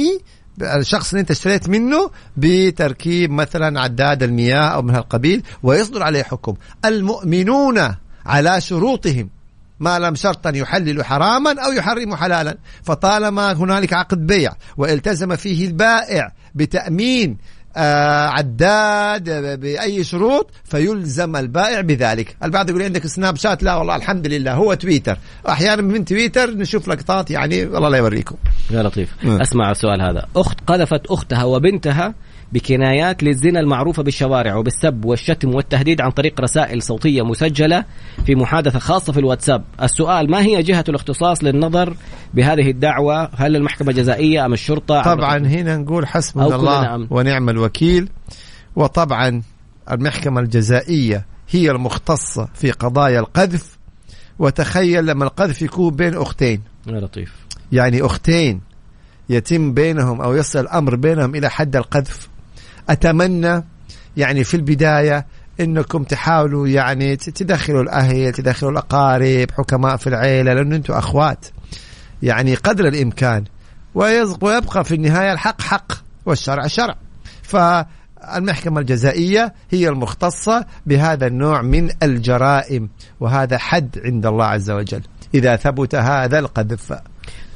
الشخص 0.63 1.11
اللي 1.11 1.21
انت 1.21 1.31
اشتريت 1.31 1.69
منه 1.69 2.11
بتركيب 2.37 3.31
مثلا 3.31 3.81
عداد 3.81 4.23
المياه 4.23 4.69
أو 4.69 4.83
من 4.83 4.95
هالقبيل 4.95 5.43
ويصدر 5.63 6.03
عليه 6.03 6.23
حكم. 6.23 6.55
المؤمنون 6.85 7.95
على 8.27 8.61
شروطهم 8.61 9.31
ما 9.81 9.99
لم 9.99 10.15
شرطا 10.15 10.51
يحلل 10.55 11.05
حراما 11.05 11.55
أو 11.67 11.73
يحرم 11.73 12.15
حلالا. 12.15 12.59
فطالما 12.83 13.53
هنالك 13.53 13.93
عقد 13.93 14.27
بيع 14.27 14.53
والتزم 14.77 15.37
فيه 15.37 15.67
البائع 15.67 16.33
بتأمين 16.55 17.39
عداد 17.79 19.61
بأي 19.61 20.05
شروط 20.05 20.51
فيلزم 20.65 21.37
البائع 21.37 21.81
بذلك، 21.81 22.37
البعض 22.45 22.71
يقول 22.71 22.83
عندك 22.83 23.07
سناب 23.07 23.37
شات؟ 23.37 23.63
لا 23.63 23.75
والله 23.75 23.97
الحمد 23.97 24.27
لله 24.27 24.55
هو 24.55 24.75
تويتر، 24.75 25.19
أحيانا 25.49 25.83
من 25.83 26.05
تويتر 26.05 26.51
نشوف 26.51 26.89
لقطات 26.89 27.31
يعني 27.31 27.67
والله 27.67 27.89
لا 27.89 27.99
يوريكم. 27.99 28.37
يا 28.71 28.83
لطيف. 28.83 29.09
مم. 29.23 29.41
أسمع 29.41 29.71
السؤال 29.71 30.03
هذا. 30.03 30.27
أخت 30.37 30.59
قذفت 30.67 31.07
أختها 31.07 31.45
وبنتها 31.45 32.15
بكنايات 32.53 33.23
للزنا 33.23 33.61
المعروفة 33.61 34.03
بالشوارع 34.03 34.55
وبالسب 34.55 35.05
والشتم 35.05 35.55
والتهديد 35.55 36.01
عن 36.01 36.11
طريق 36.11 36.41
رسائل 36.41 36.83
صوتية 36.83 37.23
مسجلة 37.23 37.85
في 38.27 38.35
محادثة 38.35 38.79
خاصة 38.79 39.13
في 39.13 39.21
الواتساب. 39.21 39.65
السؤال 39.83 40.31
ما 40.31 40.43
هي 40.43 40.63
جهة 40.63 40.85
الاختصاص 40.89 41.45
للنظر 41.45 41.97
بهذه 42.35 42.71
الدعوة؟ 42.71 43.31
هل 43.35 43.57
المحكمة 43.57 43.91
الجزائية 43.91 44.47
أم 44.47 44.53
الشرطة؟ 44.53 45.03
طبعا 45.03 45.39
هنا 45.39 45.77
نقول 45.77 46.07
حسبنا 46.07 46.57
الله 46.57 46.95
أمن. 46.95 47.07
ونعم 47.11 47.49
الوكيل. 47.49 48.09
وطبعا 48.77 49.43
المحكمة 49.91 50.41
الجزائية 50.41 51.27
هي 51.51 51.71
المختصة 51.71 52.49
في 52.55 52.71
قضايا 52.71 53.21
القذف. 53.21 53.79
وتخيل 54.39 55.07
لما 55.07 55.25
القذف 55.25 55.63
يكون 55.63 55.95
بين 55.95 56.15
أختين. 56.15 56.61
يا 56.87 57.01
لطيف. 57.01 57.33
يعني 57.73 58.03
أختين 58.03 58.61
يتم 59.29 59.75
بينهم 59.75 60.21
أو 60.21 60.35
يصل 60.35 60.59
الأمر 60.61 60.97
بينهم 60.97 61.35
إلى 61.35 61.51
حد 61.51 61.77
القذف. 61.77 62.29
أتمنى 62.89 63.65
يعني 64.17 64.45
في 64.45 64.55
البداية 64.55 65.27
إنكم 65.61 66.03
تحاولوا 66.03 66.69
يعني 66.69 67.17
تدخلوا 67.17 67.83
الأهل 67.83 68.33
تدخلوا 68.33 68.73
الأقارب 68.73 69.51
حكماء 69.51 69.97
في 69.97 70.07
العيلة 70.07 70.55
لأنه 70.55 70.77
أنتم 70.77 70.95
أخوات. 70.95 71.47
يعني 72.23 72.55
قدر 72.55 72.89
الإمكان. 72.89 73.45
ويبقى 73.95 74.85
في 74.85 74.95
النهاية 74.95 75.33
الحق 75.33 75.61
حق 75.61 75.93
والشرع 76.27 76.67
شرع. 76.67 76.95
فالمحكمة 77.43 78.81
الجزائية 78.81 79.55
هي 79.71 79.89
المختصة 79.89 80.67
بهذا 80.87 81.27
النوع 81.27 81.63
من 81.63 81.91
الجرائم 82.03 82.89
وهذا 83.21 83.59
حد 83.59 84.01
عند 84.05 84.27
الله 84.27 84.45
عز 84.45 84.71
وجل. 84.71 85.03
إذا 85.35 85.57
ثبت 85.57 85.95
هذا 85.95 86.39
القذف. 86.39 86.93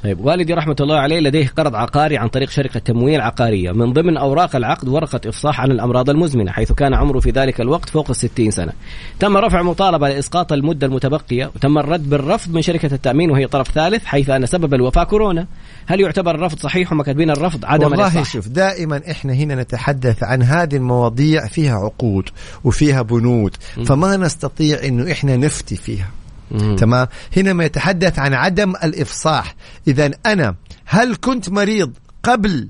طيب 0.03 0.25
والدي 0.25 0.53
رحمة 0.53 0.75
الله 0.81 0.95
عليه 0.95 1.19
لديه 1.19 1.47
قرض 1.47 1.75
عقاري 1.75 2.17
عن 2.17 2.27
طريق 2.27 2.49
شركة 2.49 2.79
تمويل 2.79 3.21
عقارية 3.21 3.71
من 3.71 3.93
ضمن 3.93 4.17
أوراق 4.17 4.55
العقد 4.55 4.87
ورقة 4.87 5.21
إفصاح 5.25 5.61
عن 5.61 5.71
الأمراض 5.71 6.09
المزمنة 6.09 6.51
حيث 6.51 6.71
كان 6.71 6.93
عمره 6.93 7.19
في 7.19 7.31
ذلك 7.31 7.61
الوقت 7.61 7.89
فوق 7.89 8.09
الستين 8.09 8.51
سنة. 8.51 8.71
تم 9.19 9.37
رفع 9.37 9.61
مطالبة 9.61 10.09
لإسقاط 10.09 10.53
المدة 10.53 10.87
المتبقية 10.87 11.51
وتم 11.55 11.77
الرد 11.77 12.09
بالرفض 12.09 12.53
من 12.53 12.61
شركة 12.61 12.93
التأمين 12.93 13.31
وهي 13.31 13.47
طرف 13.47 13.71
ثالث 13.71 14.05
حيث 14.05 14.29
أن 14.29 14.45
سبب 14.45 14.73
الوفاة 14.73 15.03
كورونا. 15.03 15.47
هل 15.85 15.99
يعتبر 16.01 16.35
الرفض 16.35 16.59
صحيح 16.59 16.93
هم 16.93 17.01
كاتبين 17.01 17.29
الرفض 17.29 17.65
عدم 17.65 17.83
والله 17.83 18.03
الإصلاح؟ 18.03 18.25
شوف 18.25 18.47
دائما 18.47 19.01
إحنا 19.11 19.33
هنا 19.33 19.55
نتحدث 19.55 20.23
عن 20.23 20.41
هذه 20.43 20.75
المواضيع 20.75 21.47
فيها 21.47 21.75
عقود 21.75 22.29
وفيها 22.63 23.01
بنود 23.01 23.55
فما 23.85 24.17
نستطيع 24.17 24.83
إنه 24.83 25.11
إحنا 25.11 25.37
نفتي 25.37 25.75
فيها. 25.75 26.09
مم. 26.51 26.75
تمام؟ 26.75 27.07
هنا 27.37 27.53
ما 27.53 27.65
يتحدث 27.65 28.19
عن 28.19 28.33
عدم 28.33 28.69
الإفصاح. 28.75 29.55
اذا 29.87 30.11
أنا 30.25 30.55
هل 30.85 31.15
كنت 31.15 31.49
مريض 31.49 31.93
قبل 32.23 32.69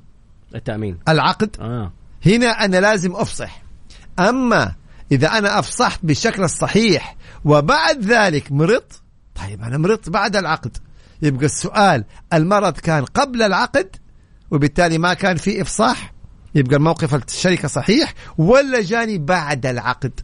التأمين. 0.56 0.98
العقد؟ 1.08 1.56
آه. 1.60 1.92
هنا 2.26 2.66
أنا 2.66 2.78
لازم 2.78 3.16
أفصح. 3.16 3.62
أما 4.20 4.74
إذا 5.12 5.28
أنا 5.28 5.60
أفصحت 5.60 6.00
بالشكل 6.04 6.44
الصحيح 6.44 7.16
وبعد 7.46 8.02
ذلك 8.02 8.52
مرضت 8.52 9.02
طيب 9.36 9.62
أنا 9.62 9.78
مرضت 9.78 10.10
بعد 10.10 10.36
العقد. 10.36 10.78
يبقى 11.22 11.46
السؤال 11.46 12.04
المرض 12.34 12.74
كان 12.74 13.06
قبل 13.06 13.42
العقد 13.42 13.96
وبالتالي 14.52 14.98
ما 14.98 15.14
كان 15.14 15.38
في 15.38 15.62
إفصاح؟ 15.62 16.14
يبقى 16.56 16.76
الموقف 16.76 17.16
الشركة 17.16 17.68
صحيح 17.68 18.14
ولا 18.38 18.82
جاني 18.82 19.18
بعد 19.18 19.66
العقد؟ 19.66 20.20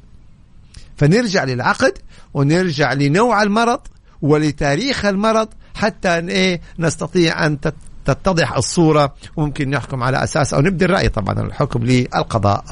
فنرجع 1.00 1.44
للعقد 1.44 1.94
ونرجع 2.34 2.94
لنوع 2.94 3.44
المرض 3.44 3.80
ولتاريخ 4.22 5.06
المرض 5.06 5.48
حتى 5.76 6.08
أن 6.18 6.30
إيه 6.30 6.62
نستطيع 6.80 7.48
تت- 7.48 7.74
تتضح 8.06 8.54
الصورة. 8.58 9.14
وممكن 9.38 9.70
نحكم 9.70 10.04
على 10.04 10.24
أساس 10.24 10.54
أو 10.54 10.62
نبدي 10.62 10.86
الرأي 10.86 11.10
طبعا 11.10 11.40
الحكم 11.42 11.84
للقضاء. 11.84 12.64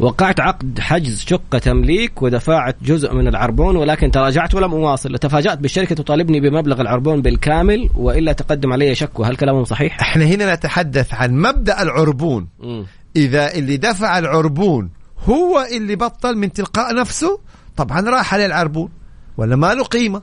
وقعت 0.00 0.40
عقد 0.40 0.80
حجز 0.80 1.20
شقة 1.20 1.58
تمليك 1.58 2.22
ودفعت 2.22 2.76
جزء 2.82 3.14
من 3.14 3.28
العربون 3.28 3.76
ولكن 3.76 4.10
تراجعت 4.10 4.54
ولم 4.54 4.72
أواصل. 4.72 5.18
تفاجأت 5.18 5.58
بالشركة 5.58 5.94
تطالبني 5.94 6.40
بمبلغ 6.40 6.80
العربون 6.80 7.22
بالكامل 7.22 7.90
وإلا 7.94 8.32
تقدم 8.32 8.72
علي 8.72 8.94
شكوى. 8.94 9.26
هل 9.26 9.36
كلامهم 9.36 9.64
صحيح؟ 9.64 10.00
إحنا 10.00 10.24
هنا 10.24 10.54
نتحدث 10.54 11.14
عن 11.14 11.32
مبدأ 11.34 11.82
العربون. 11.82 12.48
مم. 12.60 12.86
إذا 13.16 13.54
اللي 13.54 13.76
دفع 13.76 14.18
العربون 14.18 14.90
هو 15.24 15.66
اللي 15.72 15.96
بطل 15.96 16.36
من 16.36 16.52
تلقاء 16.52 16.94
نفسه؟ 16.94 17.40
طبعا 17.76 18.00
راح 18.00 18.34
عليه 18.34 18.46
العربون 18.46 18.90
ولا 19.36 19.56
ما 19.56 19.74
له 19.74 19.84
قيمة؟ 19.84 20.22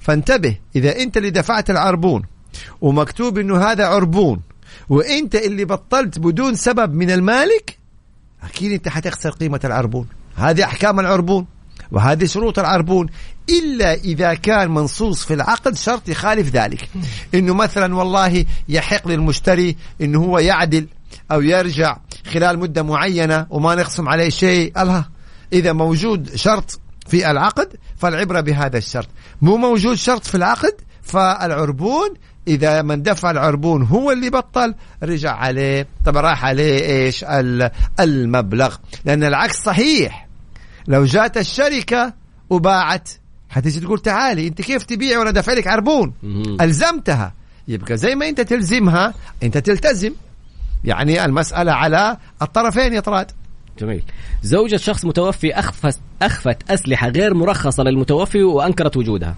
فانتبه 0.00 0.56
إذا 0.76 0.96
أنت 0.98 1.16
اللي 1.16 1.30
دفعت 1.30 1.70
العربون 1.70 2.22
ومكتوب 2.80 3.38
أنه 3.38 3.62
هذا 3.64 3.86
عربون 3.86 4.40
وأنت 4.88 5.34
اللي 5.34 5.64
بطلت 5.64 6.18
بدون 6.18 6.54
سبب 6.54 6.94
من 6.94 7.10
المالك 7.10 7.78
أكيد 8.42 8.72
أنت 8.72 8.88
حتخسر 8.88 9.30
قيمة 9.30 9.60
العربون. 9.64 10.06
هذه 10.36 10.64
أحكام 10.64 11.00
العربون 11.00 11.46
وهذه 11.92 12.24
شروط 12.24 12.58
العربون 12.58 13.06
إلا 13.48 13.94
إذا 13.94 14.34
كان 14.34 14.70
منصوص 14.70 15.24
في 15.24 15.34
العقد 15.34 15.76
شرط 15.76 16.08
يخالف 16.08 16.48
ذلك. 16.48 16.88
إنه 17.34 17.54
مثلا 17.54 17.94
والله 17.94 18.44
يحق 18.68 19.08
للمشتري 19.08 19.76
إنه 20.00 20.18
هو 20.18 20.38
يعدل 20.38 20.86
أو 21.32 21.42
يرجع 21.42 21.96
خلال 22.32 22.58
مدة 22.58 22.82
معينة 22.82 23.46
وما 23.50 23.74
نخصم 23.74 24.08
عليه 24.08 24.28
شيء. 24.28 24.82
الله 24.82 25.04
إذا 25.52 25.72
موجود 25.72 26.36
شرط 26.36 26.80
في 27.06 27.30
العقد 27.30 27.68
فالعبرة 27.96 28.40
بهذا 28.40 28.78
الشرط. 28.78 29.08
مو 29.42 29.56
موجود 29.56 29.94
شرط 29.96 30.24
في 30.24 30.34
العقد 30.34 30.74
فالعربون 31.02 32.08
إذا 32.48 32.82
من 32.82 33.02
دفع 33.02 33.30
العربون 33.30 33.82
هو 33.82 34.12
اللي 34.12 34.30
بطل 34.30 34.74
رجع 35.02 35.32
عليه. 35.32 35.86
طبعا 36.04 36.22
راح 36.22 36.44
عليه 36.44 36.84
إيش؟ 36.84 37.24
المبلغ. 38.00 38.76
لأن 39.04 39.24
العكس 39.24 39.56
صحيح. 39.62 40.28
لو 40.88 41.04
جات 41.04 41.36
الشركة 41.36 42.14
وباعت 42.50 43.08
حتيجي 43.48 43.80
تقول 43.80 43.98
تعالي 43.98 44.48
أنت 44.48 44.62
كيف 44.62 44.82
تبيع 44.82 45.18
وأنا 45.18 45.30
دافع 45.30 45.52
لك 45.52 45.66
عربون؟ 45.66 46.12
ألزمتها. 46.60 47.34
يبقى 47.68 47.96
زي 47.96 48.14
ما 48.14 48.28
أنت 48.28 48.40
تلزمها 48.40 49.14
أنت 49.42 49.58
تلتزم. 49.58 50.12
يعني 50.84 51.24
المسألة 51.24 51.72
على 51.72 52.16
الطرفين 52.42 52.94
يا 52.94 53.00
طراد. 53.00 53.30
جميل. 53.78 54.02
زوجة 54.42 54.76
شخص 54.76 55.04
متوفي 55.04 55.54
أخفت, 55.58 56.00
أخفت 56.22 56.70
أسلحة 56.70 57.08
غير 57.08 57.34
مرخصة 57.34 57.82
للمتوفي 57.82 58.42
وأنكرت 58.42 58.96
وجودها. 58.96 59.36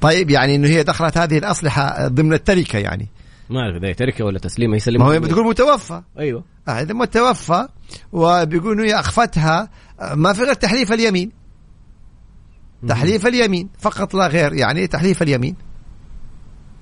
طيب 0.00 0.30
يعني 0.30 0.54
إنه 0.54 0.68
هي 0.68 0.82
دخلت 0.82 1.18
هذه 1.18 1.38
الأسلحة 1.38 2.08
ضمن 2.08 2.32
التركة 2.32 2.78
يعني. 2.78 3.08
ما 3.50 3.60
أعرف 3.60 3.84
إذا 3.84 3.92
تركة 3.92 4.24
ولا 4.24 4.38
تسليم 4.38 4.74
يسلم 4.74 5.00
ما 5.00 5.06
هو 5.06 5.20
بتقول 5.20 5.46
متوفى. 5.46 6.02
أيوه. 6.18 6.44
آه 6.68 6.70
إذا 6.70 6.94
متوفى 6.94 7.68
وبيقول 8.12 8.80
هي 8.80 9.00
أخفتها 9.00 9.68
ما 10.14 10.32
في 10.32 10.42
غير 10.42 10.54
تحليف 10.54 10.92
اليمين. 10.92 11.30
تحليف 12.88 13.26
اليمين 13.26 13.68
فقط 13.78 14.14
لا 14.14 14.26
غير 14.26 14.52
يعني 14.52 14.86
تحليف 14.86 15.22
اليمين. 15.22 15.56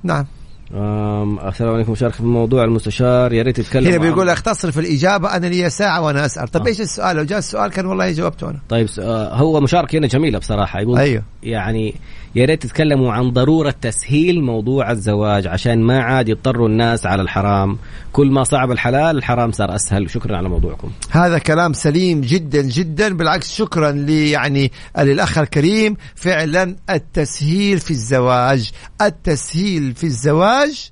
نعم. 0.02 0.26
السلام 0.74 1.74
عليكم 1.74 1.92
مشاركة 1.92 2.16
في 2.16 2.22
موضوع 2.22 2.64
المستشار. 2.64 3.32
يا 3.32 3.42
ريت 3.42 3.58
يتكلم 3.58 3.86
هنا 3.86 3.98
بيقول 3.98 4.28
اختصر 4.28 4.70
في 4.70 4.80
الإجابة 4.80 5.36
أنا 5.36 5.46
لي 5.46 5.70
ساعة 5.70 6.00
وأنا 6.02 6.24
أسأل. 6.24 6.48
طيب 6.48 6.62
آه. 6.62 6.68
إيش 6.68 6.80
السؤال؟ 6.80 7.16
لو 7.16 7.22
جاء 7.22 7.38
السؤال 7.38 7.70
كان 7.70 7.86
والله 7.86 8.10
جاوبته 8.10 8.50
أنا. 8.50 8.58
طيب 8.68 8.88
آه، 8.98 9.34
هو 9.34 9.60
مشاركه 9.60 9.98
هنا 9.98 10.06
جميلة 10.06 10.38
بصراحة. 10.38 10.80
يقول 10.80 10.98
أيوه. 10.98 11.22
يعني 11.42 11.94
يا 12.34 12.44
ريت 12.44 12.62
تتكلموا 12.62 13.12
عن 13.12 13.30
ضرورة 13.30 13.74
تسهيل 13.80 14.42
موضوع 14.42 14.90
الزواج 14.90 15.46
عشان 15.46 15.82
ما 15.82 16.02
عاد 16.02 16.28
يضطروا 16.28 16.68
الناس 16.68 17.06
على 17.06 17.22
الحرام. 17.22 17.78
كل 18.12 18.30
ما 18.30 18.44
صعب 18.44 18.70
الحلال 18.70 19.16
الحرام 19.16 19.52
صار 19.52 19.74
أسهل. 19.74 20.10
شكرا 20.10 20.36
على 20.36 20.48
موضوعكم. 20.48 20.90
هذا 21.10 21.38
كلام 21.38 21.72
سليم 21.72 22.20
جدا 22.20 22.62
جدا. 22.62 23.16
بالعكس 23.16 23.54
شكرا 23.54 23.90
لي 23.90 24.30
يعني 24.30 24.72
للأخ 24.98 25.38
الكريم. 25.38 25.96
فعلا 26.14 26.76
التسهيل 26.90 27.78
في 27.78 27.90
الزواج 27.90 28.70
التسهيل 29.00 29.94
في 29.94 30.04
الزواج 30.04 30.90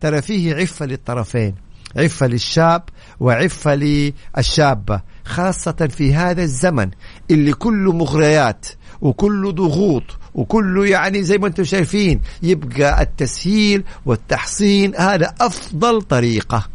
ترى 0.00 0.22
فيه 0.22 0.54
عفة 0.54 0.86
للطرفين 0.86 1.54
عفة 1.96 2.26
للشاب 2.26 2.82
وعفة 3.20 3.74
للشابة 3.74 5.00
خاصة 5.24 5.88
في 5.90 6.14
هذا 6.14 6.42
الزمن 6.42 6.90
اللي 7.30 7.52
كله 7.52 7.92
مغريات 7.92 8.66
وكله 9.00 9.52
ضغوط 9.52 10.02
وكله 10.34 10.86
يعني 10.86 11.22
زي 11.22 11.38
ما 11.38 11.46
أنتم 11.46 11.64
شايفين 11.64 12.20
يبقى 12.42 13.02
التسهيل 13.02 13.84
والتحصين 14.06 14.94
هذا 14.96 15.34
أفضل 15.40 16.02
طريقة. 16.02 16.68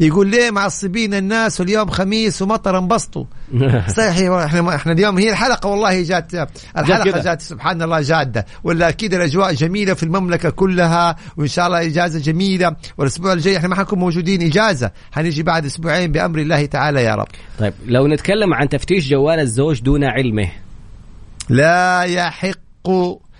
يقول 0.00 0.26
ليه 0.26 0.50
معصبين 0.50 1.14
الناس 1.14 1.60
واليوم 1.60 1.90
خميس 1.90 2.42
ومطر 2.42 2.78
انبسطوا؟ 2.78 3.24
صحيح 3.96 4.30
إحنا 4.30 4.74
إحنا 4.74 4.92
اليوم 4.92 5.18
هي 5.18 5.30
الحلقة 5.30 5.68
والله 5.68 6.02
جات 6.02 6.34
الحلقة 6.78 7.22
جات 7.22 7.42
سبحان 7.42 7.82
الله 7.82 8.00
جادة. 8.00 8.46
ولا 8.64 8.88
أكيد 8.88 9.14
الأجواء 9.14 9.52
جميلة 9.52 9.94
في 9.94 10.02
المملكة 10.02 10.50
كلها 10.50 11.16
وإن 11.36 11.48
شاء 11.48 11.66
الله 11.66 11.86
إجازة 11.86 12.18
جميلة. 12.18 12.76
والأسبوع 12.98 13.32
الجاي 13.32 13.56
إحنا 13.56 13.68
ما 13.68 13.74
حنكون 13.76 13.98
موجودين 13.98 14.42
إجازة. 14.42 14.90
حنيجي 15.12 15.42
بعد 15.42 15.64
أسبوعين 15.64 16.12
بأمر 16.12 16.38
الله 16.38 16.66
تعالى 16.66 17.02
يا 17.02 17.14
رب. 17.14 17.28
طيب 17.58 17.72
لو 17.86 18.06
نتكلم 18.06 18.54
عن 18.54 18.68
تفتيش 18.68 19.08
جوال 19.08 19.40
الزوج 19.40 19.80
دون 19.80 20.04
علمه. 20.04 20.48
لا 21.48 22.02
يحق 22.02 22.65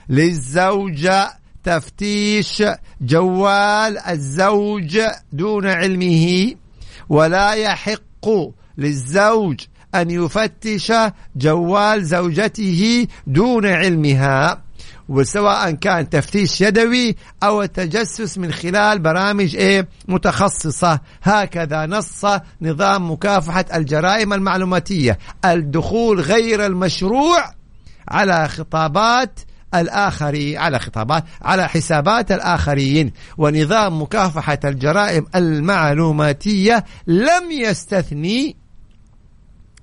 للزوجه 0.08 1.30
تفتيش 1.64 2.62
جوال 3.00 3.98
الزوج 3.98 5.00
دون 5.32 5.66
علمه 5.66 6.54
ولا 7.08 7.52
يحق 7.52 8.28
للزوج 8.78 9.60
أن 9.94 10.10
يفتش 10.10 10.92
جوال 11.36 12.04
زوجته 12.04 13.06
دون 13.26 13.66
علمها 13.66 14.62
وسواء 15.08 15.70
كان 15.70 16.10
تفتيش 16.10 16.60
يدوي 16.60 17.16
أو 17.42 17.62
التجسس 17.62 18.38
من 18.38 18.52
خلال 18.52 18.98
برامج 18.98 19.56
إيه؟ 19.56 19.88
متخصصة. 20.08 21.00
هكذا 21.22 21.86
نص 21.86 22.24
نظام 22.62 23.10
مكافحة 23.10 23.64
الجرائم 23.74 24.32
المعلوماتية. 24.32 25.18
الدخول 25.44 26.20
غير 26.20 26.66
المشروع 26.66 27.55
على 28.08 28.48
خطابات 28.48 29.40
الآخرين 29.74 30.58
على 30.58 30.78
خطابات 30.78 31.24
على 31.42 31.68
حسابات 31.68 32.32
الآخرين. 32.32 33.12
ونظام 33.38 34.02
مكافحة 34.02 34.58
الجرائم 34.64 35.26
المعلوماتية 35.34 36.84
لم 37.06 37.50
يستثني 37.50 38.56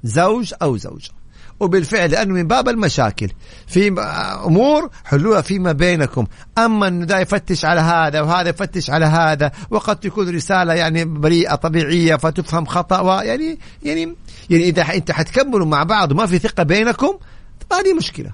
زوج 0.04 0.54
أو 0.62 0.78
زوجة. 0.78 1.12
وبالفعل 1.60 2.12
لأنه 2.12 2.34
من 2.34 2.48
باب 2.48 2.70
المشاكل. 2.70 3.30
في 3.68 3.88
أمور 4.46 4.90
حلوها 5.06 5.42
فيما 5.42 5.72
بينكم. 5.72 6.28
أما 6.58 6.88
أنه 6.88 7.06
ده 7.06 7.20
يفتش 7.20 7.66
على 7.66 7.82
هذا 7.82 8.22
وهذا 8.22 8.50
يفتش 8.50 8.90
على 8.90 9.06
هذا. 9.06 9.52
وقد 9.70 9.96
تكون 9.96 10.36
رسالة 10.36 10.74
يعني 10.74 11.06
بريئة 11.06 11.56
طبيعية 11.56 12.16
فتفهم 12.16 12.66
خطأ 12.66 13.24
يعني 13.24 13.60
يعني 13.84 14.16
يعني 14.50 14.64
إذا 14.64 14.82
إنت 14.82 15.12
حتكملوا 15.12 15.66
مع 15.66 15.84
بعض 15.84 16.12
وما 16.12 16.26
في 16.26 16.40
ثقة 16.40 16.64
بينكم 16.64 17.18
هذه 17.74 17.93
مشكلة. 17.93 18.30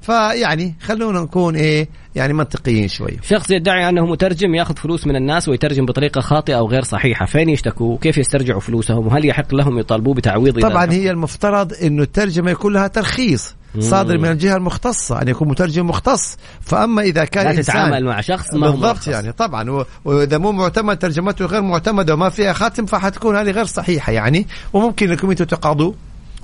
فيعني 0.00 0.74
خلونا 0.80 1.20
نكون 1.20 1.56
إيه 1.56 1.88
يعني 2.14 2.32
منطقيين 2.32 2.88
شوي. 2.88 3.18
شخص 3.22 3.50
يدعي 3.50 3.88
أنه 3.88 4.06
مترجم 4.06 4.54
يأخذ 4.54 4.76
فلوس 4.76 5.06
من 5.06 5.16
الناس 5.16 5.48
ويترجم 5.48 5.86
بطريقة 5.86 6.20
خاطئة 6.20 6.58
أو 6.58 6.68
غير 6.68 6.82
صحيحة. 6.82 7.26
فين 7.26 7.48
يشتكوا؟ 7.48 7.94
وكيف 7.94 8.18
يسترجعوا 8.18 8.60
فلوسهم؟ 8.60 9.06
وهل 9.06 9.24
يحق 9.24 9.54
لهم 9.54 9.78
يطالبوا 9.78 10.14
بتعويض 10.14 10.60
طبعا 10.60 10.92
هي 10.92 11.10
المفترض 11.10 11.72
إنه 11.82 12.02
الترجمة 12.02 12.50
يكون 12.50 12.72
لها 12.72 12.86
ترخيص 12.86 13.54
صادر 13.78 14.18
من 14.18 14.30
الجهة 14.30 14.56
المختصة 14.56 15.22
أن 15.22 15.28
يكون 15.28 15.48
مترجم 15.48 15.86
مختص. 15.86 16.36
فأما 16.60 17.02
إذا 17.02 17.24
كان 17.24 17.46
لا 17.46 17.62
تتعامل 17.62 18.04
مع 18.04 18.20
شخص 18.20 18.54
ما 18.54 18.70
بالضبط 18.70 19.06
يعني 19.06 19.32
طبعا. 19.32 19.84
وإذا 20.04 20.38
مو 20.38 20.52
معتمد 20.52 20.98
ترجمته 20.98 21.44
غير 21.46 21.62
معتمدة 21.62 22.14
وما 22.14 22.28
فيها 22.28 22.52
خاتم 22.52 22.86
فحتكون 22.86 23.36
هذه 23.36 23.50
غير 23.50 23.64
صحيحة 23.64 24.12
يعني. 24.12 24.46
وممكن 24.72 25.10
انكم 25.10 25.30
أنتم 25.30 25.44
تقاضوا. 25.44 25.92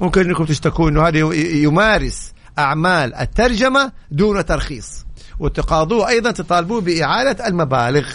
ممكن 0.00 0.20
انكم 0.28 0.44
تشتكوا 0.44 0.90
إنه 0.90 1.08
هذا 1.08 1.18
يمارس 1.36 2.32
أعمال 2.58 3.14
الترجمة 3.14 3.92
دون 4.10 4.44
ترخيص. 4.44 5.04
وتقاضوه 5.38 6.08
أيضا 6.08 6.30
تطالبوه 6.30 6.80
بإعادة 6.80 7.48
المبالغ. 7.48 8.08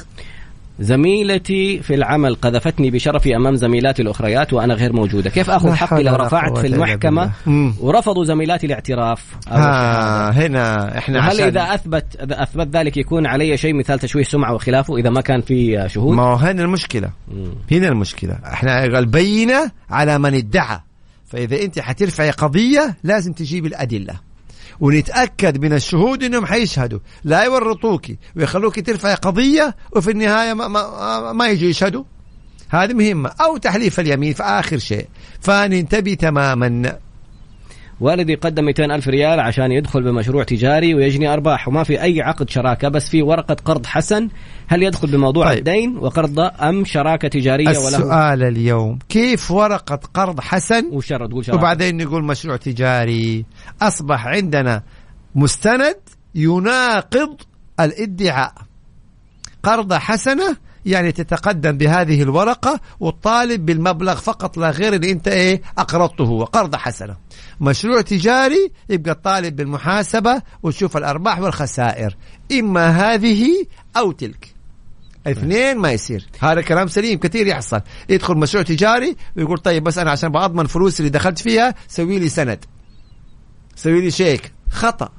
زميلتي 0.80 1.80
في 1.82 1.96
العمل 1.96 2.36
قذفتني 2.36 2.92
بشرفي 2.92 3.36
أمام 3.36 3.56
زميلاتي 3.56 4.02
الأخريات 4.02 4.54
وأنا 4.54 4.74
غير 4.74 4.94
موجودة، 4.94 5.30
كيف 5.30 5.50
أخذ 5.50 5.74
حقي 5.74 6.04
لو 6.04 6.16
رفعت 6.16 6.58
في 6.58 6.68
المحكمة 6.68 7.32
ورفضوا 7.80 8.26
زميلاتي 8.26 8.68
الاعتراف؟ 8.68 9.26
آه 9.52 10.30
هنا 10.30 10.98
إحنا 10.98 11.32
هل 11.32 11.42
إذا 11.42 11.62
أثبت 11.62 12.06
إذا 12.24 12.44
أثبت 12.44 12.76
ذلك 12.76 12.98
يكون 12.98 13.28
علي 13.28 13.58
شيء 13.58 13.74
مثال 13.74 14.00
تشويه 14.00 14.24
سمعة 14.24 14.54
وخلافه 14.54 14.98
إذا 14.98 15.10
ما 15.10 15.22
كان 15.22 15.42
في 15.42 15.90
شهود؟ 15.90 16.16
ما 16.16 16.24
هو 16.24 16.36
هنا 16.36 16.64
المشكلة. 16.64 17.10
مم. 17.28 17.54
هنا 17.72 17.88
المشكلة، 17.88 18.40
إحنا 18.54 18.86
البينه 18.86 19.72
على 19.90 20.20
من 20.20 20.34
ادعى، 20.34 20.80
فإذا 21.30 21.62
أنت 21.62 21.80
حترفعي 21.80 22.32
قضية 22.32 22.98
لازم 23.04 23.34
تجيب 23.34 23.66
الأدلة. 23.66 24.20
ونتاكد 24.80 25.62
من 25.62 25.74
الشهود 25.74 26.24
إنهم 26.24 26.46
حيشهدوا. 26.46 27.00
لا 27.24 27.44
يورطوك 27.44 28.06
ويخلوك 28.36 28.80
ترفع 28.80 29.14
قضية 29.14 29.76
وفي 29.96 30.12
النهاية 30.12 30.54
ما, 30.54 30.68
ما, 30.68 31.34
ما 31.34 31.48
يجوا 31.48 31.70
يشهدوا. 31.70 32.04
هذه 32.70 32.94
مهمة. 32.94 33.30
أو 33.30 33.58
تحليف 33.58 34.00
اليمين 34.00 34.34
في 34.34 34.44
آخر 34.44 34.78
شيء. 34.78 35.08
فننتبه 35.42 36.14
تماما. 36.14 37.00
والدي 38.02 38.36
قدم 38.36 38.66
200 38.66 38.86
ألف 38.86 39.08
ريال 39.08 39.40
عشان 39.40 39.72
يدخل 39.72 40.04
بمشروع 40.04 40.44
تجاري 40.44 40.96
ويجني 40.96 41.34
أرباح 41.34 41.68
وما 41.68 41.84
في 41.84 42.02
أي 42.02 42.22
عقد 42.22 42.50
شراكة 42.50 42.90
بس 42.90 43.10
في 43.10 43.22
ورقة 43.22 43.54
قرض 43.66 43.86
حسن. 43.86 44.30
هل 44.68 44.84
يدخل 44.84 45.08
بموضوع 45.08 45.48
طيب. 45.48 45.58
الدين 45.58 45.98
وقرض 45.98 46.40
أم 46.40 46.86
شراكة 46.86 47.28
تجارية 47.28 47.78
وله 47.78 47.88
السؤال 47.88 48.44
اليوم 48.44 49.00
كيف 49.10 49.52
ورقة 49.52 50.00
قرض 50.14 50.40
حسن؟ 50.40 50.86
وشر 50.92 51.28
تقول 51.28 51.46
شراكة. 51.46 51.60
وبعدين 51.60 51.98
نقول 51.98 52.24
مشروع 52.24 52.58
تجاري. 52.58 53.46
أصبح 53.82 54.28
عندنا 54.28 54.84
مستند 55.36 55.98
يناقض 56.36 57.38
الادعاء. 57.80 58.54
قرضة 59.64 59.98
حسنة 59.98 60.58
يعني 60.86 61.12
تتقدم 61.12 61.78
بهذه 61.78 62.22
الورقة 62.22 62.80
وتطالب 63.00 63.66
بالمبلغ 63.66 64.16
فقط 64.16 64.58
لا 64.58 64.70
غير 64.70 64.94
اللي 64.94 65.12
أنت 65.12 65.28
إيه 65.28 65.62
أقرضته 65.78 66.24
هو 66.24 66.44
قرضة 66.44 66.78
حسنة. 66.78 67.18
مشروع 67.62 68.02
تجاري 68.02 68.72
يبقى 68.90 69.12
الطالب 69.12 69.56
بالمحاسبة 69.56 70.42
وتشوف 70.64 70.98
الأرباح 70.98 71.40
والخسائر. 71.40 72.18
إما 72.52 72.90
هذه 72.90 73.66
أو 73.98 74.12
تلك. 74.12 74.54
اثنين 75.28 75.78
ما 75.78 75.92
يصير. 75.92 76.28
هذا 76.40 76.62
كلام 76.62 76.88
سليم 76.88 77.20
كثير 77.20 77.48
يحصل. 77.48 77.82
يدخل 78.10 78.36
مشروع 78.36 78.64
تجاري 78.64 79.16
ويقول 79.36 79.58
طيب 79.58 79.84
بس 79.84 79.98
أنا 79.98 80.12
عشان 80.12 80.30
بضمن 80.30 80.68
فلوس 80.68 81.00
اللي 81.00 81.10
دخلت 81.10 81.40
فيها 81.40 81.76
سوي 81.88 82.20
لي 82.20 82.30
سند. 82.30 82.66
سوي 83.76 84.02
لي 84.02 84.12
شيك. 84.12 84.52
خطأ. 84.72 85.10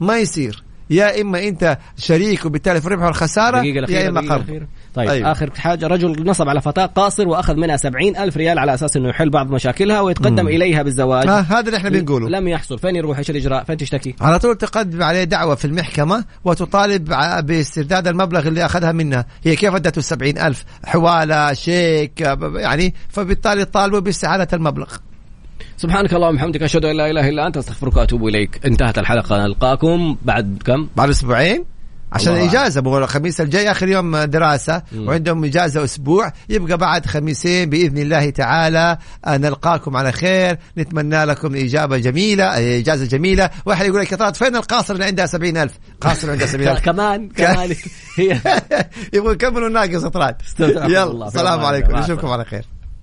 ما 0.00 0.18
يصير. 0.18 0.64
يا 0.92 1.20
إما 1.20 1.48
أنت 1.48 1.78
شريك 1.96 2.44
وبالتالي 2.44 2.80
في 2.80 2.86
الربح 2.86 3.04
والخساره 3.04 3.64
يا 3.64 4.08
إما 4.08 4.20
قرض. 4.20 4.66
طيب. 4.94 5.08
أيوة. 5.08 5.32
آخر 5.32 5.50
حاجة 5.56 5.86
رجل 5.86 6.26
نصب 6.26 6.48
على 6.48 6.60
فتاة 6.60 6.86
قاصر 6.86 7.28
وأخذ 7.28 7.56
منها 7.56 7.76
سبعين 7.76 8.16
ألف 8.16 8.36
ريال 8.36 8.58
على 8.58 8.74
أساس 8.74 8.96
أنه 8.96 9.08
يحل 9.08 9.30
بعض 9.30 9.50
مشاكلها 9.50 10.00
ويتقدم 10.00 10.42
مم. 10.42 10.48
إليها 10.48 10.82
بالزواج 10.82 11.28
ها 11.28 11.40
هذا 11.40 11.66
اللي 11.66 11.76
إحنا 11.76 11.90
بنقوله 11.90 12.28
لم 12.28 12.48
يحصل 12.48 12.78
فين 12.78 12.96
يروح 12.96 13.18
إيش 13.18 13.30
الإجراء 13.30 13.64
فين 13.64 13.76
تشتكي 13.76 14.14
على 14.20 14.38
طول 14.38 14.56
تقدم 14.56 15.02
عليه 15.02 15.24
دعوة 15.24 15.54
في 15.54 15.64
المحكمة 15.64 16.24
وتطالب 16.44 17.04
باسترداد 17.46 18.08
المبلغ 18.08 18.48
اللي 18.48 18.64
أخذها 18.64 18.92
منها 18.92 19.26
هي 19.44 19.56
كيف 19.56 19.74
ادته 19.74 19.98
السبعين 19.98 20.38
ألف 20.38 20.64
حوالة 20.84 21.52
شيك 21.52 22.20
يعني 22.56 22.94
فبالتالي 23.08 23.64
طالبوا 23.64 24.00
باستعادة 24.00 24.48
المبلغ 24.52 24.96
سبحانك 25.76 26.14
اللهم 26.14 26.34
وبحمدك 26.34 26.62
أشهد 26.62 26.84
أن 26.84 26.96
لا 26.96 27.10
إله 27.10 27.28
إلا 27.28 27.46
أنت 27.46 27.56
أستغفرك 27.56 27.96
وأتوب 27.96 28.26
إليك. 28.26 28.60
انتهت 28.66 28.98
الحلقة 28.98 29.38
نلقاكم 29.46 30.16
بعد 30.22 30.62
كم؟ 30.66 30.88
بعد 30.96 31.08
أسبوعين. 31.08 31.64
عشان 32.12 32.32
الإجازة 32.32 32.80
مو 32.80 32.98
الخميس 32.98 33.40
الجاي 33.40 33.70
آخر 33.70 33.88
يوم 33.88 34.16
دراسة. 34.16 34.82
مم. 34.92 35.08
وعندهم 35.08 35.44
إجازة 35.44 35.84
أسبوع. 35.84 36.32
يبقى 36.48 36.78
بعد 36.78 37.06
خميسين 37.06 37.70
بإذن 37.70 37.98
الله 37.98 38.30
تعالى 38.30 38.98
آه، 39.24 39.36
نلقاكم 39.36 39.96
على 39.96 40.12
خير. 40.12 40.58
نتمنى 40.78 41.24
لكم 41.24 41.54
إجابة 41.56 41.98
جميلة 41.98 42.44
آه، 42.44 42.78
إجازة 42.78 43.06
جميلة. 43.06 43.50
واحد 43.66 43.86
يقول 43.86 44.00
لك 44.00 44.12
يا 44.12 44.16
طارق 44.16 44.34
فين 44.34 44.56
القاصر 44.56 44.94
اللي 44.94 45.04
عندها 45.04 45.26
سبعين 45.26 45.56
ألف؟ 45.56 45.72
قاصر 46.00 46.30
عندها 46.30 46.46
سبعين 46.54 46.68
ألف. 46.68 46.84
كمان 46.84 47.28
كمان. 47.36 47.74
هي 48.18 48.38
يبغوا 49.12 49.32
يكملوا 49.32 49.68
الناقص 49.68 50.04
اطراد 50.04 50.34
استودعكم 50.48 50.90
يلا 50.92 51.26
السلام 51.28 51.60
عليكم. 51.60 51.96
نشوفكم 51.96 52.28
على 52.28 52.44
خير. 52.44 52.64